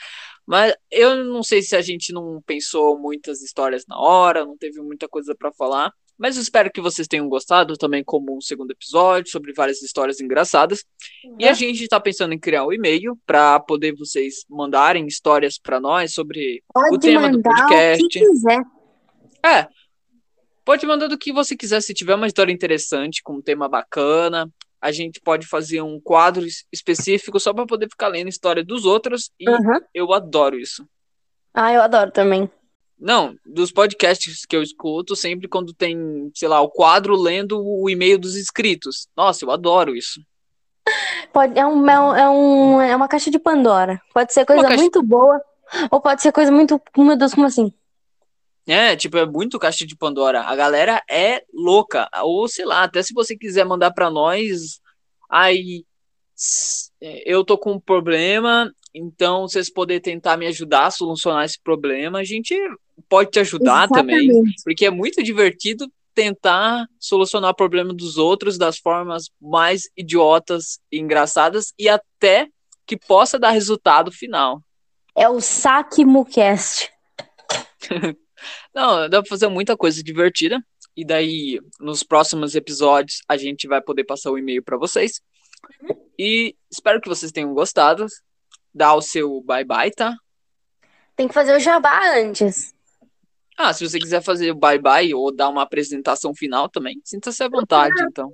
Mas 0.47 0.74
eu 0.89 1.24
não 1.26 1.43
sei 1.43 1.62
se 1.62 1.76
a 1.76 1.82
gente 1.82 2.12
não 2.12 2.41
pensou 2.41 2.97
muitas 2.97 3.41
histórias 3.41 3.86
na 3.88 3.99
hora, 3.99 4.45
não 4.45 4.57
teve 4.57 4.82
muita 4.82 5.07
coisa 5.07 5.36
para 5.36 5.51
falar. 5.51 5.93
Mas 6.20 6.36
eu 6.36 6.41
espero 6.41 6.70
que 6.70 6.82
vocês 6.82 7.07
tenham 7.07 7.30
gostado 7.30 7.78
também 7.78 8.03
como 8.03 8.36
um 8.36 8.41
segundo 8.41 8.72
episódio 8.72 9.32
sobre 9.32 9.53
várias 9.53 9.82
histórias 9.82 10.20
engraçadas. 10.20 10.84
Uhum. 11.24 11.38
E 11.39 11.47
a 11.47 11.53
gente 11.53 11.82
está 11.82 11.97
pensando 11.97 12.34
em 12.34 12.39
criar 12.39 12.65
um 12.65 12.74
e-mail 12.74 13.17
para 13.26 13.57
poder 13.61 13.95
vocês 13.95 14.43
mandarem 14.49 15.07
histórias 15.07 15.57
para 15.57 15.80
nós 15.80 16.13
sobre 16.13 16.61
Pode 16.74 16.95
o 16.95 16.99
tema 16.99 17.32
do 17.32 17.41
podcast. 17.41 18.03
O 18.03 18.09
que 18.09 18.20
quiser. 18.20 18.59
É. 19.45 19.67
Pode 20.65 20.86
mandar 20.86 21.07
do 21.07 21.17
que 21.17 21.32
você 21.32 21.55
quiser, 21.55 21.82
se 21.82 21.93
tiver 21.93 22.15
uma 22.15 22.28
história 22.28 22.51
interessante, 22.51 23.24
com 23.24 23.38
um 23.38 23.41
tema 23.41 23.70
bacana, 23.70 24.51
a 24.82 24.91
gente 24.91 25.20
pode 25.22 25.47
fazer 25.47 25.82
um 25.82 25.99
quadro 25.99 26.45
específico 26.72 27.39
só 27.39 27.53
para 27.53 27.65
poder 27.65 27.89
ficar 27.89 28.09
lendo 28.09 28.28
história 28.28 28.63
dos 28.63 28.86
outros 28.86 29.32
e 29.39 29.49
uhum. 29.49 29.80
eu 29.93 30.13
adoro 30.13 30.59
isso. 30.59 30.86
Ah, 31.53 31.74
eu 31.74 31.82
adoro 31.82 32.11
também. 32.11 32.49
Não, 33.00 33.36
dos 33.45 33.72
podcasts 33.72 34.45
que 34.45 34.56
eu 34.56 34.62
escuto, 34.62 35.16
sempre 35.16 35.47
quando 35.47 35.74
tem, 35.74 36.30
sei 36.36 36.50
lá, 36.50 36.60
o 36.60 36.70
quadro 36.70 37.16
lendo 37.16 37.64
o 37.64 37.89
e-mail 37.89 38.20
dos 38.20 38.36
inscritos. 38.36 39.08
Nossa, 39.16 39.45
eu 39.45 39.52
adoro 39.52 39.95
isso. 39.95 40.22
Pode, 41.32 41.58
é, 41.58 41.66
um, 41.66 41.89
é, 41.89 42.30
um, 42.30 42.82
é 42.82 42.95
uma 42.95 43.08
caixa 43.08 43.32
de 43.32 43.39
Pandora. 43.39 44.02
Pode 44.14 44.34
ser 44.34 44.45
coisa 44.45 44.64
caixa... 44.64 44.78
muito 44.78 45.02
boa, 45.02 45.41
ou 45.89 46.02
pode 46.02 46.22
ser 46.22 46.32
coisa 46.32 46.52
muito. 46.52 46.82
Meu 46.97 47.16
Deus, 47.16 47.34
como 47.34 47.47
assim? 47.47 47.72
É, 48.68 48.95
tipo, 48.95 49.18
é 49.18 49.26
muito 49.26 49.58
caixa 49.58 49.86
de 49.86 49.95
Pandora. 49.95 50.41
A 50.41 50.56
galera 50.56 51.02
é 51.10 51.43
louca. 51.54 52.10
Ou 52.22 52.47
sei 52.47 52.66
lá, 52.66 52.84
até 52.84 53.02
se 53.02 53.14
você 53.14 53.36
quiser 53.38 53.66
mandar 53.66 53.91
para 53.91 54.10
nós, 54.10 54.80
aí 55.30 55.86
eu 57.26 57.43
tô 57.43 57.58
com 57.58 57.74
um 57.74 57.80
problema, 57.80 58.72
então 58.94 59.48
vocês 59.48 59.72
poderem 59.72 60.02
tentar 60.02 60.38
me 60.38 60.48
ajudar 60.48 60.88
a 60.88 60.92
solucionar 60.92 61.46
esse 61.46 61.60
problema, 61.62 62.20
a 62.20 62.24
gente 62.24 62.56
pode 63.08 63.32
te 63.32 63.40
ajudar 63.40 63.86
Exatamente. 63.86 64.28
também, 64.28 64.54
porque 64.64 64.86
é 64.86 64.90
muito 64.90 65.22
divertido 65.24 65.90
tentar 66.14 66.86
solucionar 67.00 67.52
o 67.52 67.56
problema 67.56 67.94
dos 67.94 68.18
outros 68.18 68.58
das 68.58 68.78
formas 68.78 69.30
mais 69.42 69.84
idiotas 69.96 70.80
e 70.92 71.00
engraçadas 71.00 71.74
e 71.78 71.88
até 71.88 72.48
que 72.86 72.98
possa 72.98 73.40
dar 73.40 73.52
resultado 73.52 74.12
final. 74.12 74.62
É 75.16 75.30
o 75.30 75.40
Saque 75.40 76.04
Mucast. 76.04 76.92
Não, 78.74 79.10
dá 79.10 79.22
pra 79.22 79.30
fazer 79.30 79.48
muita 79.48 79.78
coisa 79.78 80.04
divertida. 80.04 80.62
E 80.96 81.06
daí, 81.06 81.60
nos 81.80 82.04
próximos 82.04 82.56
episódios, 82.56 83.22
a 83.28 83.38
gente 83.38 83.68
vai 83.68 83.82
poder 83.82 84.04
passar 84.04 84.32
o 84.32 84.38
e-mail 84.38 84.64
para 84.64 84.78
vocês. 84.78 85.22
E 86.18 86.56
espero 86.70 87.00
que 87.00 87.08
vocês 87.08 87.32
tenham 87.32 87.54
gostado. 87.54 88.06
Dá 88.80 88.93
o 88.93 89.01
seu 89.01 89.41
bye-bye, 89.41 89.91
tá? 89.91 90.15
Tem 91.13 91.27
que 91.27 91.34
fazer 91.34 91.53
o 91.53 91.59
jabá 91.59 92.15
antes. 92.15 92.73
Ah, 93.57 93.73
se 93.73 93.86
você 93.86 93.99
quiser 93.99 94.23
fazer 94.23 94.51
o 94.51 94.55
bye-bye 94.55 95.13
ou 95.13 95.36
dar 95.36 95.49
uma 95.49 95.63
apresentação 95.63 96.34
final 96.34 96.69
também, 96.69 97.01
sinta-se 97.03 97.43
à 97.43 97.49
vontade, 97.49 97.93
então. 98.03 98.32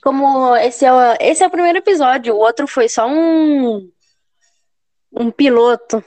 Como 0.00 0.54
esse 0.54 0.84
é, 0.84 0.92
o, 0.92 1.16
esse 1.18 1.42
é 1.42 1.46
o 1.48 1.50
primeiro 1.50 1.78
episódio, 1.78 2.32
o 2.32 2.38
outro 2.38 2.68
foi 2.68 2.88
só 2.88 3.08
um. 3.08 3.90
um 5.12 5.32
piloto. 5.32 6.04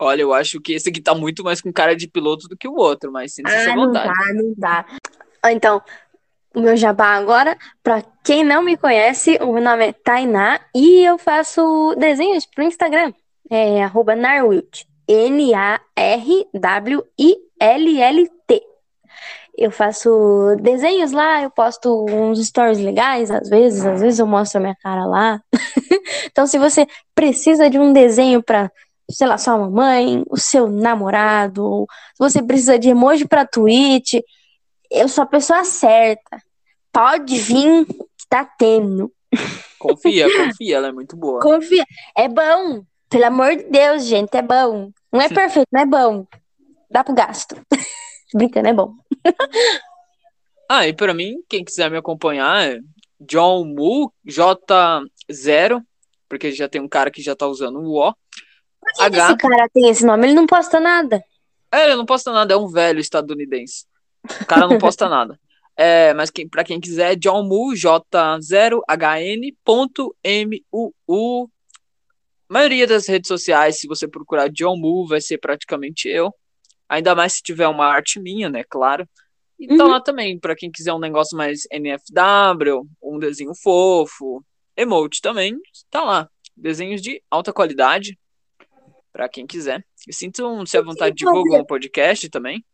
Olha, 0.00 0.22
eu 0.22 0.32
acho 0.32 0.60
que 0.60 0.74
esse 0.74 0.88
aqui 0.88 1.02
tá 1.02 1.16
muito 1.16 1.42
mais 1.42 1.60
com 1.60 1.72
cara 1.72 1.96
de 1.96 2.06
piloto 2.06 2.46
do 2.46 2.56
que 2.56 2.68
o 2.68 2.76
outro, 2.76 3.10
mas 3.10 3.34
sinta-se 3.34 3.68
ah, 3.68 3.72
à 3.72 3.74
vontade. 3.74 4.08
Não 4.08 4.14
dá, 4.14 4.32
não 4.34 4.54
dá. 4.56 5.50
Então, 5.50 5.82
o 6.54 6.60
meu 6.60 6.76
jabá 6.76 7.14
agora, 7.14 7.56
para 7.82 8.02
quem 8.24 8.44
não 8.44 8.62
me 8.62 8.76
conhece, 8.76 9.38
o 9.40 9.52
meu 9.52 9.62
nome 9.62 9.88
é 9.88 9.92
Tainá 9.92 10.60
e 10.74 11.04
eu 11.04 11.16
faço 11.18 11.94
desenhos 11.96 12.46
pro 12.46 12.64
Instagram. 12.64 13.12
É 13.50 13.82
arroba 13.82 14.14
Narwilt. 14.14 14.84
N-A-R-W-I-L-L-T. 15.08 15.80
Eu 19.58 19.72
faço 19.72 20.56
desenhos 20.60 21.10
lá, 21.12 21.42
eu 21.42 21.50
posto 21.50 22.06
uns 22.08 22.46
stories 22.46 22.78
legais, 22.78 23.30
às 23.30 23.48
vezes, 23.48 23.84
às 23.84 24.00
vezes 24.00 24.20
eu 24.20 24.26
mostro 24.26 24.58
a 24.58 24.60
minha 24.60 24.76
cara 24.76 25.04
lá. 25.04 25.42
então, 26.26 26.46
se 26.46 26.58
você 26.58 26.86
precisa 27.14 27.68
de 27.68 27.78
um 27.78 27.92
desenho 27.92 28.42
para 28.42 28.70
sei 29.10 29.26
lá, 29.26 29.36
sua 29.36 29.58
mamãe, 29.58 30.22
o 30.30 30.36
seu 30.36 30.68
namorado, 30.68 31.84
se 32.14 32.18
você 32.18 32.40
precisa 32.42 32.78
de 32.78 32.90
emoji 32.90 33.26
para 33.26 33.44
tweet, 33.44 34.24
eu 34.90 35.08
sou 35.08 35.24
a 35.24 35.26
pessoa 35.26 35.64
certa. 35.64 36.42
Pode 36.92 37.38
vir 37.38 37.86
que 37.86 38.26
tá 38.28 38.44
tendo. 38.44 39.12
Confia, 39.78 40.26
confia, 40.36 40.76
ela 40.76 40.88
é 40.88 40.92
muito 40.92 41.16
boa. 41.16 41.40
Confia. 41.40 41.84
É 42.16 42.28
bom. 42.28 42.84
Pelo 43.08 43.26
amor 43.26 43.56
de 43.56 43.64
Deus, 43.64 44.04
gente, 44.04 44.36
é 44.36 44.42
bom. 44.42 44.90
Não 45.12 45.20
é 45.20 45.28
perfeito, 45.28 45.68
não 45.72 45.80
é 45.80 45.86
bom. 45.86 46.26
Dá 46.90 47.02
pro 47.02 47.14
gasto. 47.14 47.56
Brincando, 48.34 48.68
é 48.68 48.72
bom. 48.72 48.94
ah, 50.68 50.86
e 50.86 50.92
pra 50.92 51.12
mim, 51.12 51.42
quem 51.48 51.64
quiser 51.64 51.90
me 51.90 51.96
acompanhar 51.96 52.64
é 52.64 52.80
John 53.20 53.64
Mu, 53.64 54.12
J0, 54.26 55.82
porque 56.28 56.52
já 56.52 56.68
tem 56.68 56.80
um 56.80 56.88
cara 56.88 57.10
que 57.10 57.20
já 57.20 57.34
tá 57.34 57.46
usando 57.46 57.80
o 57.80 57.96
O. 57.96 58.14
Por 58.80 58.92
que, 58.94 59.02
H... 59.02 59.26
esse 59.26 59.36
cara 59.36 59.68
tem 59.72 59.88
esse 59.88 60.06
nome? 60.06 60.26
Ele 60.26 60.34
não 60.34 60.46
posta 60.46 60.78
nada. 60.78 61.22
É, 61.72 61.86
ele 61.86 61.96
não 61.96 62.06
posta 62.06 62.32
nada, 62.32 62.54
é 62.54 62.56
um 62.56 62.68
velho 62.68 63.00
estadunidense. 63.00 63.86
O 64.42 64.46
cara 64.46 64.66
não 64.68 64.78
posta 64.78 65.08
nada. 65.08 65.38
É, 65.76 66.12
mas 66.14 66.30
quem, 66.30 66.48
pra 66.48 66.62
quem 66.62 66.78
quiser, 66.80 67.16
John 67.16 67.42
Mu, 67.42 67.72
J0HN.MUU. 67.72 68.70
maioria 72.48 72.86
das 72.86 73.06
redes 73.06 73.28
sociais, 73.28 73.78
se 73.78 73.86
você 73.86 74.06
procurar 74.06 74.48
John 74.50 74.76
Mu, 74.76 75.06
vai 75.06 75.20
ser 75.20 75.38
praticamente 75.38 76.08
eu. 76.08 76.34
Ainda 76.88 77.14
mais 77.14 77.34
se 77.34 77.42
tiver 77.42 77.68
uma 77.68 77.86
arte 77.86 78.20
minha, 78.20 78.50
né? 78.50 78.62
Claro. 78.68 79.08
E 79.58 79.68
tá 79.68 79.84
uhum. 79.84 79.90
lá 79.90 80.00
também, 80.00 80.38
para 80.38 80.56
quem 80.56 80.70
quiser 80.70 80.92
um 80.92 80.98
negócio 80.98 81.36
mais 81.36 81.66
NFW, 81.70 82.86
um 83.02 83.18
desenho 83.18 83.54
fofo, 83.54 84.44
emote 84.76 85.20
também, 85.20 85.56
tá 85.90 86.02
lá. 86.02 86.28
Desenhos 86.56 87.00
de 87.00 87.22
alta 87.30 87.52
qualidade, 87.52 88.18
para 89.12 89.28
quem 89.28 89.46
quiser. 89.46 89.84
E 90.08 90.14
sintam-se 90.14 90.76
à 90.76 90.82
vontade, 90.82 91.14
divulgar 91.14 91.60
um 91.60 91.64
podcast 91.66 92.28
também. 92.28 92.64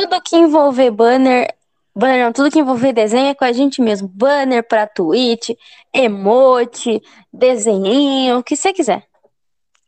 Tudo 0.00 0.22
que 0.22 0.36
envolver 0.36 0.90
banner, 0.90 1.54
banner 1.94 2.24
não, 2.24 2.32
tudo 2.32 2.50
que 2.50 2.58
envolver 2.58 2.92
desenho 2.92 3.28
é 3.28 3.34
com 3.34 3.44
a 3.44 3.52
gente 3.52 3.80
mesmo. 3.80 4.06
Banner 4.06 4.62
para 4.66 4.86
tweet, 4.86 5.56
emote, 5.92 7.02
desenho, 7.32 8.38
o 8.38 8.42
que 8.42 8.54
você 8.54 8.72
quiser. 8.72 9.06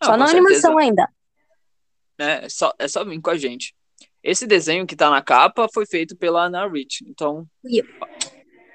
Não, 0.01 0.11
só 0.11 0.17
na 0.17 0.25
animação 0.27 0.79
ainda. 0.79 1.07
É, 2.19 2.49
só, 2.49 2.73
é 2.79 2.89
só 2.89 3.05
vir 3.05 3.21
com 3.21 3.31
a 3.31 3.37
gente. 3.37 3.75
Esse 4.23 4.47
desenho 4.47 4.87
que 4.87 4.97
tá 4.97 5.11
na 5.11 5.23
capa 5.23 5.69
foi 5.73 5.87
feito 5.87 6.17
pela 6.17 6.45
Ana 6.45 6.67
Rich, 6.67 7.05
então. 7.07 7.47
Yeah. 7.65 7.89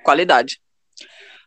Qualidade. 0.04 0.62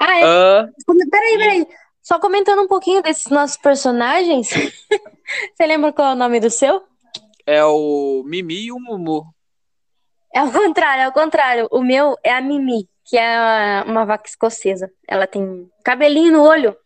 Ah, 0.01 0.19
é? 0.19 0.65
Uh, 0.65 1.11
peraí, 1.11 1.39
peraí. 1.39 1.67
Só 2.03 2.19
comentando 2.19 2.63
um 2.63 2.69
pouquinho 2.69 3.03
desses 3.03 3.27
nossos 3.29 3.57
personagens. 3.57 4.51
Você 5.55 5.67
lembra 5.67 5.93
qual 5.93 6.11
é 6.11 6.13
o 6.13 6.17
nome 6.17 6.41
do 6.41 6.51
seu? 6.51 6.83
É 7.47 7.65
o 7.65 8.23
Mimi 8.27 8.67
e 8.67 8.73
o 8.73 8.79
Mumu. 8.79 9.36
É 10.37 10.45
o 10.45 10.53
contrário, 10.53 11.03
é 11.03 11.09
o 11.09 11.13
contrário. 11.13 11.67
O 11.71 11.83
meu 11.83 12.15
é 12.23 12.31
a 12.31 12.43
Mimi, 12.43 12.87
que 13.07 13.17
é 13.17 13.83
uma 13.87 14.05
vaca 14.05 14.29
escocesa. 14.29 14.93
Ela 15.09 15.27
tem 15.27 15.67
cabelinho 15.83 16.31
no 16.31 16.43
olho. 16.43 16.77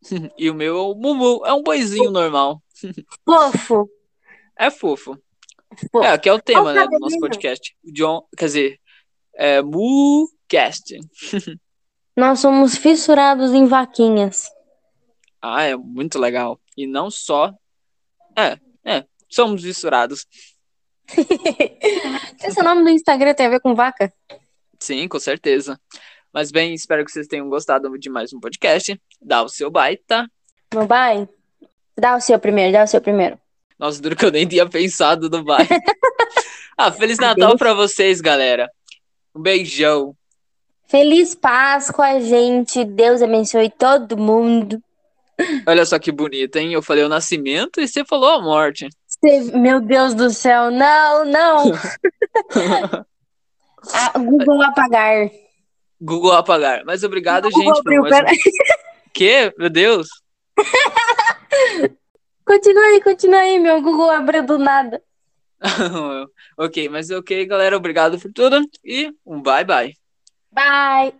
e 0.38 0.48
o 0.48 0.54
meu 0.54 0.74
é 0.74 0.80
o 0.80 0.94
Mumu, 0.94 1.44
é 1.44 1.52
um 1.52 1.62
boizinho 1.62 2.10
normal. 2.10 2.62
Fofo. 3.28 3.90
É 4.58 4.70
fofo. 4.70 5.18
fofo. 5.92 6.02
É, 6.02 6.16
que 6.16 6.30
é 6.30 6.32
o 6.32 6.40
tema, 6.40 6.72
né, 6.72 6.86
do 6.86 6.98
nosso 6.98 7.18
podcast. 7.18 7.76
John, 7.92 8.26
quer 8.34 8.46
dizer, 8.46 8.80
é 9.34 9.60
Mu-cast. 9.60 10.98
Nós 12.16 12.40
somos 12.40 12.78
fissurados 12.78 13.52
em 13.52 13.66
vaquinhas. 13.66 14.48
Ah, 15.42 15.64
é 15.64 15.76
muito 15.76 16.18
legal. 16.18 16.58
E 16.74 16.86
não 16.86 17.10
só. 17.10 17.52
É, 18.34 18.58
é, 18.82 19.04
somos 19.28 19.60
fissurados. 19.62 20.26
Esse 22.44 22.62
nome 22.62 22.84
do 22.84 22.90
Instagram 22.90 23.34
tem 23.34 23.46
a 23.46 23.50
ver 23.50 23.60
com 23.60 23.74
vaca? 23.74 24.12
Sim, 24.78 25.08
com 25.08 25.18
certeza. 25.18 25.78
Mas 26.32 26.50
bem, 26.50 26.74
espero 26.74 27.04
que 27.04 27.10
vocês 27.10 27.26
tenham 27.26 27.48
gostado 27.48 27.90
de 27.98 28.10
mais 28.10 28.32
um 28.32 28.40
podcast. 28.40 29.00
Dá 29.20 29.42
o 29.42 29.48
seu 29.48 29.70
tá? 30.06 30.26
Meu 30.74 30.86
bye? 30.86 31.28
Dá 31.96 32.16
o 32.16 32.20
seu 32.20 32.38
primeiro, 32.38 32.72
dá 32.72 32.84
o 32.84 32.86
seu 32.86 33.00
primeiro. 33.00 33.38
Nossa, 33.78 34.00
duro 34.00 34.16
que 34.16 34.24
eu 34.24 34.30
nem 34.30 34.46
tinha 34.46 34.68
pensado 34.68 35.30
no 35.30 35.44
bye. 35.44 35.66
ah, 36.76 36.92
Feliz 36.92 37.18
Natal 37.18 37.56
para 37.56 37.72
vocês, 37.72 38.20
galera. 38.20 38.70
Um 39.34 39.40
beijão. 39.40 40.14
Feliz 40.88 41.34
Páscoa, 41.34 42.20
gente. 42.20 42.84
Deus 42.84 43.22
abençoe 43.22 43.70
todo 43.70 44.16
mundo. 44.16 44.80
Olha 45.66 45.84
só 45.84 45.98
que 45.98 46.10
bonito, 46.10 46.56
hein? 46.56 46.72
Eu 46.72 46.82
falei 46.82 47.04
o 47.04 47.08
nascimento 47.08 47.80
e 47.80 47.88
você 47.88 48.04
falou 48.04 48.30
a 48.30 48.42
morte. 48.42 48.88
Meu 49.54 49.80
Deus 49.80 50.14
do 50.14 50.30
céu, 50.30 50.70
não, 50.70 51.24
não. 51.24 51.72
ah, 53.92 54.18
Google 54.18 54.62
apagar. 54.62 55.30
Google 56.00 56.32
apagar. 56.32 56.84
Mas 56.84 57.02
obrigado, 57.02 57.50
gente. 57.50 57.78
Abriu, 57.78 58.02
mais... 58.02 58.14
Que? 59.12 59.52
Meu 59.58 59.70
Deus. 59.70 60.08
Continua 62.44 62.84
aí, 62.84 63.02
continua 63.02 63.40
aí, 63.40 63.58
meu 63.58 63.82
Google 63.82 64.08
abriu 64.08 64.46
do 64.46 64.56
nada. 64.56 65.02
ok, 66.56 66.88
mas 66.88 67.10
ok, 67.10 67.44
galera. 67.44 67.76
Obrigado 67.76 68.20
por 68.20 68.32
tudo 68.32 68.64
e 68.84 69.12
um 69.26 69.42
bye 69.42 69.64
bye. 69.64 69.92
Bye! 70.52 71.12